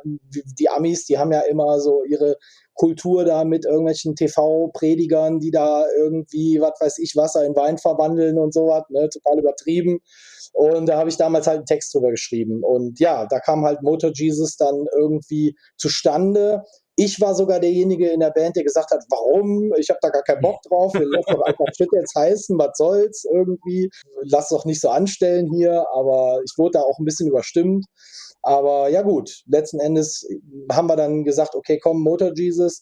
Die 0.60 0.70
Amis, 0.70 1.06
die 1.06 1.18
haben 1.18 1.32
ja 1.32 1.40
immer 1.42 1.80
so 1.80 2.04
ihre 2.04 2.38
Kultur 2.74 3.24
da 3.26 3.44
mit 3.44 3.66
irgendwelchen 3.66 4.16
TV-Predigern, 4.16 5.40
die 5.40 5.52
da 5.52 5.86
irgendwie, 5.98 6.60
was 6.62 6.80
weiß 6.80 6.98
ich, 7.00 7.16
Wasser 7.16 7.46
in 7.46 7.56
Wein 7.56 7.78
verwandeln 7.78 8.38
und 8.38 8.54
sowas, 8.54 8.84
ne, 8.90 9.10
total 9.10 9.40
übertrieben. 9.40 10.00
Und 10.54 10.88
da 10.88 10.98
habe 10.98 11.10
ich 11.10 11.18
damals 11.18 11.48
halt 11.48 11.58
einen 11.58 11.66
Text 11.66 11.94
drüber 11.94 12.12
geschrieben. 12.12 12.64
Und 12.64 13.00
ja, 13.00 13.26
da 13.26 13.40
kam 13.40 13.66
halt 13.66 13.82
Motor 13.82 14.12
Jesus 14.14 14.56
dann 14.58 14.86
irgendwie 14.96 15.56
zustande. 15.78 16.64
Ich 17.00 17.22
war 17.22 17.36
sogar 17.36 17.60
derjenige 17.60 18.10
in 18.10 18.22
der 18.22 18.32
Band, 18.32 18.56
der 18.56 18.64
gesagt 18.64 18.90
hat, 18.90 19.04
warum? 19.10 19.72
Ich 19.78 19.90
habe 19.90 20.00
da 20.02 20.10
gar 20.10 20.24
keinen 20.24 20.42
Bock 20.42 20.60
drauf. 20.64 20.96
Wir 20.96 21.06
lassen 21.06 21.32
doch 21.32 21.44
einfach 21.44 21.66
Shit 21.78 21.90
jetzt 21.94 22.16
heißen, 22.16 22.58
was 22.58 22.72
soll's 22.74 23.24
irgendwie. 23.32 23.90
Lass 24.24 24.50
doch 24.50 24.66
nicht 24.66 24.82
so 24.82 24.90
anstellen 24.90 25.48
hier. 25.54 25.86
Aber 25.94 26.42
ich 26.44 26.54
wurde 26.58 26.80
da 26.80 26.82
auch 26.82 26.98
ein 26.98 27.06
bisschen 27.06 27.30
überstimmt. 27.30 27.86
Aber 28.42 28.90
ja 28.90 29.04
gut, 29.04 29.44
letzten 29.46 29.80
Endes 29.80 30.28
haben 30.72 30.88
wir 30.88 30.96
dann 30.96 31.24
gesagt, 31.24 31.54
okay, 31.54 31.80
komm, 31.80 32.02
Motor 32.02 32.32
Jesus. 32.36 32.82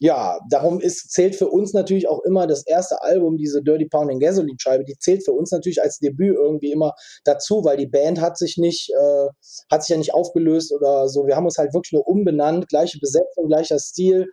Ja, 0.00 0.38
darum 0.48 0.80
ist, 0.80 1.10
zählt 1.10 1.34
für 1.34 1.48
uns 1.48 1.72
natürlich 1.72 2.08
auch 2.08 2.20
immer 2.22 2.46
das 2.46 2.64
erste 2.64 3.02
Album, 3.02 3.36
diese 3.36 3.62
Dirty 3.62 3.86
Pounding 3.86 4.20
Gasoline 4.20 4.56
Scheibe, 4.58 4.84
die 4.84 4.96
zählt 4.98 5.24
für 5.24 5.32
uns 5.32 5.50
natürlich 5.50 5.82
als 5.82 5.98
Debüt 5.98 6.36
irgendwie 6.36 6.70
immer 6.70 6.92
dazu, 7.24 7.64
weil 7.64 7.76
die 7.76 7.88
Band 7.88 8.20
hat 8.20 8.38
sich 8.38 8.58
nicht, 8.58 8.90
äh, 8.90 9.26
hat 9.70 9.82
sich 9.82 9.90
ja 9.90 9.96
nicht 9.96 10.14
aufgelöst 10.14 10.72
oder 10.72 11.08
so. 11.08 11.26
Wir 11.26 11.34
haben 11.34 11.46
uns 11.46 11.58
halt 11.58 11.74
wirklich 11.74 11.92
nur 11.92 12.06
umbenannt, 12.06 12.68
gleiche 12.68 12.98
Besetzung, 13.00 13.48
gleicher 13.48 13.80
Stil. 13.80 14.26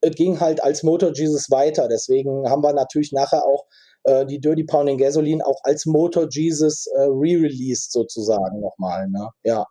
Es 0.00 0.14
ging 0.14 0.38
halt 0.38 0.62
als 0.62 0.84
Motor 0.84 1.12
Jesus 1.12 1.50
weiter. 1.50 1.88
Deswegen 1.88 2.48
haben 2.48 2.62
wir 2.62 2.72
natürlich 2.72 3.10
nachher 3.10 3.44
auch 3.44 3.64
äh, 4.04 4.24
die 4.24 4.40
Dirty 4.40 4.64
Pounding 4.64 4.98
Gasoline 4.98 5.44
auch 5.44 5.58
als 5.64 5.84
Motor 5.86 6.28
Jesus 6.30 6.86
äh, 6.86 7.00
re-released 7.00 7.90
sozusagen 7.90 8.60
nochmal. 8.60 9.08
Ne? 9.08 9.28
Ja. 9.42 9.66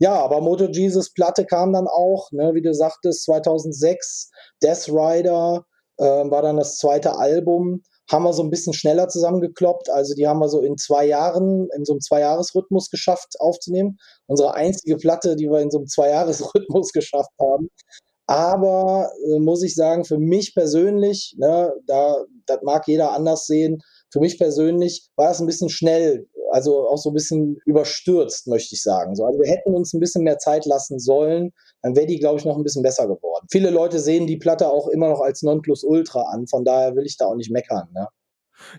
Ja, 0.00 0.14
aber 0.14 0.40
Moto 0.40 0.64
Jesus 0.64 1.12
Platte 1.12 1.44
kam 1.44 1.74
dann 1.74 1.86
auch, 1.86 2.32
ne, 2.32 2.54
wie 2.54 2.62
du 2.62 2.72
sagtest, 2.72 3.24
2006. 3.24 4.30
Death 4.62 4.88
Rider 4.88 5.66
äh, 5.98 6.04
war 6.04 6.40
dann 6.40 6.56
das 6.56 6.78
zweite 6.78 7.16
Album. 7.16 7.82
Haben 8.10 8.24
wir 8.24 8.32
so 8.32 8.42
ein 8.42 8.50
bisschen 8.50 8.72
schneller 8.72 9.08
zusammengekloppt. 9.08 9.90
Also 9.90 10.14
die 10.14 10.26
haben 10.26 10.40
wir 10.40 10.48
so 10.48 10.62
in 10.62 10.78
zwei 10.78 11.04
Jahren, 11.04 11.68
in 11.76 11.84
so 11.84 11.92
einem 11.92 12.00
Zwei-Jahres-Rhythmus 12.00 12.90
geschafft 12.90 13.34
aufzunehmen. 13.38 13.98
Unsere 14.26 14.54
einzige 14.54 14.96
Platte, 14.96 15.36
die 15.36 15.50
wir 15.50 15.60
in 15.60 15.70
so 15.70 15.78
einem 15.78 15.86
Zwei-Jahres-Rhythmus 15.86 16.92
geschafft 16.92 17.30
haben. 17.38 17.68
Aber 18.26 19.10
äh, 19.26 19.38
muss 19.38 19.62
ich 19.62 19.74
sagen, 19.74 20.04
für 20.06 20.18
mich 20.18 20.54
persönlich, 20.54 21.34
ne, 21.36 21.74
da, 21.86 22.24
das 22.46 22.60
mag 22.62 22.88
jeder 22.88 23.12
anders 23.12 23.46
sehen, 23.46 23.82
für 24.10 24.20
mich 24.20 24.38
persönlich 24.38 25.08
war 25.16 25.28
das 25.28 25.40
ein 25.40 25.46
bisschen 25.46 25.68
schnell, 25.68 26.28
also 26.50 26.88
auch 26.88 26.98
so 26.98 27.10
ein 27.10 27.14
bisschen 27.14 27.58
überstürzt, 27.64 28.48
möchte 28.48 28.74
ich 28.74 28.82
sagen. 28.82 29.14
So, 29.14 29.24
also 29.24 29.38
wir 29.38 29.50
hätten 29.50 29.74
uns 29.74 29.92
ein 29.92 30.00
bisschen 30.00 30.24
mehr 30.24 30.38
Zeit 30.38 30.66
lassen 30.66 30.98
sollen, 30.98 31.52
dann 31.82 31.96
wäre 31.96 32.06
die, 32.06 32.18
glaube 32.18 32.38
ich, 32.38 32.44
noch 32.44 32.56
ein 32.56 32.64
bisschen 32.64 32.82
besser 32.82 33.06
geworden. 33.06 33.46
Viele 33.50 33.70
Leute 33.70 33.98
sehen 33.98 34.26
die 34.26 34.36
Platte 34.36 34.68
auch 34.68 34.88
immer 34.88 35.08
noch 35.08 35.20
als 35.20 35.42
Nonplusultra 35.42 36.22
an, 36.32 36.46
von 36.46 36.64
daher 36.64 36.96
will 36.96 37.06
ich 37.06 37.16
da 37.16 37.26
auch 37.26 37.36
nicht 37.36 37.50
meckern. 37.50 37.88
Ne? 37.94 38.08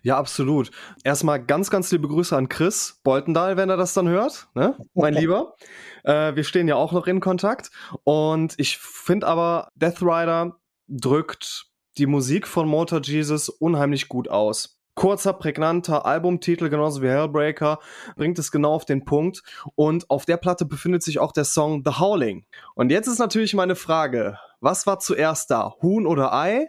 Ja, 0.03 0.17
absolut. 0.17 0.69
Erstmal 1.03 1.43
ganz, 1.43 1.69
ganz 1.69 1.91
liebe 1.91 2.07
Grüße 2.07 2.35
an 2.35 2.49
Chris 2.49 2.99
Boltendahl, 3.03 3.57
wenn 3.57 3.69
er 3.69 3.77
das 3.77 3.93
dann 3.93 4.07
hört, 4.07 4.47
ne? 4.53 4.77
mein 4.93 5.13
Lieber. 5.13 5.55
Äh, 6.03 6.35
wir 6.35 6.43
stehen 6.43 6.67
ja 6.67 6.77
auch 6.77 6.93
noch 6.93 7.05
in 7.05 7.19
Kontakt. 7.19 7.69
Und 8.05 8.55
ich 8.57 8.79
finde 8.79 9.27
aber, 9.27 9.69
Death 9.75 10.01
Rider 10.01 10.57
drückt 10.87 11.67
die 11.99 12.07
Musik 12.07 12.47
von 12.47 12.67
Motor 12.67 13.01
Jesus 13.03 13.49
unheimlich 13.49 14.07
gut 14.07 14.27
aus 14.27 14.80
kurzer, 14.95 15.33
prägnanter 15.33 16.05
Albumtitel, 16.05 16.69
genauso 16.69 17.01
wie 17.01 17.07
Hellbreaker, 17.07 17.79
bringt 18.15 18.39
es 18.39 18.51
genau 18.51 18.73
auf 18.73 18.85
den 18.85 19.05
Punkt. 19.05 19.43
Und 19.75 20.09
auf 20.09 20.25
der 20.25 20.37
Platte 20.37 20.65
befindet 20.65 21.03
sich 21.03 21.19
auch 21.19 21.31
der 21.31 21.45
Song 21.45 21.83
The 21.85 21.99
Howling. 21.99 22.45
Und 22.75 22.91
jetzt 22.91 23.07
ist 23.07 23.19
natürlich 23.19 23.53
meine 23.53 23.75
Frage, 23.75 24.37
was 24.59 24.85
war 24.85 24.99
zuerst 24.99 25.51
da? 25.51 25.73
Huhn 25.81 26.05
oder 26.05 26.33
Ei? 26.33 26.67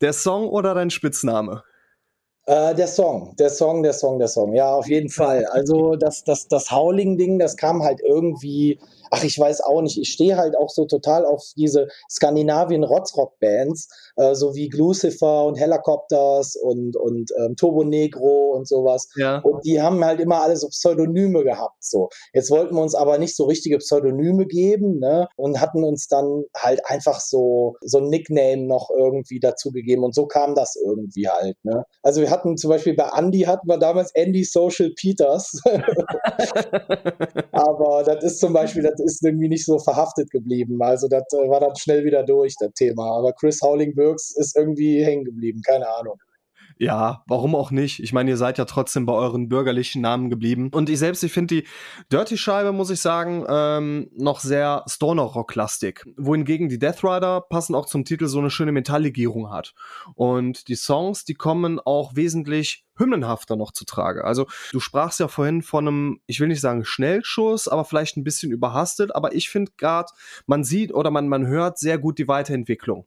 Der 0.00 0.12
Song 0.12 0.46
oder 0.48 0.74
dein 0.74 0.90
Spitzname? 0.90 1.62
Äh, 2.46 2.74
der 2.74 2.88
Song, 2.88 3.34
der 3.38 3.50
Song, 3.50 3.82
der 3.82 3.94
Song, 3.94 4.18
der 4.18 4.28
Song. 4.28 4.54
Ja, 4.54 4.74
auf 4.74 4.86
jeden 4.86 5.08
Fall. 5.08 5.46
Also 5.46 5.96
das, 5.96 6.24
das, 6.24 6.46
das 6.48 6.70
Howling-Ding, 6.70 7.38
das 7.38 7.56
kam 7.56 7.82
halt 7.82 8.00
irgendwie 8.02 8.78
ach, 9.14 9.24
ich 9.24 9.38
weiß 9.38 9.60
auch 9.60 9.80
nicht, 9.82 9.98
ich 9.98 10.10
stehe 10.10 10.36
halt 10.36 10.56
auch 10.56 10.70
so 10.70 10.86
total 10.86 11.24
auf 11.24 11.42
diese 11.56 11.88
Skandinavien-Rotzrock-Bands, 12.10 13.88
äh, 14.16 14.34
so 14.34 14.54
wie 14.54 14.68
Glucifer 14.68 15.44
und 15.44 15.56
Helicopters 15.56 16.56
und, 16.56 16.96
und 16.96 17.30
ähm, 17.38 17.54
Turbo 17.56 17.84
Negro 17.84 18.52
und 18.56 18.66
sowas. 18.66 19.08
Ja. 19.16 19.38
Und 19.38 19.64
die 19.64 19.80
haben 19.80 20.04
halt 20.04 20.20
immer 20.20 20.42
alle 20.42 20.56
so 20.56 20.68
Pseudonyme 20.68 21.44
gehabt. 21.44 21.84
So. 21.84 22.08
Jetzt 22.32 22.50
wollten 22.50 22.74
wir 22.74 22.82
uns 22.82 22.94
aber 22.94 23.18
nicht 23.18 23.36
so 23.36 23.44
richtige 23.44 23.78
Pseudonyme 23.78 24.46
geben, 24.46 24.98
ne? 24.98 25.28
Und 25.36 25.60
hatten 25.60 25.84
uns 25.84 26.08
dann 26.08 26.44
halt 26.56 26.80
einfach 26.86 27.20
so, 27.20 27.76
so 27.82 27.98
ein 27.98 28.08
Nickname 28.08 28.66
noch 28.66 28.90
irgendwie 28.90 29.38
dazu 29.38 29.70
gegeben. 29.70 30.04
Und 30.04 30.14
so 30.14 30.26
kam 30.26 30.54
das 30.54 30.76
irgendwie 30.76 31.28
halt, 31.28 31.56
ne? 31.62 31.84
Also 32.02 32.20
wir 32.20 32.30
hatten 32.34 32.56
zum 32.56 32.70
Beispiel 32.70 32.94
bei 32.94 33.08
Andy 33.16 33.40
hatten 33.40 33.68
wir 33.68 33.78
damals 33.78 34.10
Andy 34.14 34.44
Social 34.44 34.90
Peters. 34.90 35.60
aber 37.52 38.02
das 38.04 38.24
ist 38.24 38.40
zum 38.40 38.52
Beispiel, 38.52 38.82
das 38.82 39.00
ist 39.00 39.24
irgendwie 39.24 39.48
nicht 39.48 39.64
so 39.64 39.78
verhaftet 39.78 40.30
geblieben. 40.30 40.82
Also 40.82 41.08
das 41.08 41.24
äh, 41.32 41.48
war 41.48 41.60
dann 41.60 41.76
schnell 41.76 42.04
wieder 42.04 42.24
durch, 42.24 42.56
das 42.58 42.72
Thema. 42.72 43.18
Aber 43.18 43.32
Chris 43.32 43.60
Howling 43.62 43.94
Burks 43.94 44.34
ist 44.36 44.56
irgendwie 44.56 45.04
hängen 45.04 45.24
geblieben, 45.24 45.62
keine 45.64 45.88
Ahnung. 45.88 46.18
Ja, 46.78 47.22
warum 47.26 47.54
auch 47.54 47.70
nicht? 47.70 48.00
Ich 48.00 48.12
meine, 48.12 48.30
ihr 48.30 48.36
seid 48.36 48.58
ja 48.58 48.64
trotzdem 48.64 49.06
bei 49.06 49.12
euren 49.12 49.48
bürgerlichen 49.48 50.02
Namen 50.02 50.28
geblieben. 50.28 50.70
Und 50.72 50.90
ich 50.90 50.98
selbst, 50.98 51.22
ich 51.22 51.32
finde 51.32 51.56
die 51.56 51.68
Dirty-Scheibe, 52.12 52.72
muss 52.72 52.90
ich 52.90 53.00
sagen, 53.00 53.44
ähm, 53.48 54.10
noch 54.16 54.40
sehr 54.40 54.84
Stoner-Rock-lastig. 54.88 56.04
Wohingegen 56.16 56.68
die 56.68 56.78
Death 56.78 57.04
Rider 57.04 57.42
passend 57.42 57.76
auch 57.76 57.86
zum 57.86 58.04
Titel 58.04 58.26
so 58.26 58.38
eine 58.38 58.50
schöne 58.50 58.72
Metalllegierung 58.72 59.50
hat. 59.50 59.74
Und 60.14 60.68
die 60.68 60.74
Songs, 60.74 61.24
die 61.24 61.34
kommen 61.34 61.78
auch 61.78 62.16
wesentlich 62.16 62.84
hymnenhafter 62.96 63.56
noch 63.56 63.72
zu 63.72 63.84
Trage. 63.84 64.24
Also 64.24 64.46
du 64.72 64.80
sprachst 64.80 65.20
ja 65.20 65.28
vorhin 65.28 65.62
von 65.62 65.86
einem, 65.86 66.20
ich 66.26 66.40
will 66.40 66.48
nicht 66.48 66.60
sagen 66.60 66.84
Schnellschuss, 66.84 67.68
aber 67.68 67.84
vielleicht 67.84 68.16
ein 68.16 68.24
bisschen 68.24 68.52
überhastet, 68.52 69.14
aber 69.14 69.34
ich 69.34 69.48
finde 69.48 69.72
gerade, 69.76 70.12
man 70.46 70.64
sieht 70.64 70.94
oder 70.94 71.10
man, 71.10 71.28
man 71.28 71.46
hört 71.46 71.78
sehr 71.78 71.98
gut 71.98 72.18
die 72.18 72.28
Weiterentwicklung. 72.28 73.06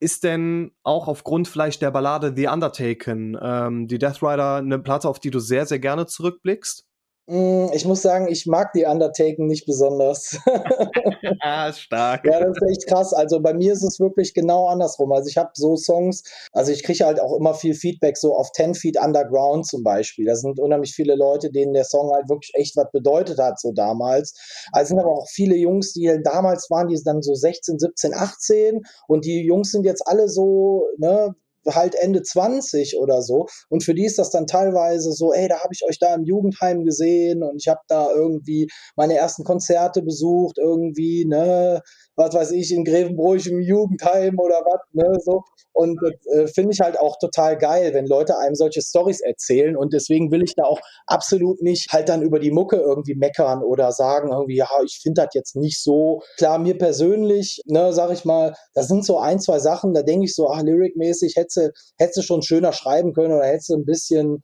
Ist 0.00 0.24
denn 0.24 0.72
auch 0.84 1.08
aufgrund 1.08 1.48
vielleicht 1.48 1.82
der 1.82 1.90
Ballade 1.90 2.32
The 2.36 2.46
Undertaken 2.46 3.36
ähm, 3.40 3.88
die 3.88 3.98
Death 3.98 4.22
Rider 4.22 4.56
eine 4.56 4.78
Platte, 4.78 5.08
auf 5.08 5.18
die 5.18 5.30
du 5.30 5.40
sehr, 5.40 5.66
sehr 5.66 5.80
gerne 5.80 6.06
zurückblickst? 6.06 6.87
Mm, 7.30 7.66
ich 7.74 7.84
muss 7.84 8.00
sagen, 8.00 8.26
ich 8.26 8.46
mag 8.46 8.72
die 8.72 8.86
Undertaken 8.86 9.46
nicht 9.46 9.66
besonders. 9.66 10.38
ah, 11.42 11.70
stark. 11.74 12.24
Ja, 12.24 12.40
das 12.40 12.56
ist 12.56 12.70
echt 12.70 12.86
krass. 12.86 13.12
Also 13.12 13.40
bei 13.40 13.52
mir 13.52 13.74
ist 13.74 13.82
es 13.82 14.00
wirklich 14.00 14.32
genau 14.32 14.66
andersrum. 14.68 15.12
Also 15.12 15.28
ich 15.28 15.36
habe 15.36 15.50
so 15.52 15.76
Songs, 15.76 16.22
also 16.52 16.72
ich 16.72 16.82
kriege 16.82 17.04
halt 17.04 17.20
auch 17.20 17.36
immer 17.36 17.52
viel 17.52 17.74
Feedback, 17.74 18.16
so 18.16 18.34
auf 18.34 18.50
10 18.52 18.74
Feet 18.74 18.98
Underground 18.98 19.66
zum 19.66 19.82
Beispiel. 19.82 20.24
Da 20.24 20.36
sind 20.36 20.58
unheimlich 20.58 20.94
viele 20.94 21.16
Leute, 21.16 21.50
denen 21.50 21.74
der 21.74 21.84
Song 21.84 22.10
halt 22.14 22.30
wirklich 22.30 22.52
echt 22.54 22.76
was 22.76 22.90
bedeutet 22.92 23.38
hat, 23.38 23.60
so 23.60 23.72
damals. 23.72 24.34
Also 24.72 24.88
sind 24.88 24.98
aber 24.98 25.12
auch 25.12 25.28
viele 25.28 25.56
Jungs, 25.56 25.92
die 25.92 26.08
halt 26.08 26.26
damals 26.26 26.70
waren, 26.70 26.88
die 26.88 26.98
dann 27.04 27.20
so 27.20 27.34
16, 27.34 27.78
17, 27.78 28.14
18 28.14 28.82
und 29.06 29.26
die 29.26 29.44
Jungs 29.44 29.70
sind 29.70 29.84
jetzt 29.84 30.06
alle 30.06 30.30
so, 30.30 30.88
ne, 30.96 31.34
halt 31.66 31.94
Ende 31.94 32.22
20 32.22 32.98
oder 32.98 33.22
so. 33.22 33.46
Und 33.68 33.84
für 33.84 33.94
die 33.94 34.04
ist 34.04 34.18
das 34.18 34.30
dann 34.30 34.46
teilweise 34.46 35.12
so, 35.12 35.32
ey, 35.32 35.48
da 35.48 35.60
habe 35.60 35.72
ich 35.72 35.84
euch 35.88 35.98
da 35.98 36.14
im 36.14 36.24
Jugendheim 36.24 36.84
gesehen 36.84 37.42
und 37.42 37.56
ich 37.60 37.68
habe 37.68 37.80
da 37.88 38.10
irgendwie 38.12 38.68
meine 38.96 39.16
ersten 39.16 39.44
Konzerte 39.44 40.02
besucht, 40.02 40.58
irgendwie, 40.58 41.24
ne, 41.26 41.82
was 42.16 42.34
weiß 42.34 42.50
ich, 42.52 42.72
in 42.72 42.84
Grevenbruch 42.84 43.28
im 43.46 43.60
Jugendheim 43.60 44.38
oder 44.38 44.62
was, 44.64 44.80
ne, 44.92 45.18
so. 45.24 45.42
Und 45.72 46.00
äh, 46.32 46.48
finde 46.48 46.72
ich 46.72 46.80
halt 46.80 46.98
auch 46.98 47.18
total 47.20 47.56
geil, 47.56 47.94
wenn 47.94 48.06
Leute 48.06 48.36
einem 48.36 48.56
solche 48.56 48.82
Stories 48.82 49.20
erzählen. 49.20 49.76
Und 49.76 49.92
deswegen 49.92 50.32
will 50.32 50.42
ich 50.42 50.56
da 50.56 50.64
auch 50.64 50.80
absolut 51.06 51.62
nicht 51.62 51.92
halt 51.92 52.08
dann 52.08 52.22
über 52.22 52.40
die 52.40 52.50
Mucke 52.50 52.76
irgendwie 52.76 53.14
meckern 53.14 53.62
oder 53.62 53.92
sagen 53.92 54.32
irgendwie, 54.32 54.56
ja, 54.56 54.68
ich 54.84 54.98
finde 55.00 55.22
das 55.22 55.34
jetzt 55.34 55.54
nicht 55.54 55.80
so. 55.80 56.20
Klar, 56.36 56.58
mir 56.58 56.76
persönlich, 56.76 57.62
ne, 57.66 57.92
sag 57.92 58.10
ich 58.10 58.24
mal, 58.24 58.54
da 58.74 58.82
sind 58.82 59.04
so 59.04 59.18
ein, 59.18 59.38
zwei 59.38 59.60
Sachen, 59.60 59.94
da 59.94 60.02
denke 60.02 60.24
ich 60.24 60.34
so, 60.34 60.50
ach, 60.50 60.62
lyricmäßig 60.62 61.36
hätte 61.36 61.47
hätte 61.96 62.22
schon 62.22 62.42
schöner 62.42 62.72
schreiben 62.72 63.12
können 63.12 63.34
oder 63.34 63.46
hätte 63.46 63.74
ein 63.74 63.84
bisschen 63.84 64.42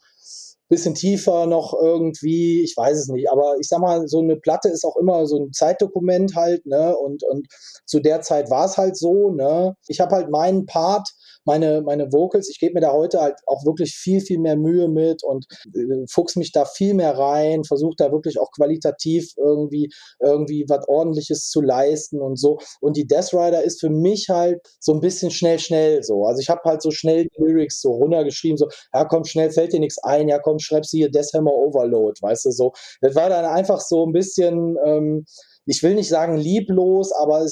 bisschen 0.68 0.94
tiefer 0.94 1.46
noch 1.46 1.74
irgendwie, 1.80 2.62
ich 2.62 2.76
weiß 2.76 2.98
es 2.98 3.08
nicht, 3.08 3.30
aber 3.30 3.56
ich 3.60 3.68
sag 3.68 3.80
mal, 3.80 4.08
so 4.08 4.20
eine 4.20 4.36
Platte 4.36 4.68
ist 4.68 4.84
auch 4.84 4.96
immer 4.96 5.26
so 5.26 5.38
ein 5.38 5.52
Zeitdokument 5.52 6.34
halt, 6.36 6.66
ne? 6.66 6.96
Und, 6.96 7.22
und 7.24 7.46
zu 7.86 8.00
der 8.00 8.22
Zeit 8.22 8.50
war 8.50 8.64
es 8.64 8.76
halt 8.76 8.96
so, 8.96 9.30
ne? 9.30 9.76
Ich 9.88 10.00
habe 10.00 10.14
halt 10.14 10.30
meinen 10.30 10.66
Part 10.66 11.08
meine, 11.44 11.82
meine 11.82 12.12
Vocals, 12.12 12.48
ich 12.48 12.58
gebe 12.58 12.74
mir 12.74 12.80
da 12.80 12.92
heute 12.92 13.20
halt 13.20 13.36
auch 13.46 13.64
wirklich 13.64 13.94
viel, 13.94 14.20
viel 14.20 14.38
mehr 14.38 14.56
Mühe 14.56 14.88
mit 14.88 15.22
und 15.22 15.46
äh, 15.74 16.04
fuchs 16.10 16.36
mich 16.36 16.52
da 16.52 16.64
viel 16.64 16.94
mehr 16.94 17.16
rein, 17.16 17.64
versuche 17.64 17.94
da 17.96 18.12
wirklich 18.12 18.38
auch 18.40 18.50
qualitativ 18.52 19.32
irgendwie, 19.36 19.90
irgendwie 20.20 20.64
was 20.68 20.86
ordentliches 20.88 21.48
zu 21.48 21.60
leisten 21.60 22.20
und 22.20 22.38
so. 22.38 22.58
Und 22.80 22.96
die 22.96 23.06
Death 23.06 23.32
Rider 23.32 23.62
ist 23.62 23.80
für 23.80 23.90
mich 23.90 24.28
halt 24.28 24.60
so 24.80 24.92
ein 24.92 25.00
bisschen 25.00 25.30
schnell, 25.30 25.58
schnell 25.58 26.02
so. 26.02 26.24
Also 26.24 26.40
ich 26.40 26.48
habe 26.48 26.62
halt 26.64 26.82
so 26.82 26.90
schnell 26.90 27.24
die 27.24 27.42
Lyrics 27.42 27.80
so 27.80 27.92
runtergeschrieben, 27.92 28.56
so, 28.56 28.68
ja 28.92 29.04
komm, 29.04 29.24
schnell 29.24 29.50
fällt 29.50 29.72
dir 29.72 29.80
nichts 29.80 29.98
ein, 30.02 30.28
ja 30.28 30.38
komm, 30.38 30.58
schreib 30.58 30.84
sie 30.86 30.98
hier 30.98 31.10
Death 31.10 31.32
Hammer 31.34 31.52
Overload, 31.52 32.20
weißt 32.20 32.46
du, 32.46 32.50
so. 32.50 32.72
Das 33.00 33.14
war 33.14 33.28
dann 33.28 33.44
einfach 33.44 33.80
so 33.80 34.06
ein 34.06 34.12
bisschen, 34.12 34.76
ähm, 34.84 35.24
ich 35.66 35.82
will 35.82 35.94
nicht 35.94 36.08
sagen 36.08 36.36
lieblos, 36.36 37.12
aber 37.12 37.44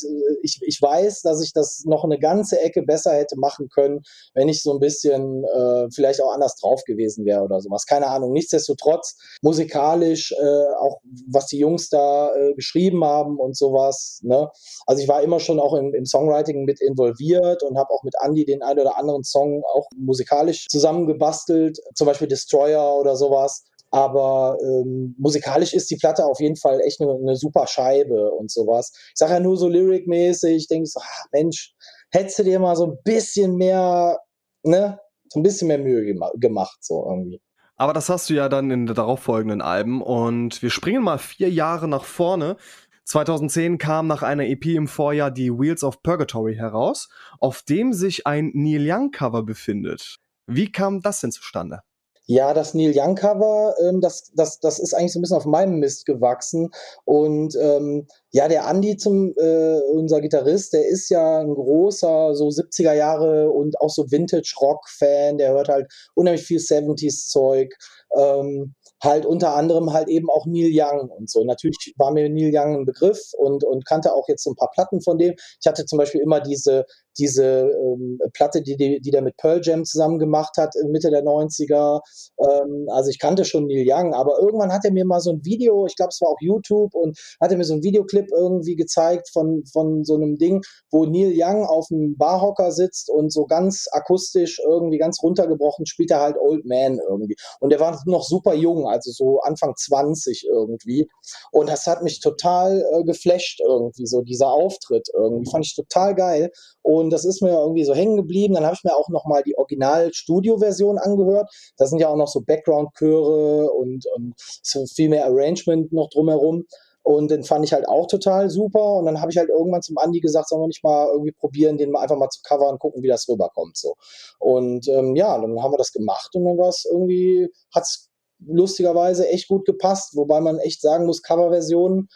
ich, 0.43 0.61
ich 0.63 0.79
weiß, 0.81 1.23
dass 1.23 1.43
ich 1.43 1.53
das 1.53 1.85
noch 1.87 2.05
eine 2.05 2.19
ganze 2.19 2.61
Ecke 2.61 2.83
besser 2.83 3.13
hätte 3.13 3.39
machen 3.39 3.69
können, 3.69 4.03
wenn 4.35 4.49
ich 4.49 4.63
so 4.63 4.73
ein 4.73 4.81
bisschen 4.81 5.45
äh, 5.45 5.89
vielleicht 5.95 6.23
auch 6.23 6.33
anders 6.33 6.57
drauf 6.57 6.83
gewesen 6.85 7.25
wäre 7.25 7.43
oder 7.43 7.61
sowas. 7.61 7.87
Keine 7.87 8.09
Ahnung. 8.09 8.33
Nichtsdestotrotz 8.33 9.17
musikalisch, 9.43 10.33
äh, 10.33 10.75
auch 10.81 11.01
was 11.29 11.47
die 11.47 11.59
Jungs 11.59 11.89
da 11.89 12.35
äh, 12.35 12.55
geschrieben 12.55 13.05
haben 13.05 13.39
und 13.39 13.57
sowas. 13.57 14.21
Ne? 14.23 14.49
Also 14.87 15.03
ich 15.03 15.09
war 15.09 15.23
immer 15.23 15.41
schon 15.41 15.61
auch 15.61 15.75
im, 15.75 15.95
im 15.95 16.05
Songwriting 16.05 16.65
mit 16.65 16.81
involviert 16.81 17.63
und 17.63 17.79
habe 17.79 17.91
auch 17.91 18.03
mit 18.03 18.15
Andy 18.23 18.45
den 18.45 18.63
einen 18.63 18.81
oder 18.81 18.99
anderen 18.99 19.25
Song 19.25 19.63
auch 19.75 19.89
musikalisch 19.97 20.67
zusammengebastelt, 20.69 21.79
zum 21.95 22.07
Beispiel 22.07 22.29
Destroyer 22.29 22.97
oder 22.99 23.17
sowas. 23.17 23.63
Aber 23.93 24.57
ähm, 24.63 25.15
musikalisch 25.19 25.75
ist 25.75 25.91
die 25.91 25.97
Platte 25.97 26.25
auf 26.25 26.41
jeden 26.41 26.57
Fall 26.57 26.81
echt 26.81 27.01
eine, 27.01 27.13
eine 27.13 27.37
super 27.37 27.67
Scheibe 27.67 28.31
und 28.33 28.51
sowas. 28.51 28.91
Ich 29.09 29.17
sage 29.17 29.35
ja 29.35 29.41
nur 29.41 29.59
so 29.59 29.69
lyricmäßig, 29.69 30.67
denke 30.67 30.85
ich 30.85 30.93
so, 30.93 31.01
ach, 31.03 31.27
Mensch, 31.31 31.75
hättest 32.11 32.39
du 32.39 32.43
dir 32.43 32.59
mal 32.59 32.75
so 32.75 32.87
ein 32.87 32.99
bisschen 33.05 33.57
mehr, 33.57 34.19
ne, 34.63 34.99
so 35.29 35.41
ein 35.41 35.43
bisschen 35.43 35.69
mehr 35.69 35.79
Mühe 35.79 36.05
gema 36.07 36.31
gemacht, 36.37 36.79
so 36.81 37.05
irgendwie. 37.07 37.43
Aber 37.77 37.93
das 37.93 38.09
hast 38.09 38.31
du 38.31 38.35
ja 38.35 38.49
dann 38.49 38.71
in 38.71 38.87
den 38.87 38.95
darauffolgenden 38.95 39.61
Alben 39.61 40.03
und 40.03 40.63
wir 40.63 40.71
springen 40.71 41.03
mal 41.03 41.19
vier 41.19 41.51
Jahre 41.51 41.87
nach 41.87 42.05
vorne. 42.05 42.57
2010 43.05 43.77
kam 43.77 44.07
nach 44.07 44.23
einer 44.23 44.47
EP 44.47 44.65
im 44.67 44.89
Vorjahr 44.89 45.31
die 45.31 45.51
Wheels 45.51 45.85
of 45.85 46.03
Purgatory 46.03 46.55
heraus, 46.55 47.11
auf 47.41 47.61
dem 47.63 47.93
sich 47.93 48.27
ein 48.27 48.53
Neil 48.55 48.91
Young 48.91 49.11
Cover 49.11 49.43
befindet. 49.43 50.19
Wie 50.47 50.73
kam 50.73 51.03
das 51.03 51.21
denn 51.21 51.33
zustande? 51.33 51.81
Ja, 52.27 52.55
das 52.55 52.73
Neil 52.73 52.93
Young 52.95 53.17
Cover, 53.17 53.75
ähm, 53.83 54.01
das, 54.01 54.31
das, 54.35 54.61
das 54.61 54.79
ist 54.79 54.95
eigentlich 54.95 55.13
so 55.13 55.19
ein 55.19 55.23
bisschen 55.23 55.37
auf 55.37 55.45
meinem 55.45 55.81
Mist 55.81 56.07
gewachsen. 56.07 56.71
Und 57.05 57.57
ähm, 57.57 58.07
ja, 58.31 58.47
der 58.47 58.67
Andi, 58.67 58.97
zum, 58.97 59.35
äh, 59.37 59.81
unser 59.93 60.21
Gitarrist, 60.21 60.73
der 60.73 60.87
ist 60.87 61.09
ja 61.11 61.41
ein 61.41 61.53
großer, 61.53 62.35
so 62.35 62.47
70er 62.49 62.93
Jahre 62.95 63.51
und 63.51 63.81
auch 63.81 63.91
so 63.91 64.11
Vintage-Rock-Fan. 64.11 65.39
Der 65.39 65.53
hört 65.53 65.69
halt 65.69 65.93
unheimlich 66.15 66.45
viel 66.45 66.61
70s-Zeug. 66.61 67.75
Ähm, 68.17 68.75
halt 69.03 69.27
unter 69.27 69.55
anderem 69.57 69.93
halt 69.93 70.09
eben 70.09 70.31
auch 70.31 70.47
Neil 70.47 70.71
Young 70.73 71.11
und 71.11 71.29
so. 71.29 71.45
Natürlich 71.45 71.93
war 71.97 72.13
mir 72.13 72.29
Neil 72.29 72.53
Young 72.55 72.77
ein 72.77 72.85
Begriff 72.85 73.33
und, 73.37 73.65
und 73.65 73.85
kannte 73.85 74.15
auch 74.15 74.29
jetzt 74.29 74.45
so 74.45 74.51
ein 74.51 74.57
paar 74.57 74.71
Platten 74.73 75.01
von 75.01 75.19
dem. 75.19 75.35
Ich 75.61 75.67
hatte 75.67 75.85
zum 75.87 75.99
Beispiel 75.99 76.21
immer 76.21 76.41
diese, 76.41 76.85
diese 77.19 77.45
ähm, 77.45 78.19
Platte, 78.33 78.63
die, 78.63 78.77
die, 78.77 79.01
die 79.01 79.11
der 79.11 79.23
mit 79.23 79.37
Pearl 79.37 79.61
Jam 79.63 79.85
zusammen 79.85 80.19
gemacht 80.19 80.57
hat, 80.57 80.75
Mitte 80.89 81.11
der 81.11 81.25
90er. 81.25 82.01
Ähm, 82.39 82.87
also 82.89 83.11
ich 83.11 83.19
kannte 83.19 83.45
schon 83.45 83.67
Neil 83.67 83.85
Young, 83.87 84.15
aber 84.15 84.39
irgendwann 84.41 84.73
hat 84.73 84.85
er 84.85 84.93
mir 84.93 85.05
mal 85.05 85.21
so 85.21 85.33
ein 85.33 85.45
Video, 85.45 85.87
ich 85.87 85.97
glaube, 85.97 86.11
es 86.11 86.21
war 86.21 86.29
auch 86.29 86.41
YouTube, 86.41 86.95
und 86.95 87.19
hat 87.41 87.51
er 87.51 87.59
mir 87.59 87.65
so 87.65 87.75
ein 87.75 87.83
Videoclip 87.83 88.27
irgendwie 88.35 88.77
gezeigt 88.77 89.29
von, 89.33 89.65
von 89.73 90.05
so 90.05 90.15
einem 90.15 90.37
Ding, 90.37 90.63
wo 90.91 91.07
Neil 91.07 91.33
Young 91.35 91.65
auf 91.65 91.87
einem 91.91 92.17
Barhocker 92.17 92.73
sitzt 92.73 93.11
und 93.11 93.33
so 93.33 93.47
ganz 93.47 93.87
akustisch 93.93 94.61
irgendwie 94.67 94.99
ganz 94.99 95.23
runtergebrochen 95.23 95.87
spielt 95.87 96.11
er 96.11 96.21
halt 96.21 96.37
Old 96.39 96.65
Man 96.65 96.99
irgendwie. 97.09 97.37
Und 97.61 97.71
der 97.71 97.81
war 97.81 98.01
noch 98.07 98.25
super 98.25 98.55
jung, 98.55 98.87
also 98.87 99.11
so 99.11 99.41
Anfang 99.41 99.75
20 99.77 100.47
irgendwie. 100.49 101.09
Und 101.51 101.69
das 101.69 101.87
hat 101.87 102.03
mich 102.03 102.21
total 102.21 102.85
äh, 102.93 103.05
geflasht 103.05 103.61
irgendwie, 103.61 104.07
so 104.07 104.23
dieser 104.23 104.49
Auftritt 104.49 105.09
irgendwie. 105.15 105.51
Fand 105.51 105.67
ich 105.67 105.75
total 105.75 106.15
geil. 106.15 106.51
Und 106.83 107.02
das 107.11 107.25
ist 107.25 107.43
mir 107.43 107.53
irgendwie 107.53 107.85
so 107.85 107.95
hängen 107.95 108.17
geblieben. 108.17 108.55
Dann 108.55 108.65
habe 108.65 108.75
ich 108.75 108.85
mir 108.85 108.95
auch 108.95 109.09
noch 109.09 109.25
mal 109.27 109.43
die 109.43 109.57
Original-Studio-Version 109.57 110.99
angehört. 110.99 111.51
Da 111.77 111.87
sind 111.87 111.99
ja 111.99 112.09
auch 112.09 112.17
noch 112.17 112.29
so 112.29 112.41
Background-Chöre 112.41 113.71
und, 113.71 114.05
und 114.17 114.35
so 114.37 114.85
viel 114.87 115.09
mehr 115.09 115.27
Arrangement 115.27 115.93
noch 115.93 116.09
drumherum. 116.11 116.65
Und 117.05 117.33
den 117.33 117.43
fand 117.43 117.65
ich 117.65 117.73
halt 117.73 117.89
auch 117.89 118.07
total 118.07 118.49
super. 118.49 118.95
Und 118.95 119.07
dann 119.07 119.21
habe 119.21 119.31
ich 119.31 119.37
halt 119.37 119.49
irgendwann 119.49 119.83
zum 119.83 119.99
Andi 119.99 120.21
gesagt, 120.21 120.49
sollen 120.49 120.63
wir 120.63 120.69
nicht 120.69 120.85
mal 120.85 121.09
irgendwie 121.09 121.33
probieren, 121.33 121.77
den 121.77 121.91
mal 121.91 122.01
einfach 122.01 122.17
mal 122.17 122.29
zu 122.29 122.41
covern, 122.43 122.79
gucken, 122.79 123.03
wie 123.03 123.09
das 123.09 123.29
rüberkommt. 123.29 123.77
So. 123.77 123.95
Und 124.39 124.89
ähm, 124.89 125.17
ja, 125.17 125.39
dann 125.39 125.61
haben 125.61 125.73
wir 125.73 125.79
das 125.79 125.93
gemacht 125.93 126.31
und 126.35 126.45
dann 126.45 126.59
war 126.59 126.69
es 126.69 126.87
irgendwie, 126.89 127.49
hat 127.75 127.83
es 127.83 128.09
lustigerweise 128.47 129.29
echt 129.29 129.49
gut 129.49 129.65
gepasst, 129.65 130.17
wobei 130.17 130.41
man 130.41 130.59
echt 130.59 130.81
sagen 130.81 131.07
muss, 131.07 131.23
Coverversionen 131.23 132.09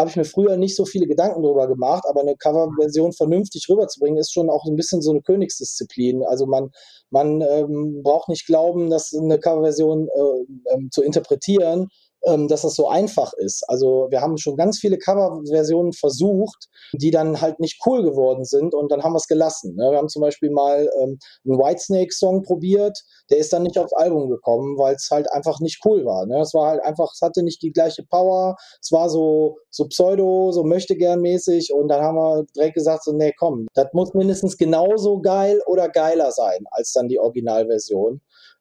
habe 0.00 0.10
ich 0.10 0.16
mir 0.16 0.24
früher 0.24 0.56
nicht 0.56 0.76
so 0.76 0.84
viele 0.84 1.06
Gedanken 1.06 1.42
drüber 1.42 1.68
gemacht, 1.68 2.04
aber 2.08 2.20
eine 2.22 2.36
Coverversion 2.36 3.12
vernünftig 3.12 3.66
rüberzubringen, 3.68 4.18
ist 4.18 4.32
schon 4.32 4.50
auch 4.50 4.64
ein 4.66 4.76
bisschen 4.76 5.02
so 5.02 5.10
eine 5.10 5.22
Königsdisziplin. 5.22 6.24
Also 6.24 6.46
man, 6.46 6.70
man 7.10 7.40
ähm, 7.42 8.02
braucht 8.02 8.28
nicht 8.28 8.46
glauben, 8.46 8.90
dass 8.90 9.14
eine 9.14 9.38
Coverversion 9.38 10.08
äh, 10.08 10.74
ähm, 10.74 10.88
zu 10.90 11.02
interpretieren 11.02 11.88
ähm, 12.26 12.48
dass 12.48 12.62
das 12.62 12.74
so 12.74 12.88
einfach 12.88 13.32
ist. 13.34 13.64
Also 13.68 14.08
wir 14.10 14.20
haben 14.20 14.36
schon 14.38 14.56
ganz 14.56 14.78
viele 14.78 14.98
Coverversionen 14.98 15.92
versucht, 15.92 16.68
die 16.92 17.10
dann 17.10 17.40
halt 17.40 17.60
nicht 17.60 17.80
cool 17.86 18.02
geworden 18.02 18.44
sind 18.44 18.74
und 18.74 18.90
dann 18.92 19.02
haben 19.02 19.12
wir 19.12 19.18
es 19.18 19.28
gelassen. 19.28 19.74
Ne? 19.76 19.90
Wir 19.90 19.98
haben 19.98 20.08
zum 20.08 20.22
Beispiel 20.22 20.50
mal 20.50 20.90
ähm, 21.00 21.18
einen 21.44 21.58
Whitesnake-Song 21.58 22.42
probiert, 22.42 22.98
der 23.30 23.38
ist 23.38 23.52
dann 23.52 23.62
nicht 23.62 23.78
aufs 23.78 23.92
Album 23.92 24.28
gekommen, 24.28 24.76
weil 24.78 24.94
es 24.94 25.08
halt 25.10 25.30
einfach 25.32 25.60
nicht 25.60 25.80
cool 25.84 26.04
war. 26.04 26.26
Ne? 26.26 26.40
Es 26.40 26.54
war 26.54 26.68
halt 26.68 26.84
einfach, 26.84 27.10
es 27.12 27.20
hatte 27.22 27.42
nicht 27.42 27.62
die 27.62 27.72
gleiche 27.72 28.04
Power, 28.04 28.56
es 28.80 28.92
war 28.92 29.08
so, 29.08 29.58
so 29.70 29.86
pseudo, 29.86 30.52
so 30.52 30.64
möchte 30.64 30.96
gern 30.96 31.20
mäßig 31.20 31.72
und 31.72 31.88
dann 31.88 32.02
haben 32.02 32.16
wir 32.16 32.44
direkt 32.54 32.74
gesagt, 32.74 33.04
so, 33.04 33.12
nee, 33.12 33.32
komm, 33.38 33.66
das 33.74 33.86
muss 33.92 34.14
mindestens 34.14 34.56
genauso 34.56 35.20
geil 35.20 35.60
oder 35.66 35.88
geiler 35.88 36.32
sein 36.32 36.64
als 36.70 36.92
dann 36.92 37.08
die 37.08 37.18
Originalversion. 37.18 38.20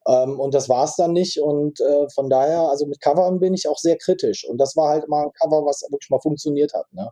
Ähm, 0.10 0.40
und 0.40 0.54
das 0.54 0.70
war 0.70 0.86
es 0.86 0.96
dann 0.96 1.14
nicht. 1.14 1.40
Und 1.42 1.80
äh, 1.82 2.10
von 2.14 2.30
daher, 2.30 2.62
also 2.70 2.86
mit 2.88 3.00
Covern 3.02 3.40
bin 3.40 3.54
ich 3.54 3.68
auch 3.68 3.78
sehr 3.78 3.98
kritisch. 3.98 4.46
Und 4.50 4.58
das 4.58 4.76
war 4.76 4.90
halt 4.90 5.08
mal 5.08 5.24
ein 5.26 5.34
Cover, 5.40 5.66
was 5.66 5.82
wirklich 5.92 6.10
mal 6.10 6.20
funktioniert 6.22 6.74
hat. 6.74 6.86
Ne? 6.94 7.10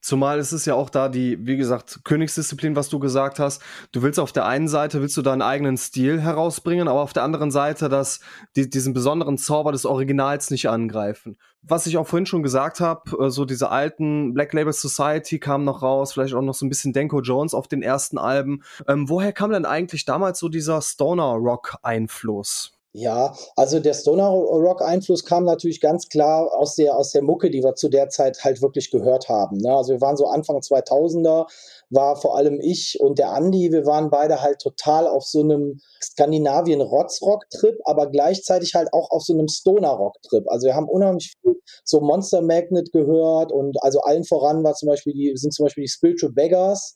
Zumal 0.00 0.38
es 0.38 0.52
ist 0.52 0.66
ja 0.66 0.74
auch 0.74 0.88
da 0.88 1.08
die, 1.08 1.44
wie 1.46 1.56
gesagt, 1.56 2.00
Königsdisziplin, 2.04 2.76
was 2.76 2.88
du 2.88 2.98
gesagt 2.98 3.38
hast. 3.38 3.60
Du 3.92 4.02
willst 4.02 4.20
auf 4.20 4.32
der 4.32 4.46
einen 4.46 4.68
Seite, 4.68 5.00
willst 5.00 5.16
du 5.16 5.22
deinen 5.22 5.42
eigenen 5.42 5.76
Stil 5.76 6.20
herausbringen, 6.20 6.86
aber 6.86 7.00
auf 7.00 7.12
der 7.12 7.24
anderen 7.24 7.50
Seite 7.50 7.88
das, 7.88 8.20
die, 8.54 8.70
diesen 8.70 8.94
besonderen 8.94 9.36
Zauber 9.36 9.72
des 9.72 9.84
Originals 9.84 10.50
nicht 10.50 10.68
angreifen. 10.68 11.38
Was 11.62 11.86
ich 11.86 11.96
auch 11.96 12.06
vorhin 12.06 12.26
schon 12.26 12.44
gesagt 12.44 12.78
habe, 12.78 13.26
äh, 13.26 13.30
so 13.30 13.44
diese 13.44 13.70
alten 13.70 14.32
Black 14.34 14.52
Label 14.52 14.72
Society 14.72 15.40
kam 15.40 15.64
noch 15.64 15.82
raus, 15.82 16.12
vielleicht 16.12 16.34
auch 16.34 16.42
noch 16.42 16.54
so 16.54 16.64
ein 16.64 16.68
bisschen 16.68 16.92
Denko 16.92 17.20
Jones 17.20 17.54
auf 17.54 17.66
den 17.66 17.82
ersten 17.82 18.18
Alben. 18.18 18.62
Ähm, 18.86 19.08
woher 19.08 19.32
kam 19.32 19.50
denn 19.50 19.64
eigentlich 19.64 20.04
damals 20.04 20.38
so 20.38 20.48
dieser 20.48 20.80
Stoner 20.82 21.32
Rock 21.32 21.76
Einfluss? 21.82 22.75
Ja, 22.98 23.34
also 23.56 23.78
der 23.78 23.92
Stoner 23.92 24.28
Rock 24.28 24.80
Einfluss 24.80 25.22
kam 25.22 25.44
natürlich 25.44 25.82
ganz 25.82 26.08
klar 26.08 26.50
aus 26.54 26.76
der 26.76 26.96
aus 26.96 27.10
der 27.10 27.20
Mucke, 27.20 27.50
die 27.50 27.62
wir 27.62 27.74
zu 27.74 27.90
der 27.90 28.08
Zeit 28.08 28.42
halt 28.42 28.62
wirklich 28.62 28.90
gehört 28.90 29.28
haben. 29.28 29.58
Ne? 29.58 29.70
Also 29.70 29.92
wir 29.92 30.00
waren 30.00 30.16
so 30.16 30.26
Anfang 30.28 30.60
2000er, 30.60 31.46
war 31.90 32.16
vor 32.16 32.38
allem 32.38 32.58
ich 32.58 32.98
und 32.98 33.18
der 33.18 33.36
Andy, 33.36 33.70
wir 33.70 33.84
waren 33.84 34.08
beide 34.08 34.40
halt 34.40 34.60
total 34.60 35.06
auf 35.06 35.24
so 35.24 35.42
einem 35.42 35.78
Skandinavien 36.02 36.80
Rotzrock 36.80 37.50
Trip, 37.50 37.76
aber 37.84 38.06
gleichzeitig 38.10 38.74
halt 38.74 38.88
auch 38.94 39.10
auf 39.10 39.22
so 39.24 39.34
einem 39.34 39.48
Stoner 39.48 39.90
Rock 39.90 40.14
Trip. 40.22 40.44
Also 40.48 40.66
wir 40.66 40.74
haben 40.74 40.88
unheimlich 40.88 41.34
viel 41.42 41.60
so 41.84 42.00
Monster 42.00 42.40
Magnet 42.40 42.92
gehört 42.92 43.52
und 43.52 43.76
also 43.82 44.00
allen 44.00 44.24
voran 44.24 44.64
war 44.64 44.72
zum 44.72 44.88
Beispiel 44.88 45.12
die 45.12 45.32
sind 45.36 45.52
zum 45.52 45.66
Beispiel 45.66 45.84
die 45.84 45.90
Spiritual 45.90 46.32
Beggars, 46.32 46.94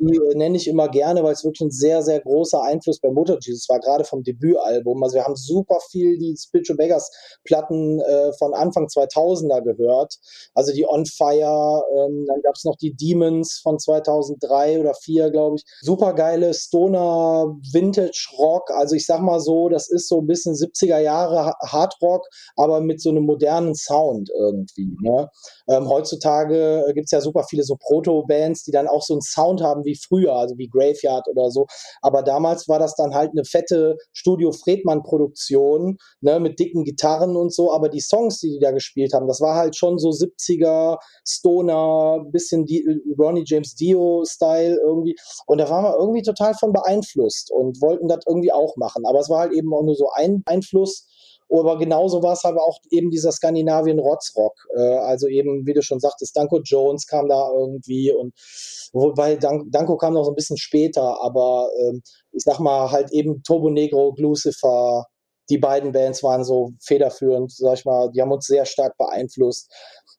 die 0.00 0.16
äh, 0.16 0.34
nenne 0.34 0.56
ich 0.56 0.66
immer 0.66 0.88
gerne, 0.88 1.22
weil 1.22 1.32
es 1.32 1.44
wirklich 1.44 1.60
ein 1.60 1.70
sehr, 1.70 2.02
sehr 2.02 2.20
großer 2.20 2.62
Einfluss 2.62 3.00
bei 3.00 3.10
Motor 3.10 3.38
Jesus 3.40 3.68
war, 3.68 3.80
gerade 3.80 4.04
vom 4.04 4.22
Debütalbum. 4.22 5.02
Also 5.02 5.16
wir 5.16 5.24
haben 5.24 5.36
super 5.36 5.78
viel 5.90 6.18
die 6.18 6.36
Spiritual 6.36 6.76
Beggars 6.76 7.10
Platten 7.44 8.00
äh, 8.00 8.32
von 8.38 8.54
Anfang 8.54 8.86
2000er 8.86 9.62
gehört. 9.62 10.14
Also 10.54 10.72
die 10.72 10.86
On 10.86 11.04
Fire, 11.06 11.82
ähm, 11.96 12.24
dann 12.26 12.42
gab 12.42 12.54
es 12.54 12.64
noch 12.64 12.76
die 12.76 12.94
Demons 12.94 13.60
von 13.62 13.78
2003 13.78 14.80
oder 14.80 14.94
4, 14.94 15.30
glaube 15.30 15.56
ich. 15.56 15.64
Super 15.80 16.14
geile 16.14 16.54
Stoner 16.54 17.56
Vintage 17.72 18.28
Rock. 18.38 18.70
Also 18.70 18.94
ich 18.96 19.06
sag 19.06 19.20
mal 19.20 19.40
so, 19.40 19.68
das 19.68 19.90
ist 19.90 20.08
so 20.08 20.20
ein 20.20 20.26
bisschen 20.26 20.54
70er 20.54 20.98
Jahre 20.98 21.54
Hard 21.60 21.94
Rock, 22.02 22.26
aber 22.56 22.80
mit 22.80 23.00
so 23.00 23.10
einem 23.10 23.24
modernen 23.24 23.74
Sound 23.74 24.30
irgendwie. 24.34 24.96
Ne? 25.00 25.28
Ähm, 25.68 25.88
heutzutage 25.88 26.84
gibt 26.94 27.06
es 27.06 27.10
ja 27.10 27.20
super 27.20 27.44
viele 27.44 27.62
so 27.62 27.76
Proto-Bands, 27.76 28.64
die 28.64 28.72
dann 28.72 28.88
auch 28.88 29.02
so 29.02 29.14
einen 29.14 29.22
Sound 29.22 29.62
haben 29.62 29.84
wie 29.84 29.89
früher, 29.94 30.34
also 30.34 30.56
wie 30.58 30.68
Graveyard 30.68 31.26
oder 31.28 31.50
so. 31.50 31.66
Aber 32.02 32.22
damals 32.22 32.68
war 32.68 32.78
das 32.78 32.94
dann 32.94 33.14
halt 33.14 33.30
eine 33.30 33.44
fette 33.44 33.96
Studio 34.12 34.52
Fredmann-Produktion, 34.52 35.96
ne, 36.20 36.40
mit 36.40 36.58
dicken 36.58 36.84
Gitarren 36.84 37.36
und 37.36 37.52
so. 37.52 37.72
Aber 37.72 37.88
die 37.88 38.00
Songs, 38.00 38.38
die 38.40 38.50
die 38.50 38.60
da 38.60 38.70
gespielt 38.70 39.12
haben, 39.12 39.28
das 39.28 39.40
war 39.40 39.56
halt 39.56 39.76
schon 39.76 39.98
so 39.98 40.10
70er, 40.10 40.98
Stoner, 41.26 42.24
bisschen 42.30 42.66
die, 42.66 42.84
Ronnie 43.18 43.44
James 43.46 43.74
Dio-Style 43.74 44.78
irgendwie. 44.84 45.16
Und 45.46 45.58
da 45.58 45.68
waren 45.68 45.84
wir 45.84 45.98
irgendwie 45.98 46.22
total 46.22 46.54
von 46.54 46.72
beeinflusst 46.72 47.50
und 47.50 47.80
wollten 47.80 48.08
das 48.08 48.24
irgendwie 48.26 48.52
auch 48.52 48.76
machen. 48.76 49.04
Aber 49.06 49.20
es 49.20 49.28
war 49.28 49.40
halt 49.40 49.52
eben 49.52 49.72
auch 49.74 49.82
nur 49.82 49.94
so 49.94 50.10
ein 50.14 50.42
Einfluss 50.46 51.06
aber 51.50 51.78
genauso 51.78 52.22
war 52.22 52.34
es 52.34 52.44
aber 52.44 52.62
auch 52.62 52.78
eben 52.90 53.10
dieser 53.10 53.32
Skandinavien-Rotzrock. 53.32 54.54
Äh, 54.76 54.98
also 54.98 55.26
eben, 55.26 55.66
wie 55.66 55.74
du 55.74 55.82
schon 55.82 56.00
sagtest, 56.00 56.36
Danko 56.36 56.60
Jones 56.62 57.06
kam 57.06 57.28
da 57.28 57.50
irgendwie 57.52 58.12
und 58.12 58.34
wobei 58.92 59.36
Dan 59.36 59.70
Danko 59.70 59.96
kam 59.96 60.14
noch 60.14 60.24
so 60.24 60.32
ein 60.32 60.36
bisschen 60.36 60.58
später, 60.58 61.20
aber 61.20 61.68
ähm, 61.80 62.02
ich 62.32 62.44
sag 62.44 62.60
mal 62.60 62.90
halt 62.90 63.12
eben 63.12 63.42
Turbo 63.42 63.70
Negro, 63.70 64.12
Glucifer, 64.12 65.06
die 65.50 65.58
beiden 65.58 65.92
Bands 65.92 66.22
waren 66.22 66.44
so 66.44 66.70
federführend, 66.80 67.52
sag 67.52 67.74
ich 67.74 67.84
mal, 67.84 68.10
die 68.12 68.22
haben 68.22 68.32
uns 68.32 68.46
sehr 68.46 68.64
stark 68.64 68.96
beeinflusst. 68.96 69.70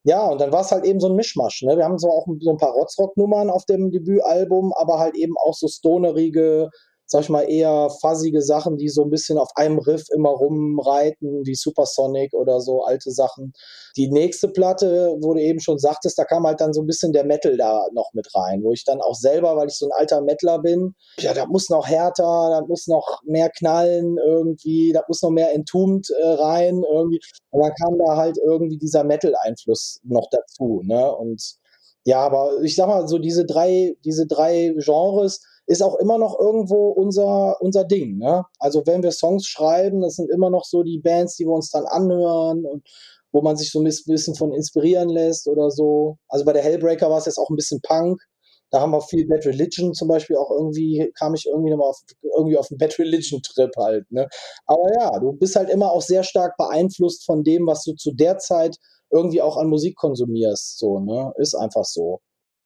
Ja, 0.03 0.27
und 0.27 0.41
dann 0.41 0.51
war 0.51 0.61
es 0.61 0.71
halt 0.71 0.83
eben 0.83 0.99
so 0.99 1.07
ein 1.07 1.15
Mischmasch. 1.15 1.61
Ne? 1.61 1.77
Wir 1.77 1.85
haben 1.85 1.99
so 1.99 2.09
auch 2.09 2.25
so 2.39 2.49
ein 2.49 2.57
paar 2.57 2.73
Rotzrock-Nummern 2.73 3.49
auf 3.49 3.65
dem 3.65 3.91
Debütalbum, 3.91 4.73
aber 4.75 4.97
halt 4.99 5.15
eben 5.15 5.35
auch 5.45 5.53
so 5.53 5.67
stonerige, 5.67 6.69
sag 7.11 7.23
ich 7.23 7.29
mal, 7.29 7.41
eher 7.41 7.89
fuzzige 7.99 8.41
Sachen, 8.41 8.77
die 8.77 8.87
so 8.87 9.03
ein 9.03 9.09
bisschen 9.09 9.37
auf 9.37 9.49
einem 9.55 9.79
Riff 9.79 10.05
immer 10.15 10.29
rumreiten, 10.29 11.45
wie 11.45 11.55
Supersonic 11.55 12.33
oder 12.33 12.61
so 12.61 12.83
alte 12.85 13.11
Sachen. 13.11 13.51
Die 13.97 14.09
nächste 14.09 14.47
Platte, 14.47 15.17
wo 15.19 15.33
du 15.33 15.41
eben 15.41 15.59
schon 15.59 15.77
sagtest, 15.77 16.17
da 16.17 16.23
kam 16.23 16.47
halt 16.47 16.61
dann 16.61 16.71
so 16.71 16.81
ein 16.81 16.87
bisschen 16.87 17.11
der 17.11 17.25
Metal 17.25 17.57
da 17.57 17.85
noch 17.93 18.11
mit 18.13 18.33
rein, 18.33 18.63
wo 18.63 18.71
ich 18.71 18.85
dann 18.85 19.01
auch 19.01 19.15
selber, 19.15 19.57
weil 19.57 19.67
ich 19.67 19.75
so 19.75 19.87
ein 19.87 19.91
alter 19.91 20.21
Metaler 20.21 20.59
bin, 20.59 20.95
ja, 21.19 21.33
da 21.33 21.45
muss 21.47 21.69
noch 21.69 21.85
härter, 21.85 22.49
da 22.49 22.61
muss 22.65 22.87
noch 22.87 23.19
mehr 23.25 23.49
knallen 23.49 24.17
irgendwie, 24.17 24.93
da 24.93 25.03
muss 25.05 25.21
noch 25.21 25.31
mehr 25.31 25.53
Entombed 25.53 26.09
äh, 26.11 26.25
rein 26.25 26.81
irgendwie. 26.89 27.19
Und 27.49 27.61
dann 27.61 27.73
kam 27.73 27.99
da 27.99 28.15
halt 28.15 28.37
irgendwie 28.37 28.77
dieser 28.77 29.03
Metal-Einfluss 29.03 29.99
noch 30.05 30.29
dazu, 30.31 30.81
ne? 30.85 31.13
Und 31.13 31.57
ja, 32.05 32.19
aber 32.19 32.61
ich 32.63 32.75
sag 32.77 32.87
mal, 32.87 33.05
so 33.07 33.19
diese 33.19 33.45
drei, 33.45 33.95
diese 34.05 34.25
drei 34.25 34.73
Genres, 34.77 35.41
ist 35.71 35.81
auch 35.81 35.95
immer 35.95 36.17
noch 36.17 36.37
irgendwo 36.37 36.89
unser, 36.89 37.55
unser 37.61 37.85
Ding. 37.85 38.17
Ne? 38.17 38.43
Also 38.59 38.83
wenn 38.85 39.03
wir 39.03 39.11
Songs 39.11 39.47
schreiben, 39.47 40.01
das 40.01 40.15
sind 40.15 40.29
immer 40.29 40.49
noch 40.49 40.65
so 40.65 40.83
die 40.83 40.99
Bands, 40.99 41.37
die 41.37 41.45
wir 41.45 41.53
uns 41.53 41.69
dann 41.69 41.85
anhören 41.85 42.65
und 42.65 42.85
wo 43.31 43.41
man 43.41 43.55
sich 43.55 43.71
so 43.71 43.79
ein 43.79 43.85
bisschen 43.85 44.35
von 44.35 44.53
inspirieren 44.53 45.07
lässt 45.07 45.47
oder 45.47 45.71
so. 45.71 46.17
Also 46.27 46.43
bei 46.43 46.51
der 46.51 46.61
Hellbreaker 46.61 47.09
war 47.09 47.19
es 47.19 47.25
jetzt 47.25 47.37
auch 47.37 47.49
ein 47.49 47.55
bisschen 47.55 47.79
Punk. 47.81 48.21
Da 48.69 48.81
haben 48.81 48.91
wir 48.91 49.01
viel 49.01 49.25
Bad 49.27 49.45
Religion 49.45 49.93
zum 49.93 50.09
Beispiel 50.09 50.35
auch 50.35 50.51
irgendwie, 50.51 51.09
kam 51.17 51.33
ich 51.33 51.45
irgendwie 51.45 51.71
nochmal 51.71 51.89
auf, 51.89 51.99
irgendwie 52.35 52.57
auf 52.57 52.69
einen 52.69 52.77
Bad 52.77 52.99
Religion 52.99 53.41
Trip 53.41 53.71
halt. 53.77 54.11
Ne? 54.11 54.27
Aber 54.65 54.93
ja, 54.93 55.19
du 55.19 55.31
bist 55.31 55.55
halt 55.55 55.69
immer 55.69 55.91
auch 55.91 56.01
sehr 56.01 56.23
stark 56.23 56.57
beeinflusst 56.57 57.25
von 57.25 57.43
dem, 57.43 57.65
was 57.65 57.83
du 57.83 57.93
zu 57.93 58.11
der 58.11 58.37
Zeit 58.39 58.75
irgendwie 59.09 59.41
auch 59.41 59.55
an 59.55 59.67
Musik 59.67 59.95
konsumierst. 59.95 60.79
So, 60.79 60.99
ne? 60.99 61.31
Ist 61.37 61.55
einfach 61.55 61.85
so. 61.85 62.19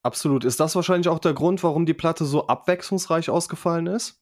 Absolut. 0.05 0.45
Ist 0.45 0.59
das 0.59 0.75
wahrscheinlich 0.75 1.07
auch 1.07 1.17
der 1.17 1.33
Grund, 1.33 1.63
warum 1.63 1.87
die 1.87 1.95
Platte 1.95 2.25
so 2.25 2.45
abwechslungsreich 2.45 3.31
ausgefallen 3.31 3.87
ist? 3.87 4.19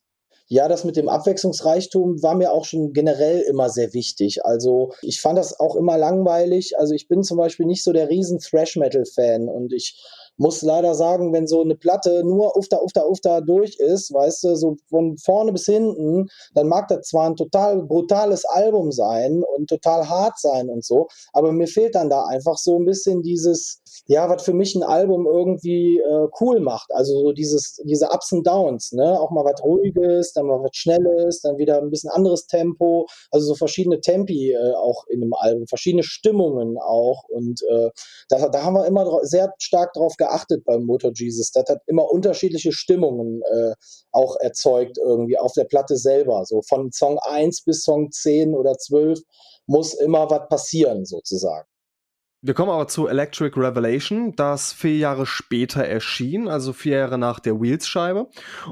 Ja, 0.47 0.69
das 0.69 0.85
mit 0.85 0.95
dem 0.95 1.09
Abwechslungsreichtum 1.09 2.23
war 2.23 2.35
mir 2.35 2.53
auch 2.53 2.63
schon 2.63 2.93
generell 2.93 3.41
immer 3.41 3.69
sehr 3.69 3.93
wichtig. 3.93 4.45
Also 4.45 4.93
ich 5.01 5.19
fand 5.19 5.37
das 5.37 5.59
auch 5.59 5.75
immer 5.75 5.97
langweilig. 5.97 6.79
Also 6.79 6.93
ich 6.93 7.09
bin 7.09 7.21
zum 7.21 7.37
Beispiel 7.37 7.65
nicht 7.65 7.83
so 7.83 7.91
der 7.91 8.09
riesen 8.09 8.39
Thrash-Metal-Fan 8.39 9.49
und 9.49 9.73
ich 9.73 10.01
muss 10.37 10.61
leider 10.61 10.95
sagen, 10.95 11.33
wenn 11.33 11.47
so 11.47 11.61
eine 11.61 11.75
Platte 11.75 12.23
nur 12.23 12.55
ufta, 12.57 12.79
ufta, 12.81 13.05
ufta 13.05 13.41
durch 13.41 13.77
ist, 13.77 14.13
weißt 14.13 14.43
du, 14.45 14.55
so 14.55 14.77
von 14.89 15.17
vorne 15.17 15.51
bis 15.51 15.65
hinten, 15.65 16.27
dann 16.53 16.67
mag 16.67 16.87
das 16.87 17.07
zwar 17.07 17.29
ein 17.29 17.35
total 17.35 17.83
brutales 17.83 18.45
Album 18.45 18.91
sein 18.91 19.43
und 19.55 19.67
total 19.67 20.09
hart 20.09 20.39
sein 20.39 20.69
und 20.69 20.83
so, 20.83 21.07
aber 21.33 21.51
mir 21.51 21.67
fehlt 21.67 21.95
dann 21.95 22.09
da 22.09 22.25
einfach 22.25 22.57
so 22.57 22.79
ein 22.79 22.85
bisschen 22.85 23.21
dieses, 23.21 23.81
ja, 24.07 24.29
was 24.29 24.43
für 24.43 24.53
mich 24.53 24.75
ein 24.75 24.83
Album 24.83 25.25
irgendwie 25.27 25.99
äh, 25.99 26.27
cool 26.41 26.59
macht. 26.59 26.91
Also 26.93 27.19
so 27.21 27.31
dieses, 27.31 27.81
diese 27.85 28.09
Ups 28.11 28.31
und 28.31 28.45
Downs, 28.45 28.91
ne? 28.91 29.19
Auch 29.19 29.31
mal 29.31 29.45
was 29.45 29.63
Ruhiges, 29.63 30.33
dann 30.33 30.47
mal 30.47 30.61
was 30.61 30.75
Schnelles, 30.75 31.41
dann 31.41 31.57
wieder 31.57 31.79
ein 31.81 31.89
bisschen 31.89 32.09
anderes 32.09 32.47
Tempo, 32.47 33.07
also 33.31 33.47
so 33.47 33.55
verschiedene 33.55 33.99
Tempi 33.99 34.51
äh, 34.51 34.73
auch 34.75 35.05
in 35.07 35.21
einem 35.21 35.33
Album, 35.33 35.67
verschiedene 35.67 36.03
Stimmungen 36.03 36.77
auch. 36.77 37.23
Und 37.29 37.61
äh, 37.69 37.89
da, 38.29 38.49
da 38.49 38.63
haben 38.63 38.75
wir 38.75 38.85
immer 38.85 39.19
sehr 39.23 39.53
stark 39.59 39.93
drauf 39.93 40.15
geachtet 40.17 40.63
beim 40.65 40.83
Motor 40.83 41.11
Jesus. 41.15 41.51
Das 41.51 41.65
hat 41.69 41.81
immer 41.87 42.09
unterschiedliche 42.09 42.71
Stimmungen 42.71 43.41
äh, 43.51 43.73
auch 44.11 44.35
erzeugt, 44.39 44.97
irgendwie 44.97 45.37
auf 45.37 45.53
der 45.53 45.65
Platte 45.65 45.97
selber. 45.97 46.45
So 46.45 46.61
von 46.67 46.91
Song 46.91 47.19
1 47.19 47.63
bis 47.63 47.83
Song 47.83 48.11
10 48.11 48.55
oder 48.55 48.77
12 48.77 49.19
muss 49.67 49.93
immer 49.93 50.29
was 50.29 50.47
passieren, 50.49 51.05
sozusagen. 51.05 51.67
Wir 52.45 52.53
kommen 52.53 52.71
aber 52.71 52.89
zu 52.89 53.07
Electric 53.07 53.57
Revelation, 53.57 54.35
das 54.35 54.73
vier 54.73 54.97
Jahre 54.97 55.25
später 55.25 55.85
erschien, 55.85 56.49
also 56.49 56.73
vier 56.73 56.97
Jahre 56.97 57.17
nach 57.17 57.39
der 57.39 57.61
Wheels-Scheibe. 57.61 58.29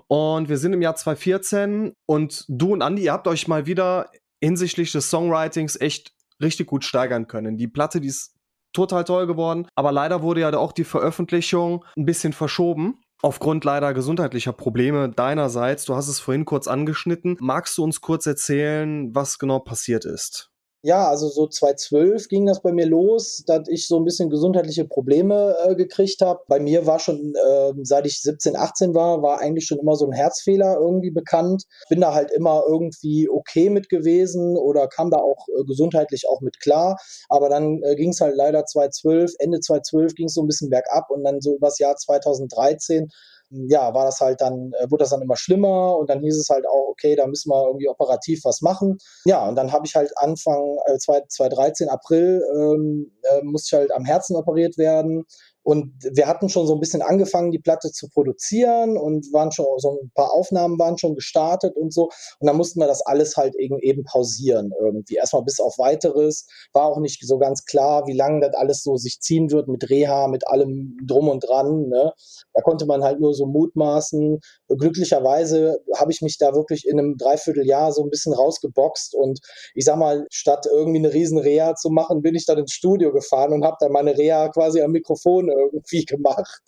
Und 0.10 0.50
wir 0.50 0.58
sind 0.58 0.74
im 0.74 0.82
Jahr 0.82 0.98
2014 0.98 1.94
und 2.06 2.44
du 2.50 2.74
und 2.74 2.82
Andy, 2.82 3.04
ihr 3.04 3.14
habt 3.14 3.30
euch 3.30 3.48
mal 3.48 3.68
wieder 3.68 4.12
hinsichtlich 4.44 4.92
des 4.92 5.10
Songwritings 5.10 5.80
echt 5.80 6.12
richtig 6.42 6.68
gut 6.68 6.84
steigern 6.84 7.28
können. 7.28 7.56
Die 7.56 7.70
Platte, 7.70 8.02
die 8.02 8.10
ist 8.10 8.36
total 8.74 9.06
toll 9.06 9.26
geworden, 9.26 9.66
aber 9.74 9.94
leider 9.94 10.22
wurde 10.22 10.42
ja 10.42 10.54
auch 10.58 10.74
die 10.74 10.84
Veröffentlichung 10.84 11.86
ein 11.96 12.04
bisschen 12.04 12.34
verschoben. 12.34 13.00
Aufgrund 13.22 13.64
leider 13.64 13.94
gesundheitlicher 13.94 14.52
Probleme 14.52 15.08
deinerseits, 15.08 15.86
du 15.86 15.96
hast 15.96 16.10
es 16.10 16.20
vorhin 16.20 16.44
kurz 16.44 16.68
angeschnitten. 16.68 17.38
Magst 17.40 17.78
du 17.78 17.86
uns 17.86 18.02
kurz 18.02 18.26
erzählen, 18.26 19.16
was 19.16 19.40
genau 19.40 19.60
passiert 19.60 20.04
ist? 20.04 20.51
Ja, 20.84 21.08
also 21.10 21.30
so 21.30 21.46
2012 21.48 22.28
ging 22.28 22.48
das 22.48 22.60
bei 22.64 22.72
mir 22.72 22.88
los, 22.88 23.44
dass 23.46 23.68
ich 23.68 23.88
so 23.88 23.98
ein 23.98 24.04
bisschen 24.04 24.32
gesundheitliche 24.32 24.84
Probleme 24.84 25.56
äh, 25.64 25.76
gekriegt 25.76 26.22
habe. 26.22 26.40
Bei 26.48 26.60
mir 26.60 26.88
war 26.88 26.98
schon, 26.98 27.36
äh, 27.36 27.74
seit 27.84 28.08
ich 28.08 28.20
17, 28.24 28.56
18 28.56 28.96
war, 28.96 29.22
war 29.22 29.40
eigentlich 29.40 29.68
schon 29.68 29.78
immer 29.78 29.96
so 29.96 30.08
ein 30.08 30.12
Herzfehler 30.12 30.78
irgendwie 30.80 31.12
bekannt. 31.12 31.66
Bin 31.90 32.02
da 32.02 32.16
halt 32.16 32.32
immer 32.32 32.64
irgendwie 32.68 33.30
okay 33.30 33.70
mit 33.70 33.90
gewesen 33.90 34.58
oder 34.58 34.88
kam 34.88 35.12
da 35.12 35.18
auch 35.18 35.46
äh, 35.50 35.64
gesundheitlich 35.66 36.28
auch 36.28 36.42
mit 36.42 36.60
klar. 36.60 36.98
Aber 37.30 37.48
dann 37.50 37.84
äh, 37.84 37.96
ging 37.96 38.10
es 38.10 38.20
halt 38.20 38.36
leider 38.36 38.66
2012, 38.66 39.34
Ende 39.38 39.60
2012 39.60 40.16
ging 40.16 40.26
es 40.28 40.34
so 40.34 40.42
ein 40.42 40.48
bisschen 40.48 40.72
bergab 40.72 41.12
und 41.12 41.24
dann 41.24 41.42
so 41.42 41.56
übers 41.56 41.78
Jahr 41.78 41.96
2013 41.96 43.08
ja, 43.52 43.94
war 43.94 44.06
das 44.06 44.20
halt 44.20 44.42
dann, 44.42 44.72
äh, 44.80 44.90
wurde 44.90 45.04
das 45.04 45.10
dann 45.10 45.22
immer 45.22 45.36
schlimmer 45.36 45.98
und 45.98 46.10
dann 46.10 46.22
hieß 46.22 46.38
es 46.38 46.50
halt 46.50 46.66
auch, 46.68 46.90
okay, 46.90 47.16
da 47.16 47.28
müssen 47.28 47.50
wir 47.50 47.68
irgendwie 47.68 47.90
operativ 47.90 48.42
was 48.46 48.62
machen. 48.62 48.98
Ja, 49.26 49.48
und 49.48 49.56
dann 49.56 49.72
habe 49.72 49.86
ich 49.86 49.96
halt 49.96 50.12
Anfang 50.18 50.78
äh, 50.86 50.98
2013, 50.98 51.90
April, 51.90 52.42
ähm, 52.56 53.12
äh, 53.24 53.44
musste 53.44 53.76
ich 53.76 53.80
halt 53.80 53.94
am 53.94 54.06
Herzen 54.06 54.36
operiert 54.36 54.78
werden 54.78 55.26
und 55.64 55.94
wir 56.16 56.28
hatten 56.28 56.50
schon 56.50 56.66
so 56.66 56.74
ein 56.74 56.80
bisschen 56.80 57.02
angefangen, 57.02 57.52
die 57.52 57.60
Platte 57.60 57.92
zu 57.92 58.10
produzieren 58.10 58.98
und 58.98 59.32
waren 59.32 59.52
schon, 59.52 59.66
so 59.78 60.00
ein 60.02 60.12
paar 60.16 60.34
Aufnahmen 60.34 60.80
waren 60.80 60.98
schon 60.98 61.16
gestartet 61.16 61.76
und 61.76 61.94
so. 61.94 62.10
Und 62.40 62.48
dann 62.48 62.58
mussten 62.58 62.80
wir 62.80 62.88
das 62.88 63.06
alles 63.06 63.38
halt 63.38 63.56
eben, 63.56 63.78
eben 63.80 64.04
pausieren 64.04 64.72
irgendwie. 64.80 65.16
Erstmal 65.16 65.44
bis 65.44 65.60
auf 65.60 65.78
weiteres. 65.78 66.48
War 66.74 66.86
auch 66.86 67.00
nicht 67.00 67.22
so 67.26 67.38
ganz 67.38 67.66
klar, 67.66 68.08
wie 68.08 68.16
lange 68.16 68.42
das 68.42 68.56
alles 68.56 68.82
so 68.82 68.96
sich 68.98 69.20
ziehen 69.20 69.52
wird 69.52 69.68
mit 69.68 69.90
Reha, 69.90 70.28
mit 70.28 70.48
allem 70.48 70.98
drum 71.06 71.30
und 71.30 71.48
dran. 71.48 71.88
Ne? 71.90 72.12
Da 72.54 72.62
konnte 72.62 72.86
man 72.88 73.04
halt 73.04 73.20
nur 73.20 73.34
so 73.34 73.46
mutmaßen. 73.46 74.40
Glücklicherweise 74.68 75.80
habe 75.96 76.12
ich 76.12 76.22
mich 76.22 76.38
da 76.40 76.56
wirklich 76.56 76.88
in 76.88 76.98
einem 76.98 77.18
Dreivierteljahr 77.18 77.92
so 77.92 78.04
ein 78.04 78.10
bisschen 78.10 78.34
rausgeboxt 78.34 79.14
und 79.14 79.40
ich 79.76 79.86
sag 79.86 79.98
mal, 79.98 80.26
statt 80.32 80.66
irgendwie 80.72 81.00
eine 81.00 81.14
riesen 81.14 81.38
Reha 81.38 81.76
zu 81.76 81.90
machen, 81.90 82.22
bin 82.22 82.36
ich 82.36 82.46
dann 82.46 82.58
ins 82.58 82.72
Studio 82.72 83.12
gefahren 83.12 83.54
und 83.54 83.64
habe 83.64 83.78
dann 83.80 83.92
meine 83.92 84.18
Reha 84.18 84.50
quasi 84.50 84.82
am 84.82 84.92
Mikrofon 84.92 85.51
irgendwie 85.52 86.06
gemacht. 86.06 86.62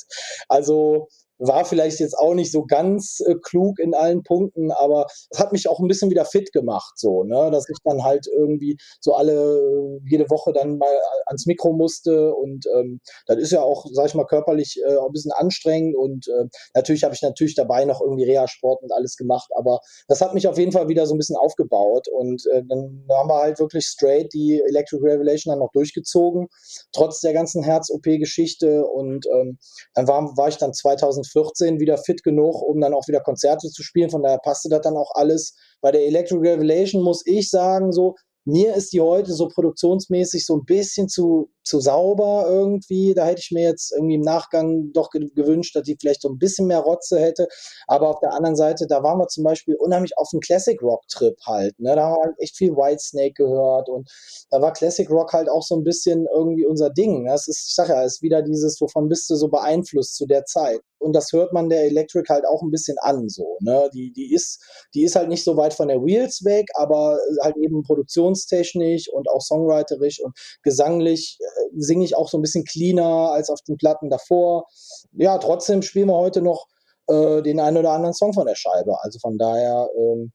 Also 0.47 1.07
war 1.47 1.65
vielleicht 1.65 1.99
jetzt 1.99 2.17
auch 2.17 2.33
nicht 2.33 2.51
so 2.51 2.65
ganz 2.65 3.19
äh, 3.25 3.35
klug 3.35 3.79
in 3.79 3.93
allen 3.93 4.23
Punkten, 4.23 4.71
aber 4.71 5.07
es 5.29 5.39
hat 5.39 5.51
mich 5.51 5.67
auch 5.67 5.79
ein 5.79 5.87
bisschen 5.87 6.09
wieder 6.09 6.25
fit 6.25 6.51
gemacht, 6.53 6.93
so, 6.95 7.23
ne, 7.23 7.51
dass 7.51 7.67
ich 7.69 7.77
dann 7.83 8.03
halt 8.03 8.27
irgendwie 8.33 8.77
so 9.01 9.13
alle, 9.13 9.33
äh, 9.33 9.99
jede 10.09 10.29
Woche 10.29 10.53
dann 10.53 10.77
mal 10.77 10.95
ans 11.25 11.45
Mikro 11.45 11.73
musste 11.73 12.33
und 12.33 12.65
ähm, 12.77 13.01
das 13.27 13.37
ist 13.37 13.51
ja 13.51 13.61
auch, 13.61 13.85
sag 13.91 14.07
ich 14.07 14.15
mal, 14.15 14.25
körperlich 14.25 14.79
äh, 14.87 14.97
ein 14.97 15.11
bisschen 15.11 15.31
anstrengend 15.33 15.95
und 15.97 16.27
äh, 16.27 16.45
natürlich 16.73 17.03
habe 17.03 17.13
ich 17.13 17.21
natürlich 17.21 17.55
dabei 17.55 17.83
noch 17.85 18.01
irgendwie 18.01 18.23
Reha-Sport 18.23 18.81
und 18.81 18.93
alles 18.93 19.17
gemacht, 19.17 19.49
aber 19.55 19.79
das 20.07 20.21
hat 20.21 20.33
mich 20.33 20.47
auf 20.47 20.57
jeden 20.57 20.71
Fall 20.71 20.87
wieder 20.87 21.05
so 21.05 21.13
ein 21.13 21.17
bisschen 21.17 21.35
aufgebaut 21.35 22.07
und 22.07 22.45
äh, 22.53 22.63
dann 22.67 23.05
haben 23.11 23.29
wir 23.29 23.41
halt 23.41 23.59
wirklich 23.59 23.85
straight 23.85 24.33
die 24.33 24.61
Electric 24.65 25.03
Revelation 25.03 25.51
dann 25.51 25.59
noch 25.59 25.71
durchgezogen, 25.73 26.47
trotz 26.93 27.19
der 27.19 27.33
ganzen 27.33 27.63
Herz-OP-Geschichte 27.63 28.85
und 28.85 29.25
ähm, 29.27 29.57
dann 29.93 30.07
war, 30.07 30.37
war 30.37 30.47
ich 30.47 30.57
dann 30.57 30.73
2014 30.73 31.32
14 31.33 31.79
wieder 31.79 31.97
fit 31.97 32.23
genug, 32.23 32.61
um 32.61 32.79
dann 32.79 32.93
auch 32.93 33.07
wieder 33.07 33.19
Konzerte 33.19 33.69
zu 33.69 33.83
spielen. 33.83 34.09
Von 34.09 34.23
daher 34.23 34.39
passte 34.39 34.69
das 34.69 34.81
dann 34.81 34.95
auch 34.95 35.11
alles. 35.15 35.55
Bei 35.81 35.91
der 35.91 36.05
Electric 36.05 36.39
Revelation 36.39 37.03
muss 37.03 37.23
ich 37.25 37.49
sagen, 37.49 37.91
so, 37.91 38.15
mir 38.45 38.75
ist 38.75 38.93
die 38.93 39.01
heute 39.01 39.33
so 39.33 39.47
produktionsmäßig 39.47 40.45
so 40.45 40.57
ein 40.57 40.65
bisschen 40.65 41.07
zu, 41.07 41.49
zu 41.63 41.79
sauber 41.79 42.45
irgendwie. 42.47 43.13
Da 43.13 43.25
hätte 43.25 43.41
ich 43.41 43.51
mir 43.51 43.63
jetzt 43.63 43.91
irgendwie 43.93 44.15
im 44.15 44.21
Nachgang 44.21 44.91
doch 44.93 45.09
gewünscht, 45.09 45.75
dass 45.75 45.83
die 45.83 45.97
vielleicht 45.99 46.21
so 46.21 46.29
ein 46.29 46.37
bisschen 46.37 46.67
mehr 46.67 46.79
Rotze 46.79 47.19
hätte. 47.19 47.47
Aber 47.87 48.09
auf 48.09 48.19
der 48.19 48.33
anderen 48.33 48.55
Seite, 48.55 48.85
da 48.87 49.03
waren 49.03 49.19
wir 49.19 49.27
zum 49.27 49.43
Beispiel 49.43 49.75
unheimlich 49.75 50.17
auf 50.17 50.29
dem 50.31 50.39
Classic 50.39 50.81
Rock 50.81 51.07
Trip 51.07 51.35
halt. 51.45 51.79
Ne? 51.79 51.95
Da 51.95 52.03
haben 52.03 52.15
wir 52.15 52.23
halt 52.23 52.35
echt 52.39 52.57
viel 52.57 52.71
Whitesnake 52.71 53.33
gehört 53.33 53.89
und 53.89 54.09
da 54.51 54.61
war 54.61 54.73
Classic 54.73 55.09
Rock 55.09 55.33
halt 55.33 55.49
auch 55.49 55.63
so 55.63 55.75
ein 55.75 55.83
bisschen 55.83 56.27
irgendwie 56.33 56.65
unser 56.65 56.89
Ding. 56.89 57.25
Das 57.25 57.47
ist, 57.47 57.67
ich 57.69 57.75
sag 57.75 57.89
ja, 57.89 58.03
ist 58.03 58.21
wieder 58.21 58.41
dieses, 58.41 58.79
wovon 58.81 59.09
bist 59.09 59.29
du 59.29 59.35
so 59.35 59.47
beeinflusst 59.47 60.15
zu 60.15 60.25
der 60.25 60.45
Zeit 60.45 60.81
und 61.03 61.13
das 61.13 61.31
hört 61.33 61.53
man 61.53 61.69
der 61.69 61.83
Electric 61.85 62.27
halt 62.29 62.45
auch 62.45 62.61
ein 62.61 62.71
bisschen 62.71 62.97
an, 62.99 63.27
so, 63.27 63.57
ne? 63.59 63.89
Die, 63.93 64.11
die 64.13 64.33
ist, 64.33 64.63
die 64.93 65.03
ist 65.03 65.15
halt 65.15 65.27
nicht 65.27 65.43
so 65.43 65.57
weit 65.57 65.73
von 65.73 65.89
der 65.89 66.01
Wheels 66.01 66.45
weg, 66.45 66.67
aber 66.75 67.19
halt 67.41 67.57
eben 67.57 67.83
produktionstechnisch 67.83 69.09
und 69.11 69.29
auch 69.29 69.41
songwriterisch 69.41 70.21
und 70.23 70.33
gesanglich 70.63 71.37
singe 71.75 72.05
ich 72.05 72.15
auch 72.15 72.29
so 72.29 72.37
ein 72.37 72.41
bisschen 72.41 72.65
cleaner 72.65 73.31
als 73.31 73.49
auf 73.49 73.61
den 73.61 73.77
Platten 73.77 74.09
davor. 74.09 74.67
Ja, 75.13 75.37
trotzdem 75.37 75.81
spielen 75.81 76.07
wir 76.07 76.17
heute 76.17 76.41
noch 76.41 76.67
äh, 77.07 77.41
den 77.41 77.59
einen 77.59 77.77
oder 77.77 77.91
anderen 77.91 78.13
Song 78.13 78.33
von 78.33 78.47
der 78.47 78.55
Scheibe. 78.55 78.95
Also 79.01 79.19
von 79.19 79.37
daher, 79.37 79.89
ähm, 79.97 80.31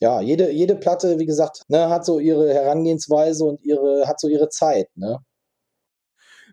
ja, 0.00 0.20
jede, 0.20 0.50
jede 0.50 0.76
Platte, 0.76 1.18
wie 1.18 1.26
gesagt, 1.26 1.62
ne, 1.68 1.88
hat 1.88 2.04
so 2.04 2.18
ihre 2.18 2.52
Herangehensweise 2.52 3.44
und 3.44 3.62
ihre, 3.64 4.06
hat 4.06 4.20
so 4.20 4.28
ihre 4.28 4.48
Zeit, 4.48 4.88
ne? 4.96 5.18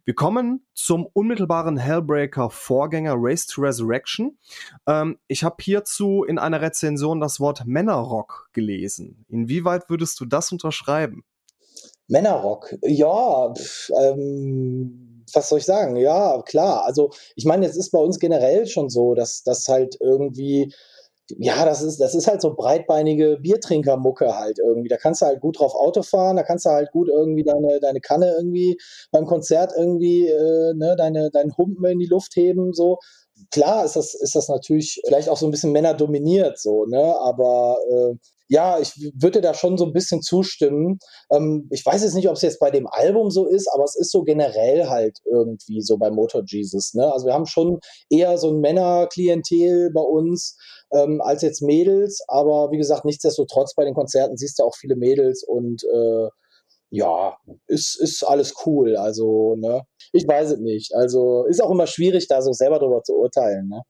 Wir 0.07 0.13
kommen 0.13 0.67
zum 0.75 1.07
unmittelbaren 1.13 1.77
Hellbreaker-Vorgänger 1.77 3.15
Race 3.17 3.47
to 3.47 3.61
Resurrection. 3.61 4.37
Ähm, 4.85 5.17
ich 5.27 5.43
habe 5.43 5.55
hierzu 5.59 6.23
in 6.23 6.37
einer 6.37 6.61
Rezension 6.61 7.19
das 7.19 7.39
Wort 7.39 7.65
Männerrock 7.65 8.49
gelesen. 8.53 9.25
Inwieweit 9.29 9.89
würdest 9.89 10.19
du 10.19 10.25
das 10.25 10.51
unterschreiben? 10.51 11.23
Männerrock, 12.07 12.75
ja, 12.83 13.53
pff, 13.53 13.89
ähm, 14.01 15.23
was 15.33 15.49
soll 15.49 15.59
ich 15.59 15.65
sagen? 15.65 15.95
Ja, 15.97 16.41
klar. 16.43 16.85
Also 16.85 17.09
ich 17.35 17.45
meine, 17.45 17.65
es 17.65 17.75
ist 17.75 17.91
bei 17.91 17.99
uns 17.99 18.19
generell 18.19 18.67
schon 18.67 18.89
so, 18.89 19.15
dass 19.15 19.43
das 19.43 19.67
halt 19.67 19.97
irgendwie 20.01 20.71
ja, 21.37 21.65
das 21.65 21.81
ist, 21.81 21.99
das 21.99 22.13
ist 22.13 22.27
halt 22.27 22.41
so 22.41 22.53
breitbeinige 22.53 23.37
Biertrinkermucke 23.41 24.37
halt 24.37 24.59
irgendwie. 24.59 24.89
Da 24.89 24.97
kannst 24.97 25.21
du 25.21 25.25
halt 25.25 25.41
gut 25.41 25.59
drauf 25.59 25.73
Auto 25.73 26.03
fahren, 26.03 26.35
da 26.35 26.43
kannst 26.43 26.65
du 26.65 26.69
halt 26.69 26.91
gut 26.91 27.09
irgendwie 27.09 27.43
deine, 27.43 27.79
deine 27.79 27.99
Kanne 27.99 28.33
irgendwie 28.37 28.77
beim 29.11 29.25
Konzert 29.25 29.73
irgendwie, 29.75 30.27
äh, 30.27 30.73
ne, 30.75 30.95
deine, 30.97 31.31
deinen 31.31 31.57
Humpen 31.57 31.85
in 31.85 31.99
die 31.99 32.05
Luft 32.05 32.35
heben, 32.35 32.73
so. 32.73 32.99
Klar 33.51 33.85
ist 33.85 33.95
das, 33.95 34.13
ist 34.13 34.35
das 34.35 34.49
natürlich 34.49 35.01
vielleicht 35.05 35.29
auch 35.29 35.37
so 35.37 35.45
ein 35.47 35.51
bisschen 35.51 35.71
männerdominiert, 35.71 36.59
so, 36.59 36.85
ne, 36.85 37.15
aber 37.19 37.77
äh, 37.89 38.15
ja, 38.47 38.79
ich 38.79 38.93
würde 39.15 39.41
da 39.41 39.53
schon 39.53 39.77
so 39.77 39.85
ein 39.85 39.93
bisschen 39.93 40.21
zustimmen. 40.21 40.99
Ähm, 41.31 41.67
ich 41.71 41.85
weiß 41.85 42.03
jetzt 42.03 42.13
nicht, 42.13 42.29
ob 42.29 42.35
es 42.35 42.41
jetzt 42.43 42.59
bei 42.59 42.69
dem 42.69 42.87
Album 42.87 43.31
so 43.31 43.47
ist, 43.47 43.67
aber 43.73 43.83
es 43.83 43.95
ist 43.95 44.11
so 44.11 44.23
generell 44.23 44.87
halt 44.87 45.19
irgendwie 45.25 45.81
so 45.81 45.97
bei 45.97 46.11
Motor 46.11 46.43
Jesus. 46.45 46.93
Ne? 46.93 47.11
Also 47.11 47.25
wir 47.25 47.33
haben 47.33 47.47
schon 47.47 47.79
eher 48.09 48.37
so 48.37 48.51
ein 48.51 48.59
Männerklientel 48.59 49.91
bei 49.91 50.01
uns 50.01 50.57
ähm, 50.93 51.21
als 51.21 51.41
jetzt 51.41 51.61
Mädels, 51.61 52.23
aber 52.27 52.71
wie 52.71 52.77
gesagt, 52.77 53.05
nichtsdestotrotz 53.05 53.73
bei 53.73 53.83
den 53.83 53.95
Konzerten 53.95 54.37
siehst 54.37 54.59
du 54.59 54.63
auch 54.63 54.75
viele 54.75 54.95
Mädels 54.95 55.43
und 55.43 55.83
äh, 55.83 56.29
ja, 56.89 57.38
ist, 57.67 57.99
ist 57.99 58.23
alles 58.23 58.53
cool. 58.65 58.95
Also, 58.95 59.55
ne, 59.57 59.83
ich 60.11 60.27
weiß 60.27 60.51
es 60.51 60.59
nicht. 60.59 60.93
Also 60.95 61.45
ist 61.45 61.61
auch 61.61 61.71
immer 61.71 61.88
schwierig, 61.88 62.27
da 62.27 62.41
so 62.41 62.51
selber 62.51 62.79
drüber 62.79 63.03
zu 63.03 63.13
urteilen, 63.13 63.67
ne? 63.67 63.81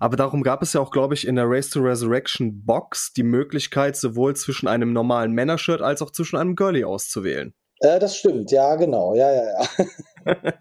Aber 0.00 0.16
darum 0.16 0.42
gab 0.42 0.62
es 0.62 0.74
ja 0.74 0.80
auch, 0.80 0.90
glaube 0.90 1.14
ich, 1.14 1.26
in 1.26 1.36
der 1.36 1.48
Race 1.48 1.70
to 1.70 1.80
Resurrection 1.80 2.64
Box 2.64 3.12
die 3.14 3.22
Möglichkeit, 3.22 3.96
sowohl 3.96 4.36
zwischen 4.36 4.68
einem 4.68 4.92
normalen 4.92 5.32
Männershirt 5.32 5.80
als 5.80 6.02
auch 6.02 6.10
zwischen 6.10 6.36
einem 6.36 6.56
Girlie 6.56 6.84
auszuwählen. 6.84 7.54
Äh, 7.80 7.98
das 7.98 8.16
stimmt, 8.16 8.50
ja, 8.50 8.74
genau, 8.76 9.14
ja, 9.14 9.30
ja, 9.32 9.44
ja. 9.44 10.34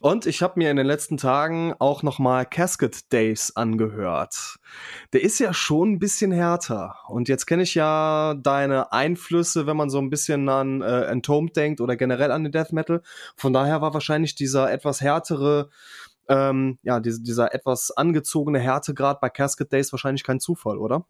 Und 0.00 0.26
ich 0.26 0.42
habe 0.42 0.54
mir 0.56 0.70
in 0.70 0.76
den 0.76 0.86
letzten 0.86 1.16
Tagen 1.16 1.74
auch 1.78 2.02
nochmal 2.02 2.46
Casket 2.46 3.12
Days 3.12 3.52
angehört. 3.56 4.56
Der 5.12 5.22
ist 5.22 5.38
ja 5.38 5.52
schon 5.52 5.92
ein 5.92 5.98
bisschen 5.98 6.30
härter. 6.30 6.96
Und 7.08 7.28
jetzt 7.28 7.46
kenne 7.46 7.64
ich 7.64 7.74
ja 7.74 8.34
deine 8.34 8.92
Einflüsse, 8.92 9.66
wenn 9.66 9.76
man 9.76 9.90
so 9.90 9.98
ein 9.98 10.10
bisschen 10.10 10.48
an 10.48 10.82
äh, 10.82 11.02
Entombed 11.04 11.56
denkt 11.56 11.80
oder 11.80 11.96
generell 11.96 12.30
an 12.30 12.44
den 12.44 12.52
Death 12.52 12.72
Metal. 12.72 13.02
Von 13.36 13.52
daher 13.52 13.80
war 13.80 13.94
wahrscheinlich 13.94 14.34
dieser 14.34 14.70
etwas 14.70 15.00
härtere 15.00 15.70
ähm, 16.28 16.78
ja, 16.82 17.00
diese, 17.00 17.22
dieser 17.22 17.54
etwas 17.54 17.90
angezogene 17.90 18.58
Härtegrad 18.58 19.20
bei 19.20 19.28
Casket 19.28 19.72
Days 19.72 19.92
wahrscheinlich 19.92 20.24
kein 20.24 20.40
Zufall, 20.40 20.78
oder? 20.78 21.06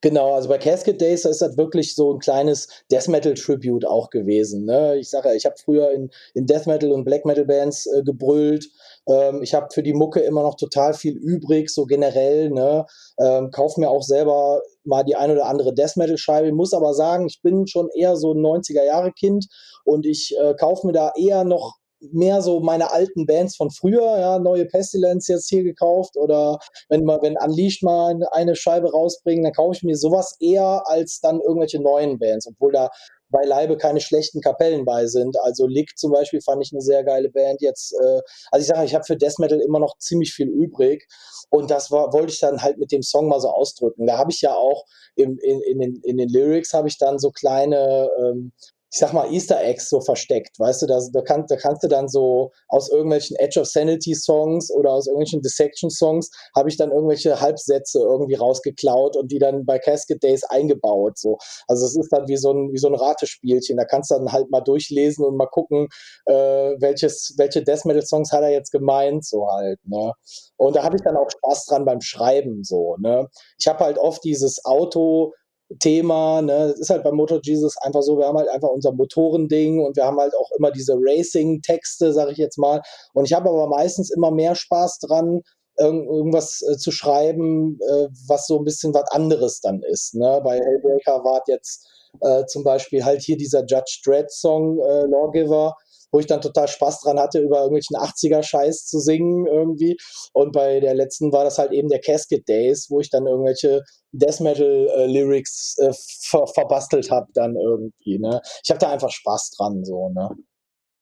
Genau, 0.00 0.34
also 0.34 0.48
bei 0.48 0.58
Casket 0.58 1.00
Days 1.00 1.24
ist 1.24 1.42
das 1.42 1.56
wirklich 1.56 1.94
so 1.94 2.12
ein 2.12 2.18
kleines 2.18 2.68
Death 2.90 3.08
Metal 3.08 3.34
Tribute 3.34 3.86
auch 3.86 4.10
gewesen. 4.10 4.64
Ne? 4.64 4.96
Ich 4.98 5.10
sage 5.10 5.28
ja, 5.28 5.34
ich 5.34 5.46
habe 5.46 5.56
früher 5.56 5.90
in, 5.90 6.10
in 6.34 6.46
Death 6.46 6.66
Metal 6.66 6.92
und 6.92 7.04
Black 7.04 7.24
Metal 7.24 7.44
Bands 7.44 7.86
äh, 7.86 8.02
gebrüllt. 8.02 8.68
Ähm, 9.08 9.42
ich 9.42 9.54
habe 9.54 9.68
für 9.72 9.82
die 9.82 9.94
Mucke 9.94 10.20
immer 10.20 10.42
noch 10.42 10.56
total 10.56 10.94
viel 10.94 11.16
übrig, 11.16 11.70
so 11.70 11.84
generell. 11.86 12.50
Ne? 12.50 12.86
Ähm, 13.18 13.50
kauf 13.50 13.76
mir 13.76 13.90
auch 13.90 14.02
selber 14.02 14.62
mal 14.84 15.02
die 15.02 15.16
ein 15.16 15.30
oder 15.30 15.46
andere 15.46 15.74
Death 15.74 15.96
Metal 15.96 16.18
Scheibe. 16.18 16.48
Ich 16.48 16.54
muss 16.54 16.72
aber 16.72 16.94
sagen, 16.94 17.26
ich 17.26 17.40
bin 17.42 17.66
schon 17.66 17.88
eher 17.94 18.16
so 18.16 18.32
ein 18.32 18.38
90er 18.38 18.84
Jahre 18.84 19.12
Kind 19.12 19.46
und 19.84 20.06
ich 20.06 20.34
äh, 20.38 20.54
kaufe 20.54 20.86
mir 20.86 20.92
da 20.92 21.12
eher 21.16 21.44
noch 21.44 21.76
mehr 22.00 22.42
so 22.42 22.60
meine 22.60 22.92
alten 22.92 23.26
Bands 23.26 23.56
von 23.56 23.70
früher, 23.70 24.18
ja, 24.18 24.38
neue 24.38 24.66
Pestilence 24.66 25.28
jetzt 25.28 25.48
hier 25.48 25.64
gekauft 25.64 26.16
oder 26.16 26.58
wenn 26.88 27.04
man, 27.04 27.20
wenn 27.22 27.36
Unleashed 27.38 27.82
mal 27.82 28.18
eine 28.32 28.54
Scheibe 28.54 28.90
rausbringen, 28.90 29.44
dann 29.44 29.52
kaufe 29.52 29.76
ich 29.76 29.82
mir 29.82 29.96
sowas 29.96 30.36
eher 30.40 30.82
als 30.86 31.20
dann 31.20 31.40
irgendwelche 31.40 31.80
neuen 31.80 32.18
Bands, 32.18 32.46
obwohl 32.46 32.72
da 32.72 32.90
beileibe 33.28 33.76
keine 33.76 34.00
schlechten 34.00 34.40
Kapellen 34.40 34.84
bei 34.84 35.06
sind. 35.06 35.36
Also 35.42 35.66
Lick 35.66 35.96
zum 35.96 36.12
Beispiel 36.12 36.40
fand 36.40 36.62
ich 36.62 36.72
eine 36.72 36.80
sehr 36.80 37.02
geile 37.04 37.30
Band 37.30 37.60
jetzt. 37.60 37.92
Äh, 37.92 38.20
also 38.50 38.62
ich 38.62 38.66
sage, 38.66 38.84
ich 38.84 38.94
habe 38.94 39.04
für 39.04 39.16
Death 39.16 39.38
Metal 39.38 39.60
immer 39.60 39.80
noch 39.80 39.98
ziemlich 39.98 40.32
viel 40.32 40.48
übrig 40.48 41.06
und 41.50 41.70
das 41.70 41.90
war, 41.90 42.12
wollte 42.12 42.32
ich 42.32 42.40
dann 42.40 42.62
halt 42.62 42.78
mit 42.78 42.92
dem 42.92 43.02
Song 43.02 43.28
mal 43.28 43.40
so 43.40 43.48
ausdrücken. 43.48 44.06
Da 44.06 44.18
habe 44.18 44.30
ich 44.30 44.40
ja 44.42 44.54
auch 44.54 44.84
im, 45.16 45.38
in, 45.38 45.60
in, 45.62 45.78
den, 45.80 46.00
in 46.04 46.16
den 46.18 46.28
Lyrics 46.28 46.72
habe 46.72 46.88
ich 46.88 46.98
dann 46.98 47.18
so 47.18 47.30
kleine 47.30 48.08
ähm, 48.20 48.52
ich 48.96 49.00
sag 49.00 49.12
mal, 49.12 49.30
Easter 49.30 49.62
Eggs 49.62 49.90
so 49.90 50.00
versteckt, 50.00 50.58
weißt 50.58 50.80
du, 50.80 50.86
da, 50.86 50.98
da, 51.12 51.20
kann, 51.20 51.44
da 51.48 51.56
kannst 51.56 51.82
du 51.82 51.88
dann 51.88 52.08
so 52.08 52.50
aus 52.68 52.88
irgendwelchen 52.88 53.36
Edge 53.36 53.60
of 53.60 53.66
Sanity 53.66 54.14
Songs 54.14 54.70
oder 54.70 54.90
aus 54.92 55.06
irgendwelchen 55.06 55.42
Dissection 55.42 55.90
Songs 55.90 56.30
habe 56.56 56.70
ich 56.70 56.78
dann 56.78 56.90
irgendwelche 56.90 57.38
Halbsätze 57.38 57.98
irgendwie 57.98 58.36
rausgeklaut 58.36 59.14
und 59.14 59.30
die 59.30 59.38
dann 59.38 59.66
bei 59.66 59.78
Casket 59.78 60.22
Days 60.22 60.44
eingebaut, 60.44 61.18
so. 61.18 61.36
Also 61.68 61.84
es 61.84 61.94
ist 61.94 62.10
dann 62.10 62.26
wie 62.26 62.38
so 62.38 62.50
ein, 62.54 62.72
wie 62.72 62.78
so 62.78 62.88
ein 62.88 62.94
Ratespielchen, 62.94 63.76
da 63.76 63.84
kannst 63.84 64.10
du 64.10 64.14
dann 64.14 64.32
halt 64.32 64.50
mal 64.50 64.62
durchlesen 64.62 65.26
und 65.26 65.36
mal 65.36 65.44
gucken, 65.44 65.88
äh, 66.24 66.32
welches, 66.80 67.34
welche 67.36 67.62
Death 67.62 67.84
Metal 67.84 68.06
Songs 68.06 68.32
hat 68.32 68.40
er 68.40 68.50
jetzt 68.50 68.70
gemeint, 68.72 69.26
so 69.26 69.46
halt, 69.46 69.78
ne. 69.84 70.14
Und 70.56 70.74
da 70.74 70.84
habe 70.84 70.96
ich 70.96 71.02
dann 71.02 71.18
auch 71.18 71.28
Spaß 71.28 71.66
dran 71.66 71.84
beim 71.84 72.00
Schreiben, 72.00 72.64
so, 72.64 72.96
ne. 72.98 73.28
Ich 73.58 73.68
habe 73.68 73.84
halt 73.84 73.98
oft 73.98 74.24
dieses 74.24 74.64
Auto, 74.64 75.34
Thema. 75.80 76.42
Ne? 76.42 76.68
Das 76.68 76.80
ist 76.80 76.90
halt 76.90 77.02
bei 77.02 77.12
Motor 77.12 77.40
Jesus 77.42 77.76
einfach 77.78 78.02
so, 78.02 78.18
wir 78.18 78.26
haben 78.26 78.38
halt 78.38 78.48
einfach 78.48 78.68
unser 78.68 78.92
Motorending 78.92 79.84
und 79.84 79.96
wir 79.96 80.04
haben 80.04 80.18
halt 80.18 80.34
auch 80.34 80.50
immer 80.58 80.70
diese 80.70 80.94
Racing-Texte, 80.98 82.12
sage 82.12 82.32
ich 82.32 82.38
jetzt 82.38 82.58
mal. 82.58 82.80
Und 83.14 83.24
ich 83.24 83.32
habe 83.32 83.48
aber 83.48 83.66
meistens 83.68 84.10
immer 84.10 84.30
mehr 84.30 84.54
Spaß 84.54 84.98
dran, 85.00 85.42
irgendwas 85.78 86.62
äh, 86.62 86.76
zu 86.78 86.90
schreiben, 86.90 87.78
äh, 87.86 88.08
was 88.28 88.46
so 88.46 88.58
ein 88.58 88.64
bisschen 88.64 88.94
was 88.94 89.10
anderes 89.10 89.60
dann 89.60 89.82
ist. 89.82 90.14
Ne? 90.14 90.40
Bei 90.42 90.58
Hellbreaker 90.58 91.22
war 91.24 91.42
jetzt 91.48 91.86
äh, 92.22 92.46
zum 92.46 92.64
Beispiel 92.64 93.04
halt 93.04 93.20
hier 93.20 93.36
dieser 93.36 93.60
Judge 93.66 94.00
Dredd 94.04 94.30
Song 94.30 94.78
äh, 94.78 95.06
Lawgiver 95.06 95.74
wo 96.16 96.20
ich 96.20 96.26
dann 96.26 96.40
total 96.40 96.66
Spaß 96.66 97.00
dran 97.00 97.20
hatte, 97.20 97.40
über 97.40 97.58
irgendwelchen 97.58 97.94
80er-Scheiß 97.94 98.86
zu 98.86 99.00
singen 99.00 99.46
irgendwie. 99.46 99.98
Und 100.32 100.52
bei 100.52 100.80
der 100.80 100.94
letzten 100.94 101.30
war 101.30 101.44
das 101.44 101.58
halt 101.58 101.72
eben 101.72 101.90
der 101.90 102.00
Casket 102.00 102.48
Days, 102.48 102.86
wo 102.88 103.00
ich 103.00 103.10
dann 103.10 103.26
irgendwelche 103.26 103.82
Death 104.12 104.40
Metal-Lyrics 104.40 105.76
äh, 105.76 105.92
ver 105.92 106.46
verbastelt 106.46 107.10
habe 107.10 107.26
dann 107.34 107.54
irgendwie. 107.54 108.18
Ne? 108.18 108.40
Ich 108.64 108.70
habe 108.70 108.78
da 108.78 108.90
einfach 108.90 109.10
Spaß 109.10 109.50
dran, 109.58 109.84
so, 109.84 110.08
ne? 110.08 110.30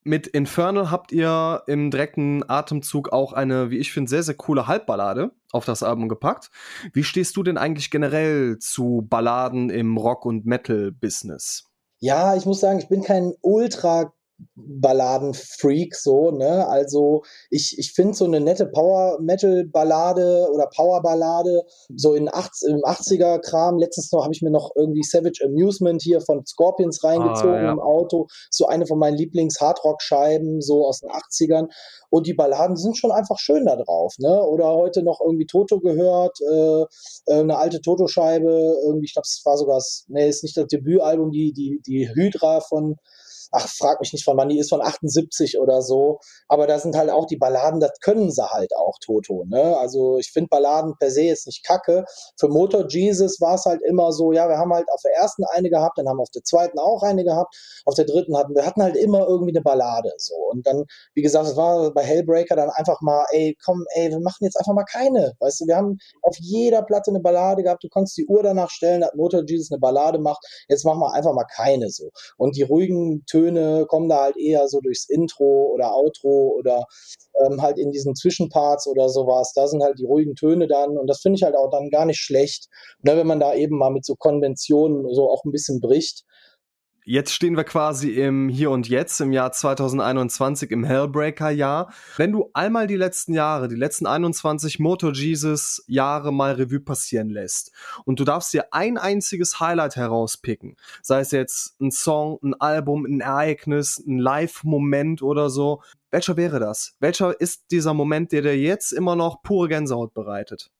Mit 0.02 0.26
Infernal 0.26 0.90
habt 0.90 1.12
ihr 1.12 1.62
im 1.68 1.92
direkten 1.92 2.42
Atemzug 2.50 3.12
auch 3.12 3.32
eine, 3.32 3.70
wie 3.70 3.78
ich 3.78 3.92
finde, 3.92 4.10
sehr, 4.10 4.24
sehr 4.24 4.34
coole 4.34 4.66
Halbballade 4.66 5.30
auf 5.52 5.64
das 5.64 5.84
Album 5.84 6.08
gepackt. 6.08 6.50
Wie 6.92 7.04
stehst 7.04 7.36
du 7.36 7.44
denn 7.44 7.56
eigentlich 7.56 7.92
generell 7.92 8.58
zu 8.58 9.06
Balladen 9.08 9.70
im 9.70 9.96
Rock- 9.96 10.26
und 10.26 10.44
Metal-Business? 10.44 11.70
Ja, 12.00 12.34
ich 12.34 12.46
muss 12.46 12.60
sagen, 12.60 12.80
ich 12.80 12.88
bin 12.88 13.02
kein 13.02 13.32
ultra 13.40 14.12
Balladen-Freak, 14.56 15.94
so, 15.94 16.30
ne? 16.30 16.66
Also 16.68 17.22
ich, 17.50 17.76
ich 17.78 17.92
finde 17.92 18.14
so 18.14 18.24
eine 18.24 18.40
nette 18.40 18.66
Power-Metal-Ballade 18.66 20.48
oder 20.52 20.68
Power-Ballade, 20.74 21.62
so 21.94 22.14
in 22.14 22.28
80, 22.32 22.70
im 22.70 22.80
80er-Kram. 22.80 23.78
Letztens 23.78 24.12
noch 24.12 24.24
habe 24.24 24.34
ich 24.34 24.42
mir 24.42 24.50
noch 24.50 24.70
irgendwie 24.74 25.02
Savage 25.02 25.44
Amusement 25.44 26.02
hier 26.02 26.20
von 26.20 26.44
Scorpions 26.46 27.02
reingezogen 27.04 27.54
ah, 27.54 27.62
ja. 27.62 27.72
im 27.72 27.80
Auto. 27.80 28.26
So 28.50 28.66
eine 28.66 28.86
von 28.86 28.98
meinen 28.98 29.16
Lieblings-Hardrock-Scheiben, 29.16 30.60
so 30.60 30.86
aus 30.86 31.00
den 31.00 31.10
80ern. 31.10 31.66
Und 32.10 32.26
die 32.26 32.34
Balladen 32.34 32.76
sind 32.76 32.96
schon 32.96 33.12
einfach 33.12 33.38
schön 33.38 33.66
da 33.66 33.76
drauf, 33.76 34.14
ne? 34.18 34.42
Oder 34.42 34.72
heute 34.74 35.02
noch 35.02 35.20
irgendwie 35.20 35.46
Toto 35.46 35.80
gehört, 35.80 36.38
äh, 36.40 36.82
äh 37.26 37.40
eine 37.40 37.58
alte 37.58 37.80
Toto-Scheibe, 37.80 38.76
irgendwie, 38.84 39.06
ich 39.06 39.14
glaube, 39.14 39.26
es 39.26 39.42
war 39.44 39.56
sogar, 39.56 39.76
das, 39.76 40.04
nee, 40.08 40.28
ist 40.28 40.44
nicht 40.44 40.56
das 40.56 40.66
Debütalbum, 40.66 41.30
die, 41.30 41.52
die, 41.52 41.80
die 41.86 42.08
Hydra 42.14 42.60
von 42.60 42.96
ach, 43.54 43.68
frag 43.68 44.00
mich 44.00 44.12
nicht 44.12 44.24
von 44.24 44.36
wann 44.36 44.48
die 44.48 44.58
ist, 44.58 44.70
von 44.70 44.82
78 44.82 45.58
oder 45.58 45.82
so. 45.82 46.18
Aber 46.48 46.66
da 46.66 46.78
sind 46.78 46.96
halt 46.96 47.10
auch 47.10 47.26
die 47.26 47.36
Balladen, 47.36 47.80
das 47.80 47.92
können 48.00 48.30
sie 48.30 48.50
halt 48.50 48.74
auch, 48.76 48.98
Toto. 49.04 49.44
Ne? 49.46 49.76
Also 49.78 50.18
ich 50.18 50.32
finde 50.32 50.48
Balladen 50.48 50.94
per 50.98 51.10
se 51.10 51.22
jetzt 51.22 51.46
nicht 51.46 51.64
kacke. 51.64 52.04
Für 52.38 52.48
Motor 52.48 52.88
Jesus 52.88 53.40
war 53.40 53.54
es 53.54 53.64
halt 53.64 53.80
immer 53.82 54.12
so, 54.12 54.32
ja, 54.32 54.48
wir 54.48 54.58
haben 54.58 54.72
halt 54.72 54.86
auf 54.92 55.00
der 55.02 55.14
ersten 55.14 55.44
eine 55.44 55.70
gehabt, 55.70 55.98
dann 55.98 56.08
haben 56.08 56.18
wir 56.18 56.22
auf 56.22 56.30
der 56.30 56.42
zweiten 56.42 56.78
auch 56.78 57.02
eine 57.02 57.24
gehabt, 57.24 57.54
auf 57.84 57.94
der 57.94 58.04
dritten 58.04 58.36
hatten 58.36 58.54
wir 58.54 58.66
hatten 58.66 58.82
halt 58.82 58.96
immer 58.96 59.26
irgendwie 59.26 59.52
eine 59.52 59.62
Ballade. 59.62 60.12
So. 60.18 60.34
Und 60.50 60.66
dann, 60.66 60.84
wie 61.14 61.22
gesagt, 61.22 61.46
es 61.46 61.56
war 61.56 61.92
bei 61.92 62.02
Hellbreaker 62.02 62.56
dann 62.56 62.70
einfach 62.70 63.00
mal, 63.00 63.24
ey, 63.32 63.56
komm, 63.64 63.84
ey, 63.94 64.10
wir 64.10 64.20
machen 64.20 64.44
jetzt 64.44 64.56
einfach 64.56 64.74
mal 64.74 64.84
keine. 64.84 65.34
Weißt 65.40 65.60
du, 65.60 65.66
wir 65.66 65.76
haben 65.76 65.98
auf 66.22 66.36
jeder 66.40 66.82
Platte 66.82 67.10
eine 67.10 67.20
Ballade 67.20 67.62
gehabt, 67.62 67.84
du 67.84 67.88
konntest 67.88 68.16
die 68.16 68.26
Uhr 68.26 68.42
danach 68.42 68.70
stellen, 68.70 69.02
dass 69.02 69.14
Motor 69.14 69.44
Jesus 69.46 69.70
eine 69.70 69.80
Ballade 69.80 70.18
macht, 70.18 70.44
jetzt 70.68 70.84
machen 70.84 71.00
wir 71.00 71.12
einfach 71.12 71.34
mal 71.34 71.44
keine 71.44 71.90
so. 71.90 72.10
Und 72.36 72.56
die 72.56 72.62
ruhigen 72.62 73.24
Töne 73.26 73.43
Töne 73.44 73.86
kommen 73.86 74.08
da 74.08 74.22
halt 74.22 74.36
eher 74.36 74.68
so 74.68 74.80
durchs 74.80 75.08
Intro 75.08 75.70
oder 75.72 75.94
Outro 75.94 76.54
oder 76.58 76.84
ähm, 77.44 77.60
halt 77.60 77.78
in 77.78 77.90
diesen 77.90 78.14
Zwischenparts 78.14 78.86
oder 78.86 79.08
sowas. 79.08 79.52
Da 79.54 79.66
sind 79.66 79.82
halt 79.82 79.98
die 79.98 80.06
ruhigen 80.06 80.34
Töne 80.34 80.66
dann 80.66 80.96
und 80.96 81.08
das 81.08 81.20
finde 81.20 81.36
ich 81.36 81.42
halt 81.42 81.56
auch 81.56 81.70
dann 81.70 81.90
gar 81.90 82.06
nicht 82.06 82.20
schlecht, 82.20 82.68
ne, 83.02 83.16
wenn 83.16 83.26
man 83.26 83.40
da 83.40 83.54
eben 83.54 83.76
mal 83.78 83.90
mit 83.90 84.04
so 84.04 84.14
Konventionen 84.16 85.12
so 85.14 85.30
auch 85.30 85.44
ein 85.44 85.52
bisschen 85.52 85.80
bricht. 85.80 86.24
Jetzt 87.06 87.34
stehen 87.34 87.54
wir 87.54 87.64
quasi 87.64 88.12
im 88.12 88.48
Hier 88.48 88.70
und 88.70 88.88
Jetzt, 88.88 89.20
im 89.20 89.30
Jahr 89.30 89.52
2021, 89.52 90.70
im 90.70 90.84
Hellbreaker-Jahr. 90.84 91.92
Wenn 92.16 92.32
du 92.32 92.48
einmal 92.54 92.86
die 92.86 92.96
letzten 92.96 93.34
Jahre, 93.34 93.68
die 93.68 93.74
letzten 93.74 94.06
21 94.06 94.78
Moto 94.78 95.10
Jesus 95.12 95.84
Jahre 95.86 96.32
mal 96.32 96.54
Revue 96.54 96.80
passieren 96.80 97.28
lässt 97.28 97.72
und 98.06 98.20
du 98.20 98.24
darfst 98.24 98.54
dir 98.54 98.72
ein 98.72 98.96
einziges 98.96 99.60
Highlight 99.60 99.96
herauspicken, 99.96 100.76
sei 101.02 101.20
es 101.20 101.30
jetzt 101.32 101.78
ein 101.78 101.90
Song, 101.90 102.38
ein 102.42 102.54
Album, 102.54 103.04
ein 103.04 103.20
Ereignis, 103.20 104.02
ein 104.06 104.18
Live-Moment 104.18 105.20
oder 105.20 105.50
so, 105.50 105.82
welcher 106.10 106.38
wäre 106.38 106.58
das? 106.58 106.94
Welcher 107.00 107.38
ist 107.38 107.70
dieser 107.70 107.92
Moment, 107.92 108.32
der 108.32 108.40
dir 108.40 108.56
jetzt 108.56 108.92
immer 108.92 109.14
noch 109.14 109.42
pure 109.42 109.68
Gänsehaut 109.68 110.14
bereitet? 110.14 110.70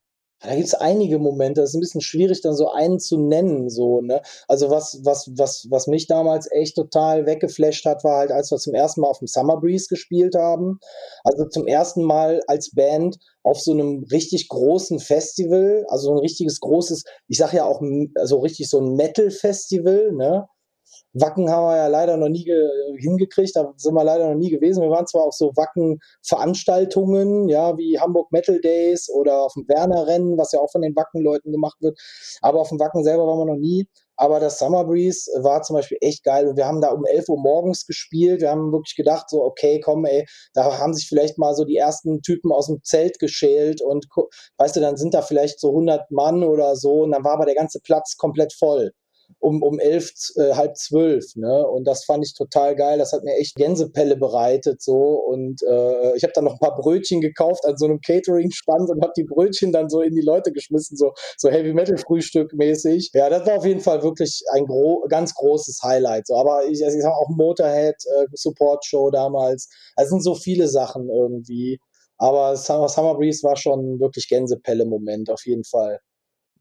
Da 0.41 0.53
gibt 0.53 0.67
es 0.67 0.73
einige 0.73 1.17
Momente, 1.17 1.61
das 1.61 1.71
ist 1.71 1.75
ein 1.75 1.79
bisschen 1.79 2.01
schwierig, 2.01 2.41
dann 2.41 2.55
so 2.55 2.69
einen 2.69 2.99
zu 2.99 3.17
nennen. 3.17 3.69
So, 3.69 4.01
ne? 4.01 4.21
Also 4.47 4.69
was, 4.69 4.99
was, 5.03 5.29
was, 5.35 5.67
was 5.69 5.87
mich 5.87 6.07
damals 6.07 6.51
echt 6.51 6.75
total 6.75 7.25
weggeflasht 7.25 7.85
hat, 7.85 8.03
war 8.03 8.19
halt, 8.19 8.31
als 8.31 8.51
wir 8.51 8.57
zum 8.57 8.73
ersten 8.73 9.01
Mal 9.01 9.07
auf 9.07 9.19
dem 9.19 9.27
Summer 9.27 9.59
Breeze 9.59 9.87
gespielt 9.89 10.35
haben. 10.35 10.79
Also 11.23 11.45
zum 11.47 11.67
ersten 11.67 12.03
Mal 12.03 12.41
als 12.47 12.71
Band 12.71 13.17
auf 13.43 13.59
so 13.59 13.71
einem 13.71 14.03
richtig 14.11 14.49
großen 14.49 14.99
Festival, 14.99 15.85
also 15.87 16.11
ein 16.11 16.19
richtiges 16.19 16.59
großes, 16.59 17.03
ich 17.27 17.37
sag 17.37 17.53
ja 17.53 17.65
auch 17.65 17.81
so 17.81 18.07
also 18.15 18.39
richtig 18.39 18.69
so 18.69 18.79
ein 18.79 18.95
Metal-Festival, 18.95 20.11
ne? 20.13 20.47
Wacken 21.17 21.49
haben 21.49 21.67
wir 21.67 21.77
ja 21.77 21.87
leider 21.87 22.17
noch 22.17 22.27
nie 22.27 22.45
hingekriegt, 22.97 23.55
da 23.55 23.73
sind 23.77 23.93
wir 23.93 24.03
leider 24.03 24.27
noch 24.27 24.35
nie 24.35 24.49
gewesen. 24.49 24.83
Wir 24.83 24.89
waren 24.89 25.07
zwar 25.07 25.23
auf 25.23 25.33
so 25.33 25.51
Wacken-Veranstaltungen, 25.55 27.47
ja, 27.47 27.77
wie 27.77 27.97
Hamburg 27.99 28.31
Metal 28.33 28.59
Days 28.59 29.09
oder 29.09 29.43
auf 29.43 29.53
dem 29.53 29.65
Werner-Rennen, 29.67 30.37
was 30.37 30.51
ja 30.51 30.59
auch 30.59 30.69
von 30.69 30.81
den 30.81 30.95
Wacken-Leuten 30.95 31.53
gemacht 31.53 31.77
wird, 31.79 31.97
aber 32.41 32.59
auf 32.59 32.69
dem 32.69 32.79
Wacken 32.79 33.03
selber 33.03 33.25
waren 33.25 33.39
wir 33.39 33.45
noch 33.45 33.59
nie. 33.59 33.87
Aber 34.17 34.39
das 34.39 34.59
Summer 34.59 34.85
Breeze 34.85 35.29
war 35.41 35.61
zum 35.61 35.75
Beispiel 35.75 35.97
echt 35.99 36.23
geil 36.23 36.47
und 36.47 36.55
wir 36.55 36.65
haben 36.65 36.79
da 36.79 36.89
um 36.89 37.05
11 37.05 37.27
Uhr 37.29 37.37
morgens 37.37 37.85
gespielt. 37.85 38.41
Wir 38.41 38.49
haben 38.49 38.71
wirklich 38.71 38.95
gedacht, 38.95 39.29
so, 39.29 39.43
okay, 39.43 39.81
komm, 39.81 40.05
ey, 40.05 40.25
da 40.53 40.79
haben 40.79 40.93
sich 40.93 41.07
vielleicht 41.07 41.37
mal 41.37 41.53
so 41.53 41.65
die 41.65 41.75
ersten 41.75 42.21
Typen 42.21 42.51
aus 42.51 42.67
dem 42.67 42.81
Zelt 42.83 43.19
geschält 43.19 43.81
und 43.81 44.07
weißt 44.57 44.75
du, 44.75 44.79
dann 44.79 44.95
sind 44.97 45.13
da 45.13 45.21
vielleicht 45.21 45.59
so 45.59 45.69
100 45.69 46.11
Mann 46.11 46.43
oder 46.43 46.75
so 46.75 47.03
und 47.03 47.11
dann 47.11 47.23
war 47.23 47.33
aber 47.33 47.45
der 47.45 47.55
ganze 47.55 47.81
Platz 47.81 48.15
komplett 48.17 48.53
voll 48.53 48.91
um, 49.39 49.61
um 49.61 49.79
elf, 49.79 50.11
äh, 50.37 50.53
halb 50.53 50.75
zwölf. 50.77 51.35
Ne? 51.35 51.65
Und 51.67 51.85
das 51.85 52.05
fand 52.05 52.25
ich 52.25 52.33
total 52.33 52.75
geil. 52.75 52.97
Das 52.97 53.13
hat 53.13 53.23
mir 53.23 53.35
echt 53.37 53.55
Gänsepelle 53.55 54.17
bereitet. 54.17 54.81
so 54.81 54.95
Und 54.95 55.61
äh, 55.63 56.15
ich 56.15 56.23
habe 56.23 56.33
dann 56.33 56.45
noch 56.45 56.53
ein 56.53 56.59
paar 56.59 56.75
Brötchen 56.75 57.21
gekauft 57.21 57.65
an 57.65 57.77
so 57.77 57.85
einem 57.85 58.01
Catering-Stand 58.01 58.89
und 58.89 59.01
habe 59.01 59.13
die 59.15 59.23
Brötchen 59.23 59.71
dann 59.71 59.89
so 59.89 60.01
in 60.01 60.15
die 60.15 60.21
Leute 60.21 60.51
geschmissen, 60.51 60.97
so, 60.97 61.13
so 61.37 61.49
Heavy-Metal-Frühstück 61.49 62.53
mäßig. 62.53 63.11
Ja, 63.13 63.29
das 63.29 63.45
war 63.45 63.57
auf 63.57 63.65
jeden 63.65 63.81
Fall 63.81 64.03
wirklich 64.03 64.43
ein 64.53 64.65
gro 64.65 65.05
ganz 65.09 65.33
großes 65.35 65.81
Highlight. 65.83 66.27
So. 66.27 66.35
Aber 66.35 66.65
ich, 66.65 66.83
also 66.83 66.97
ich 66.97 67.03
sag 67.03 67.13
auch 67.13 67.29
Motorhead-Support-Show 67.29 69.09
äh, 69.09 69.11
damals. 69.11 69.69
Also 69.95 70.11
sind 70.11 70.23
so 70.23 70.35
viele 70.35 70.67
Sachen 70.67 71.09
irgendwie. 71.09 71.79
Aber 72.17 72.55
Summer, 72.55 72.87
Summer 72.89 73.15
Breeze 73.15 73.43
war 73.43 73.57
schon 73.57 73.99
wirklich 73.99 74.27
Gänsepelle-Moment, 74.29 75.29
auf 75.29 75.45
jeden 75.45 75.65
Fall. 75.65 75.99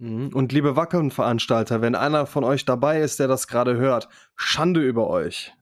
Mhm. 0.04 0.28
Und 0.34 0.52
liebe 0.52 0.76
Wacken-Veranstalter, 0.76 1.80
wenn 1.80 1.94
einer 1.94 2.26
von 2.26 2.44
euch 2.44 2.66
dabei 2.66 3.00
ist, 3.00 3.20
der 3.20 3.28
das 3.28 3.48
gerade 3.48 3.76
hört, 3.76 4.10
Schande 4.36 4.82
über 4.82 5.08
euch. 5.08 5.54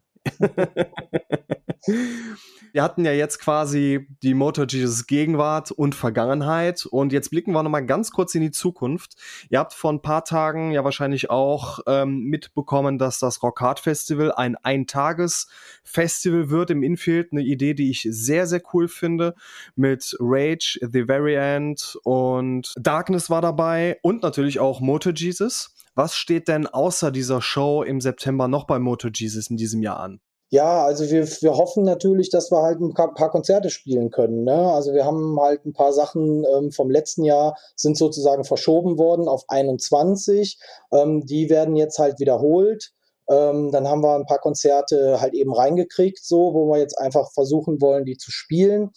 Wir 2.73 2.83
hatten 2.83 3.05
ja 3.05 3.13
jetzt 3.13 3.39
quasi 3.41 4.07
die 4.23 4.35
Motor 4.35 4.67
Jesus 4.69 5.07
Gegenwart 5.07 5.73
und 5.73 5.95
Vergangenheit 5.95 6.87
und 6.87 7.13
jetzt 7.13 7.31
blicken 7.31 7.53
wir 7.53 7.63
nochmal 7.63 7.85
ganz 7.85 8.13
kurz 8.13 8.35
in 8.35 8.41
die 8.41 8.51
Zukunft. 8.51 9.15
Ihr 9.51 9.59
habt 9.59 9.75
vor 9.75 9.93
ein 9.93 10.01
paar 10.01 10.25
Tagen 10.25 10.71
ja 10.71 10.85
wahrscheinlich 10.85 11.29
auch 11.29 11.81
ähm, 11.87 12.21
mitbekommen, 12.21 12.99
dass 12.99 13.19
das 13.19 13.43
Rock 13.43 13.61
Hard 13.61 13.81
Festival 13.81 14.33
ein 14.33 14.57
Eintages-Festival 14.57 16.51
wird 16.51 16.71
im 16.71 16.83
Infield. 16.83 17.33
Eine 17.33 17.43
Idee, 17.43 17.75
die 17.75 17.91
ich 17.91 18.07
sehr, 18.09 18.47
sehr 18.47 18.63
cool 18.73 18.89
finde 18.89 19.35
mit 19.75 20.17
Rage, 20.21 20.79
The 20.81 21.05
Very 21.05 21.35
End 21.35 21.99
und 22.05 22.73
Darkness 22.77 23.29
war 23.29 23.43
dabei 23.43 23.99
und 24.03 24.23
natürlich 24.23 24.61
auch 24.61 24.81
Motor 24.81 25.13
Jesus. 25.15 25.72
Was 25.95 26.15
steht 26.15 26.49
denn 26.49 26.67
außer 26.67 27.11
dieser 27.11 27.43
Show 27.43 27.83
im 27.83 28.01
September 28.01 28.49
noch 28.49 28.67
bei 28.67 28.79
Motor 28.79 29.11
Jesus 29.15 29.51
in 29.51 29.57
diesem 29.57 29.83
Jahr 29.83 30.01
an? 30.01 30.21
Ja, 30.53 30.85
also 30.85 31.11
wir, 31.11 31.27
wir 31.27 31.57
hoffen 31.57 31.83
natürlich, 31.83 32.29
dass 32.29 32.51
wir 32.51 32.61
halt 32.61 32.79
ein 32.79 32.93
paar 32.93 33.31
Konzerte 33.31 33.71
spielen 33.71 34.11
können. 34.11 34.45
Ne? 34.45 34.53
Also 34.53 34.93
wir 34.93 35.07
haben 35.07 35.39
halt 35.41 35.65
ein 35.65 35.73
paar 35.73 35.95
Sachen 35.95 36.45
ähm, 36.45 36.71
vom 36.73 36.91
letzten 36.91 37.25
Jahr 37.25 37.57
sind 37.75 37.97
sozusagen 37.97 38.45
verschoben 38.45 38.99
worden 38.99 39.29
auf 39.29 39.45
21. 39.49 40.59
Ähm, 40.93 41.25
die 41.25 41.49
werden 41.49 41.75
jetzt 41.75 41.99
halt 41.99 42.21
wiederholt. 42.21 42.93
Ähm, 43.33 43.71
dann 43.71 43.89
haben 43.89 44.03
wir 44.03 44.15
ein 44.15 44.27
paar 44.27 44.41
Konzerte 44.41 45.21
halt 45.21 45.33
eben 45.33 45.55
reingekriegt, 45.55 46.23
so, 46.23 46.53
wo 46.53 46.71
wir 46.71 46.79
jetzt 46.79 46.99
einfach 46.99 47.33
versuchen 47.33 47.81
wollen, 47.81 48.05
die 48.05 48.17
zu 48.17 48.31
spielen. 48.31 48.91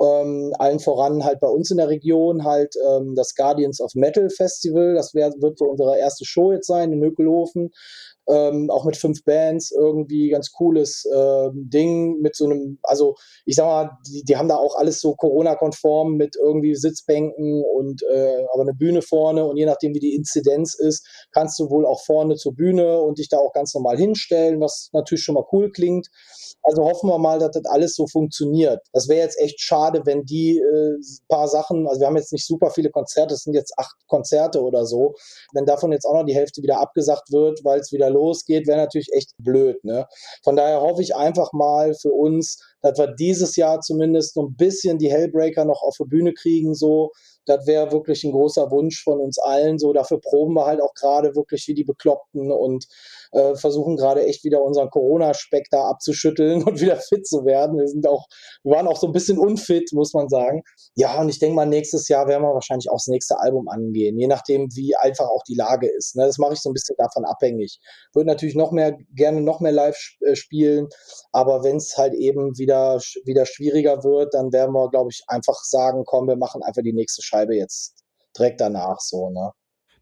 Ähm, 0.00 0.52
allen 0.58 0.78
voran 0.78 1.24
halt 1.24 1.40
bei 1.40 1.48
uns 1.48 1.70
in 1.70 1.78
der 1.78 1.88
Region 1.88 2.44
halt 2.44 2.74
ähm, 2.88 3.14
das 3.14 3.34
Guardians 3.34 3.80
of 3.80 3.94
Metal 3.94 4.28
Festival. 4.28 4.94
Das 4.94 5.14
wär, 5.14 5.32
wird 5.38 5.58
so 5.58 5.64
unsere 5.66 5.98
erste 5.98 6.24
Show 6.24 6.52
jetzt 6.52 6.66
sein 6.66 6.92
in 6.92 6.98
Nökelhofen 6.98 7.70
ähm, 8.28 8.70
auch 8.70 8.84
mit 8.84 8.96
fünf 8.96 9.24
Bands, 9.24 9.70
irgendwie 9.70 10.28
ganz 10.28 10.52
cooles 10.52 11.04
äh, 11.06 11.48
Ding 11.54 12.20
mit 12.20 12.36
so 12.36 12.44
einem, 12.44 12.78
also 12.82 13.14
ich 13.46 13.56
sag 13.56 13.66
mal, 13.66 13.90
die, 14.06 14.22
die 14.22 14.36
haben 14.36 14.48
da 14.48 14.56
auch 14.56 14.76
alles 14.76 15.00
so 15.00 15.14
Corona-konform 15.14 16.14
mit 16.14 16.36
irgendwie 16.36 16.74
Sitzbänken 16.74 17.64
und 17.74 18.02
äh, 18.02 18.44
aber 18.52 18.62
eine 18.62 18.74
Bühne 18.74 19.02
vorne 19.02 19.44
und 19.44 19.56
je 19.56 19.66
nachdem, 19.66 19.94
wie 19.94 20.00
die 20.00 20.14
Inzidenz 20.14 20.74
ist, 20.74 21.06
kannst 21.32 21.58
du 21.58 21.70
wohl 21.70 21.86
auch 21.86 22.04
vorne 22.04 22.36
zur 22.36 22.54
Bühne 22.54 23.00
und 23.00 23.18
dich 23.18 23.28
da 23.28 23.38
auch 23.38 23.52
ganz 23.52 23.74
normal 23.74 23.96
hinstellen, 23.96 24.60
was 24.60 24.90
natürlich 24.92 25.24
schon 25.24 25.34
mal 25.34 25.46
cool 25.52 25.70
klingt. 25.70 26.08
Also 26.62 26.84
hoffen 26.84 27.08
wir 27.08 27.18
mal, 27.18 27.38
dass 27.38 27.52
das 27.52 27.64
alles 27.64 27.94
so 27.94 28.06
funktioniert. 28.06 28.80
Das 28.92 29.08
wäre 29.08 29.20
jetzt 29.20 29.40
echt 29.40 29.60
schade, 29.60 30.02
wenn 30.04 30.24
die 30.24 30.58
äh, 30.58 30.96
paar 31.28 31.48
Sachen, 31.48 31.86
also 31.88 32.00
wir 32.00 32.06
haben 32.06 32.16
jetzt 32.16 32.32
nicht 32.32 32.46
super 32.46 32.70
viele 32.70 32.90
Konzerte, 32.90 33.34
es 33.34 33.42
sind 33.44 33.54
jetzt 33.54 33.72
acht 33.78 33.96
Konzerte 34.06 34.60
oder 34.60 34.84
so, 34.84 35.14
wenn 35.52 35.64
davon 35.64 35.92
jetzt 35.92 36.04
auch 36.04 36.14
noch 36.14 36.24
die 36.24 36.34
Hälfte 36.34 36.62
wieder 36.62 36.80
abgesagt 36.80 37.32
wird, 37.32 37.64
weil 37.64 37.80
es 37.80 37.92
wieder 37.92 38.10
losgeht, 38.18 38.66
wäre 38.66 38.78
natürlich 38.78 39.12
echt 39.12 39.32
blöd. 39.38 39.82
Ne? 39.84 40.06
Von 40.42 40.56
daher 40.56 40.80
hoffe 40.80 41.02
ich 41.02 41.14
einfach 41.14 41.52
mal 41.52 41.94
für 41.94 42.12
uns, 42.12 42.58
dass 42.82 42.98
wir 42.98 43.14
dieses 43.14 43.56
Jahr 43.56 43.80
zumindest 43.80 44.36
ein 44.36 44.54
bisschen 44.56 44.98
die 44.98 45.10
Hellbreaker 45.10 45.64
noch 45.64 45.82
auf 45.82 45.96
die 45.98 46.08
Bühne 46.08 46.32
kriegen, 46.34 46.74
so. 46.74 47.10
Das 47.48 47.66
wäre 47.66 47.90
wirklich 47.92 48.24
ein 48.24 48.32
großer 48.32 48.70
Wunsch 48.70 49.02
von 49.02 49.20
uns 49.20 49.38
allen. 49.38 49.78
So, 49.78 49.94
dafür 49.94 50.20
proben 50.20 50.54
wir 50.54 50.66
halt 50.66 50.82
auch 50.82 50.92
gerade 50.92 51.34
wirklich 51.34 51.66
wie 51.66 51.72
die 51.72 51.84
Bekloppten 51.84 52.52
und 52.52 52.84
äh, 53.32 53.54
versuchen 53.56 53.96
gerade 53.96 54.24
echt 54.26 54.44
wieder 54.44 54.62
unseren 54.62 54.90
Corona-Speck 54.90 55.68
da 55.70 55.88
abzuschütteln 55.88 56.62
und 56.64 56.80
wieder 56.80 56.96
fit 56.96 57.26
zu 57.26 57.44
werden. 57.44 57.78
Wir 57.78 57.88
sind 57.88 58.06
auch, 58.06 58.26
wir 58.62 58.72
waren 58.72 58.86
auch 58.86 58.98
so 58.98 59.06
ein 59.06 59.12
bisschen 59.12 59.38
unfit, 59.38 59.90
muss 59.92 60.12
man 60.12 60.28
sagen. 60.28 60.62
Ja, 60.94 61.20
und 61.20 61.28
ich 61.28 61.38
denke 61.38 61.56
mal, 61.56 61.66
nächstes 61.66 62.08
Jahr 62.08 62.28
werden 62.28 62.42
wir 62.42 62.52
wahrscheinlich 62.52 62.90
auch 62.90 62.96
das 62.96 63.06
nächste 63.06 63.38
Album 63.38 63.68
angehen, 63.68 64.18
je 64.18 64.26
nachdem, 64.26 64.68
wie 64.74 64.94
einfach 64.96 65.26
auch 65.26 65.42
die 65.48 65.54
Lage 65.54 65.88
ist. 65.88 66.16
Ne? 66.16 66.26
Das 66.26 66.38
mache 66.38 66.54
ich 66.54 66.60
so 66.60 66.70
ein 66.70 66.74
bisschen 66.74 66.96
davon 66.98 67.24
abhängig. 67.24 67.80
Würde 68.12 68.28
natürlich 68.28 68.56
noch 68.56 68.72
mehr, 68.72 68.96
gerne 69.14 69.40
noch 69.40 69.60
mehr 69.60 69.72
live 69.72 69.98
äh, 70.20 70.36
spielen, 70.36 70.88
aber 71.32 71.64
wenn 71.64 71.76
es 71.76 71.96
halt 71.96 72.14
eben 72.14 72.58
wieder, 72.68 72.98
wieder 73.24 73.46
schwieriger 73.46 74.04
wird, 74.04 74.34
dann 74.34 74.52
werden 74.52 74.72
wir, 74.72 74.90
glaube 74.90 75.10
ich, 75.10 75.22
einfach 75.26 75.62
sagen, 75.62 76.04
komm, 76.04 76.28
wir 76.28 76.36
machen 76.36 76.62
einfach 76.62 76.82
die 76.82 76.92
nächste 76.92 77.22
Scheibe 77.22 77.56
jetzt 77.56 78.04
direkt 78.36 78.60
danach 78.60 79.00
so, 79.00 79.30
ne? 79.30 79.52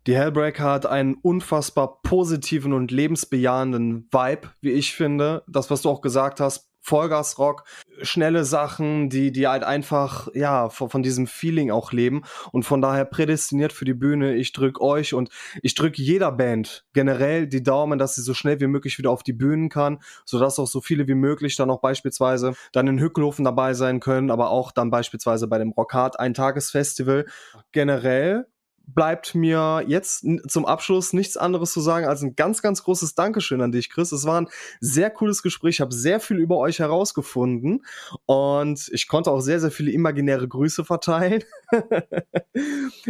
Die 0.06 0.16
Hellbreaker 0.16 0.62
hat 0.62 0.86
einen 0.86 1.16
unfassbar 1.20 2.00
positiven 2.02 2.72
und 2.72 2.92
lebensbejahenden 2.92 4.08
Vibe, 4.12 4.50
wie 4.60 4.70
ich 4.70 4.94
finde. 4.94 5.42
Das, 5.48 5.68
was 5.68 5.82
du 5.82 5.90
auch 5.90 6.00
gesagt 6.00 6.38
hast, 6.38 6.65
Vollgasrock, 6.86 7.64
schnelle 8.02 8.44
Sachen, 8.44 9.10
die, 9.10 9.32
die 9.32 9.48
halt 9.48 9.64
einfach, 9.64 10.28
ja, 10.34 10.68
von, 10.68 10.88
von, 10.88 11.02
diesem 11.02 11.26
Feeling 11.26 11.72
auch 11.72 11.90
leben 11.90 12.22
und 12.52 12.62
von 12.62 12.80
daher 12.80 13.04
prädestiniert 13.04 13.72
für 13.72 13.84
die 13.84 13.92
Bühne. 13.92 14.36
Ich 14.36 14.52
drück 14.52 14.80
euch 14.80 15.12
und 15.12 15.30
ich 15.62 15.74
drück 15.74 15.98
jeder 15.98 16.30
Band 16.30 16.84
generell 16.92 17.48
die 17.48 17.64
Daumen, 17.64 17.98
dass 17.98 18.14
sie 18.14 18.22
so 18.22 18.34
schnell 18.34 18.60
wie 18.60 18.68
möglich 18.68 18.98
wieder 18.98 19.10
auf 19.10 19.24
die 19.24 19.32
Bühnen 19.32 19.68
kann, 19.68 19.98
sodass 20.24 20.60
auch 20.60 20.68
so 20.68 20.80
viele 20.80 21.08
wie 21.08 21.16
möglich 21.16 21.56
dann 21.56 21.70
auch 21.70 21.80
beispielsweise 21.80 22.54
dann 22.70 22.86
in 22.86 23.00
Hückelhofen 23.00 23.44
dabei 23.44 23.74
sein 23.74 23.98
können, 23.98 24.30
aber 24.30 24.50
auch 24.50 24.70
dann 24.70 24.90
beispielsweise 24.90 25.48
bei 25.48 25.58
dem 25.58 25.72
Rockhard 25.72 26.20
Eintagesfestival. 26.20 27.26
Generell 27.72 28.46
bleibt 28.86 29.34
mir 29.34 29.84
jetzt 29.86 30.24
zum 30.48 30.64
Abschluss 30.64 31.12
nichts 31.12 31.36
anderes 31.36 31.72
zu 31.72 31.80
sagen 31.80 32.06
als 32.06 32.22
ein 32.22 32.36
ganz, 32.36 32.62
ganz 32.62 32.82
großes 32.82 33.14
Dankeschön 33.14 33.60
an 33.60 33.72
dich, 33.72 33.90
Chris. 33.90 34.12
Es 34.12 34.24
war 34.24 34.40
ein 34.40 34.48
sehr 34.80 35.10
cooles 35.10 35.42
Gespräch. 35.42 35.76
Ich 35.76 35.80
habe 35.80 35.94
sehr 35.94 36.20
viel 36.20 36.38
über 36.38 36.58
euch 36.58 36.78
herausgefunden 36.78 37.84
und 38.26 38.88
ich 38.92 39.08
konnte 39.08 39.30
auch 39.30 39.40
sehr, 39.40 39.60
sehr 39.60 39.70
viele 39.70 39.90
imaginäre 39.90 40.46
Grüße 40.46 40.84
verteilen. 40.84 41.42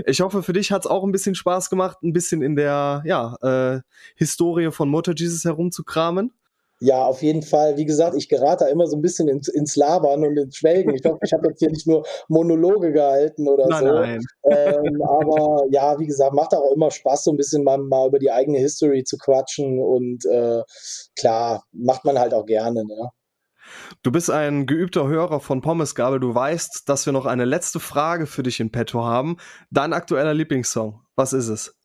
ich 0.07 0.21
hoffe, 0.21 0.43
für 0.43 0.53
dich 0.53 0.73
hat 0.73 0.85
es 0.85 0.91
auch 0.91 1.05
ein 1.05 1.13
bisschen 1.13 1.35
Spaß 1.35 1.71
gemacht, 1.71 1.99
ein 2.03 2.13
bisschen 2.13 2.43
in 2.43 2.57
der 2.57 3.03
ja, 3.05 3.37
äh, 3.43 3.81
Historie 4.17 4.71
von 4.71 4.89
Motor 4.89 5.15
Jesus 5.15 5.45
herumzukramen. 5.45 6.33
Ja, 6.79 7.07
auf 7.07 7.23
jeden 7.23 7.43
Fall. 7.43 7.79
Wie 7.79 7.87
gesagt, 7.87 8.15
ich 8.17 8.29
gerate 8.29 8.65
da 8.65 8.71
immer 8.71 8.87
so 8.87 8.97
ein 8.97 9.03
bisschen 9.03 9.29
ins, 9.29 9.49
ins 9.49 9.77
Labern 9.77 10.25
und 10.25 10.37
ins 10.37 10.57
Schwelgen. 10.57 10.95
Ich 10.95 11.03
hoffe, 11.07 11.21
ich 11.25 11.33
habe 11.33 11.49
jetzt 11.49 11.61
hier 11.61 11.71
nicht 11.71 11.87
nur 11.87 12.05
Monologe 12.29 12.93
gehalten 12.93 13.49
oder 13.49 13.67
nein, 13.67 13.85
so. 13.85 13.93
Nein. 13.93 14.21
Ähm, 14.51 15.03
aber 15.03 15.65
ja, 15.71 15.99
wie 15.99 16.07
gesagt, 16.07 16.35
macht 16.35 16.55
auch 16.55 16.73
immer 16.75 16.91
Spaß, 16.91 17.25
so 17.25 17.31
ein 17.31 17.39
bisschen 17.39 17.65
mal, 17.65 17.79
mal 17.79 18.09
über 18.09 18.19
die 18.19 18.31
eigene 18.31 18.59
History 18.59 19.05
zu 19.05 19.17
quatschen. 19.17 19.83
Und 19.83 20.27
äh, 20.27 20.63
klar, 21.19 21.65
macht 21.73 22.05
man 22.05 22.19
halt 22.19 22.35
auch 22.35 22.45
gerne. 22.45 22.85
Ne? 22.85 23.11
Du 24.03 24.13
bist 24.13 24.31
ein 24.31 24.67
geübter 24.67 25.09
Hörer 25.09 25.41
von 25.41 25.63
Pommesgabel. 25.63 26.21
Du 26.21 26.35
weißt, 26.35 26.89
dass 26.89 27.07
wir 27.07 27.13
noch 27.15 27.27
eine 27.27 27.47
letzte 27.47 27.81
Frage 27.81 28.27
für 28.27 28.43
dich 28.43 28.61
in 28.61 28.71
petto 28.71 29.03
haben. 29.03 29.39
Dein 29.71 29.95
aktueller 29.95 30.35
Lieblingssong, 30.35 31.01
was 31.17 31.33
ist 31.33 31.49
es? 31.49 31.76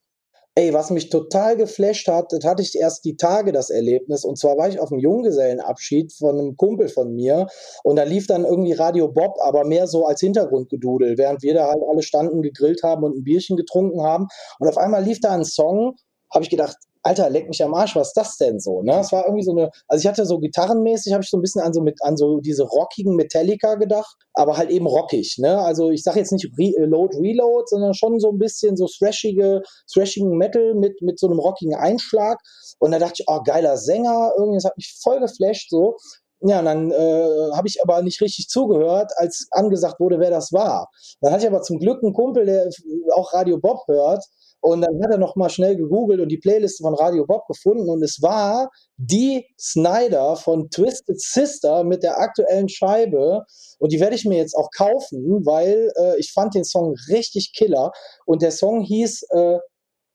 Ey, 0.54 0.74
was 0.74 0.90
mich 0.90 1.08
total 1.08 1.56
geflasht 1.56 2.08
hat, 2.08 2.30
das 2.30 2.44
hatte 2.44 2.60
ich 2.60 2.78
erst 2.78 3.06
die 3.06 3.16
Tage 3.16 3.52
das 3.52 3.70
Erlebnis. 3.70 4.22
Und 4.22 4.38
zwar 4.38 4.58
war 4.58 4.68
ich 4.68 4.80
auf 4.80 4.92
einem 4.92 5.00
Junggesellenabschied 5.00 6.12
von 6.12 6.38
einem 6.38 6.56
Kumpel 6.58 6.88
von 6.88 7.14
mir. 7.14 7.46
Und 7.84 7.96
da 7.96 8.02
lief 8.02 8.26
dann 8.26 8.44
irgendwie 8.44 8.74
Radio 8.74 9.08
Bob, 9.08 9.36
aber 9.40 9.64
mehr 9.64 9.86
so 9.86 10.04
als 10.04 10.20
Hintergrundgedudel, 10.20 11.16
während 11.16 11.42
wir 11.42 11.54
da 11.54 11.68
halt 11.68 11.82
alle 11.90 12.02
standen, 12.02 12.42
gegrillt 12.42 12.82
haben 12.82 13.02
und 13.02 13.16
ein 13.16 13.24
Bierchen 13.24 13.56
getrunken 13.56 14.02
haben. 14.02 14.26
Und 14.58 14.68
auf 14.68 14.76
einmal 14.76 15.02
lief 15.02 15.20
da 15.20 15.30
ein 15.30 15.46
Song, 15.46 15.94
habe 16.30 16.44
ich 16.44 16.50
gedacht, 16.50 16.76
Alter, 17.04 17.30
leck 17.30 17.48
mich 17.48 17.62
am 17.64 17.74
Arsch, 17.74 17.96
was 17.96 18.08
ist 18.08 18.16
das 18.16 18.36
denn 18.36 18.60
so? 18.60 18.82
Ne? 18.82 19.00
Es 19.00 19.10
war 19.10 19.24
irgendwie 19.24 19.42
so 19.42 19.50
eine, 19.50 19.70
also 19.88 20.02
ich 20.02 20.06
hatte 20.06 20.24
so 20.24 20.38
gitarrenmäßig, 20.38 21.12
habe 21.12 21.24
ich 21.24 21.30
so 21.30 21.36
ein 21.36 21.40
bisschen 21.40 21.60
an 21.60 21.72
so 21.72 21.80
mit 21.80 22.00
an 22.02 22.16
so 22.16 22.38
diese 22.38 22.62
rockigen 22.62 23.16
Metallica 23.16 23.74
gedacht, 23.74 24.16
aber 24.34 24.56
halt 24.56 24.70
eben 24.70 24.86
rockig. 24.86 25.38
Ne? 25.38 25.58
Also 25.58 25.90
ich 25.90 26.04
sage 26.04 26.20
jetzt 26.20 26.30
nicht 26.30 26.46
Re 26.56 26.72
äh, 26.78 26.84
Load 26.84 27.16
Reload, 27.18 27.64
sondern 27.66 27.94
schon 27.94 28.20
so 28.20 28.30
ein 28.30 28.38
bisschen 28.38 28.76
so 28.76 28.86
thrashige, 28.86 29.62
thrashigen 29.92 30.36
Metal 30.36 30.74
mit 30.74 31.02
mit 31.02 31.18
so 31.18 31.26
einem 31.26 31.40
rockigen 31.40 31.74
Einschlag. 31.74 32.38
Und 32.78 32.92
da 32.92 33.00
dachte 33.00 33.14
ich, 33.18 33.24
oh 33.28 33.40
geiler 33.44 33.76
Sänger, 33.76 34.32
irgendwie, 34.38 34.58
das 34.58 34.64
hat 34.64 34.76
mich 34.76 34.94
voll 35.02 35.18
geflasht 35.18 35.70
so. 35.70 35.96
Ja, 36.44 36.58
und 36.58 36.64
dann 36.64 36.90
äh, 36.90 37.50
habe 37.54 37.68
ich 37.68 37.82
aber 37.82 38.02
nicht 38.02 38.20
richtig 38.20 38.48
zugehört, 38.48 39.12
als 39.16 39.46
angesagt 39.52 40.00
wurde, 40.00 40.18
wer 40.18 40.30
das 40.30 40.52
war. 40.52 40.88
Dann 41.20 41.32
hatte 41.32 41.44
ich 41.44 41.50
aber 41.50 41.62
zum 41.62 41.78
Glück 41.78 42.02
einen 42.02 42.12
Kumpel, 42.12 42.46
der 42.46 42.68
auch 43.14 43.32
Radio 43.32 43.58
Bob 43.58 43.86
hört 43.86 44.24
und 44.62 44.80
dann 44.82 45.02
hat 45.02 45.10
er 45.10 45.18
noch 45.18 45.34
mal 45.34 45.50
schnell 45.50 45.76
gegoogelt 45.76 46.20
und 46.20 46.28
die 46.28 46.38
Playliste 46.38 46.84
von 46.84 46.94
Radio 46.94 47.26
Bob 47.26 47.46
gefunden. 47.48 47.90
Und 47.90 48.00
es 48.02 48.22
war 48.22 48.70
die 48.96 49.44
Snyder 49.60 50.36
von 50.36 50.70
Twisted 50.70 51.20
Sister 51.20 51.82
mit 51.82 52.04
der 52.04 52.18
aktuellen 52.18 52.68
Scheibe. 52.68 53.44
Und 53.80 53.90
die 53.90 53.98
werde 53.98 54.14
ich 54.14 54.24
mir 54.24 54.38
jetzt 54.38 54.54
auch 54.54 54.70
kaufen, 54.70 55.44
weil 55.44 55.90
äh, 55.96 56.16
ich 56.18 56.32
fand 56.32 56.54
den 56.54 56.64
Song 56.64 56.94
richtig 57.08 57.52
killer. 57.56 57.90
Und 58.24 58.40
der 58.40 58.52
Song 58.52 58.82
hieß 58.82 59.24
äh, 59.30 59.58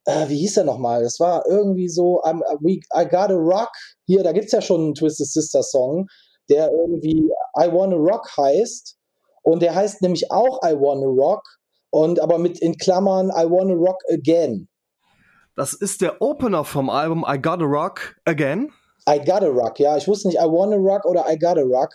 äh, 0.06 0.28
wie 0.30 0.38
hieß 0.38 0.56
er 0.56 0.64
nochmal? 0.64 1.02
Das 1.02 1.20
war 1.20 1.46
irgendwie 1.46 1.90
so 1.90 2.22
I'm, 2.22 2.40
we, 2.60 2.80
I 2.96 3.04
Gotta 3.04 3.34
Rock. 3.34 3.68
Hier, 4.06 4.22
da 4.22 4.32
gibt 4.32 4.46
es 4.46 4.52
ja 4.52 4.62
schon 4.62 4.80
einen 4.80 4.94
Twisted 4.94 5.26
Sister 5.26 5.62
Song, 5.62 6.06
der 6.48 6.70
irgendwie 6.72 7.30
I 7.60 7.70
Wanna 7.70 7.96
Rock 7.96 8.26
heißt. 8.38 8.96
Und 9.42 9.60
der 9.60 9.74
heißt 9.74 10.00
nämlich 10.00 10.30
auch 10.30 10.62
I 10.64 10.72
Wanna 10.72 11.06
Rock 11.06 11.42
und 11.90 12.20
aber 12.20 12.38
mit 12.38 12.58
in 12.58 12.76
Klammern 12.76 13.28
I 13.28 13.50
Wanna 13.50 13.74
Rock 13.74 14.02
Again. 14.10 14.68
Das 15.56 15.72
ist 15.72 16.02
der 16.02 16.22
Opener 16.22 16.64
vom 16.64 16.88
Album 16.90 17.24
I 17.28 17.40
Gotta 17.40 17.64
Rock 17.64 18.16
Again. 18.24 18.70
I 19.08 19.18
Gotta 19.18 19.48
Rock, 19.48 19.80
ja. 19.80 19.96
Ich 19.96 20.06
wusste 20.06 20.28
nicht 20.28 20.38
I 20.38 20.44
Wanna 20.44 20.76
Rock 20.76 21.04
oder 21.04 21.24
I 21.28 21.38
Gotta 21.38 21.62
Rock. 21.62 21.94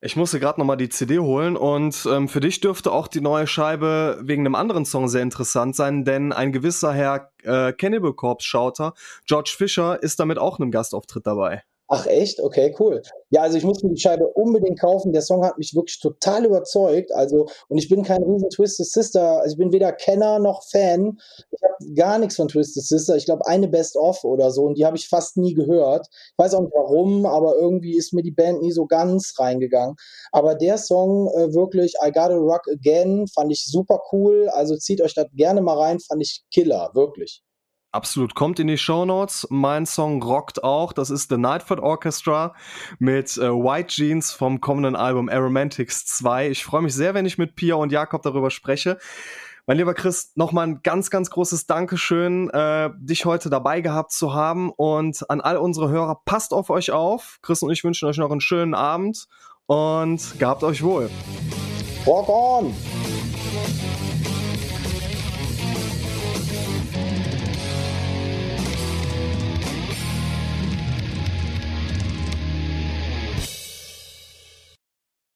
Ich 0.00 0.14
musste 0.14 0.38
gerade 0.38 0.60
nochmal 0.60 0.76
die 0.76 0.88
CD 0.88 1.18
holen 1.18 1.56
und 1.56 2.06
ähm, 2.08 2.28
für 2.28 2.38
dich 2.38 2.60
dürfte 2.60 2.92
auch 2.92 3.08
die 3.08 3.20
neue 3.20 3.48
Scheibe 3.48 4.20
wegen 4.22 4.46
einem 4.46 4.54
anderen 4.54 4.84
Song 4.84 5.08
sehr 5.08 5.22
interessant 5.22 5.74
sein, 5.74 6.04
denn 6.04 6.32
ein 6.32 6.52
gewisser 6.52 6.92
Herr 6.92 7.32
äh, 7.42 7.72
Cannibal 7.72 8.12
Corpse 8.12 8.46
Schauter, 8.46 8.94
George 9.26 9.52
Fisher, 9.56 10.00
ist 10.00 10.20
damit 10.20 10.38
auch 10.38 10.60
einem 10.60 10.70
Gastauftritt 10.70 11.26
dabei. 11.26 11.64
Ach 11.90 12.06
echt? 12.06 12.40
Okay, 12.40 12.74
cool. 12.78 13.00
Ja, 13.30 13.40
also 13.42 13.56
ich 13.56 13.64
muss 13.64 13.82
mir 13.82 13.88
die 13.94 14.00
Scheibe 14.00 14.28
unbedingt 14.28 14.78
kaufen. 14.78 15.12
Der 15.12 15.22
Song 15.22 15.42
hat 15.42 15.56
mich 15.56 15.74
wirklich 15.74 15.98
total 16.00 16.44
überzeugt. 16.44 17.12
Also, 17.12 17.46
und 17.68 17.78
ich 17.78 17.88
bin 17.88 18.02
kein 18.02 18.22
riesen 18.22 18.50
Twisted 18.50 18.86
Sister. 18.86 19.40
Also 19.40 19.54
ich 19.54 19.58
bin 19.58 19.72
weder 19.72 19.92
Kenner 19.92 20.38
noch 20.38 20.62
Fan. 20.64 21.18
Ich 21.50 21.60
habe 21.62 21.94
gar 21.94 22.18
nichts 22.18 22.36
von 22.36 22.48
Twisted 22.48 22.84
Sister. 22.84 23.16
Ich 23.16 23.24
glaube, 23.24 23.46
eine 23.46 23.68
Best-of 23.68 24.22
oder 24.24 24.50
so. 24.50 24.64
Und 24.64 24.76
die 24.76 24.84
habe 24.84 24.98
ich 24.98 25.08
fast 25.08 25.38
nie 25.38 25.54
gehört. 25.54 26.06
Ich 26.10 26.38
weiß 26.38 26.54
auch 26.54 26.60
nicht 26.60 26.74
warum, 26.74 27.24
aber 27.24 27.56
irgendwie 27.56 27.96
ist 27.96 28.12
mir 28.12 28.22
die 28.22 28.32
Band 28.32 28.60
nie 28.60 28.72
so 28.72 28.84
ganz 28.86 29.32
reingegangen. 29.38 29.96
Aber 30.30 30.54
der 30.54 30.76
Song 30.76 31.28
äh, 31.28 31.54
wirklich, 31.54 31.94
I 32.04 32.12
Gotta 32.12 32.36
Rock 32.36 32.68
Again, 32.70 33.26
fand 33.28 33.50
ich 33.50 33.64
super 33.64 34.02
cool. 34.12 34.50
Also 34.50 34.76
zieht 34.76 35.00
euch 35.00 35.14
das 35.14 35.28
gerne 35.32 35.62
mal 35.62 35.78
rein, 35.78 36.00
fand 36.00 36.20
ich 36.22 36.44
Killer, 36.52 36.90
wirklich. 36.92 37.42
Absolut, 37.90 38.34
kommt 38.34 38.60
in 38.60 38.66
die 38.66 38.76
Show 38.76 39.06
Notes. 39.06 39.46
Mein 39.48 39.86
Song 39.86 40.22
rockt 40.22 40.62
auch. 40.62 40.92
Das 40.92 41.08
ist 41.08 41.30
The 41.30 41.38
Nightford 41.38 41.80
Orchestra 41.80 42.54
mit 42.98 43.38
äh, 43.38 43.50
White 43.50 43.88
Jeans 43.88 44.30
vom 44.30 44.60
kommenden 44.60 44.94
Album 44.94 45.30
Aromantics 45.30 46.04
2. 46.04 46.50
Ich 46.50 46.64
freue 46.64 46.82
mich 46.82 46.94
sehr, 46.94 47.14
wenn 47.14 47.24
ich 47.24 47.38
mit 47.38 47.56
Pia 47.56 47.76
und 47.76 47.90
Jakob 47.90 48.22
darüber 48.22 48.50
spreche. 48.50 48.98
Mein 49.66 49.78
lieber 49.78 49.94
Chris, 49.94 50.32
nochmal 50.34 50.66
ein 50.66 50.80
ganz, 50.82 51.08
ganz 51.08 51.30
großes 51.30 51.66
Dankeschön, 51.66 52.50
äh, 52.50 52.90
dich 52.98 53.24
heute 53.24 53.48
dabei 53.48 53.80
gehabt 53.80 54.12
zu 54.12 54.34
haben. 54.34 54.70
Und 54.70 55.28
an 55.30 55.40
all 55.40 55.56
unsere 55.56 55.88
Hörer, 55.88 56.20
passt 56.26 56.52
auf 56.52 56.68
euch 56.68 56.90
auf. 56.90 57.38
Chris 57.40 57.62
und 57.62 57.70
ich 57.70 57.84
wünschen 57.84 58.06
euch 58.06 58.18
noch 58.18 58.30
einen 58.30 58.42
schönen 58.42 58.74
Abend 58.74 59.28
und 59.64 60.38
gehabt 60.38 60.62
euch 60.62 60.82
wohl. 60.82 61.08
Rock 62.06 62.28
on! 62.28 62.74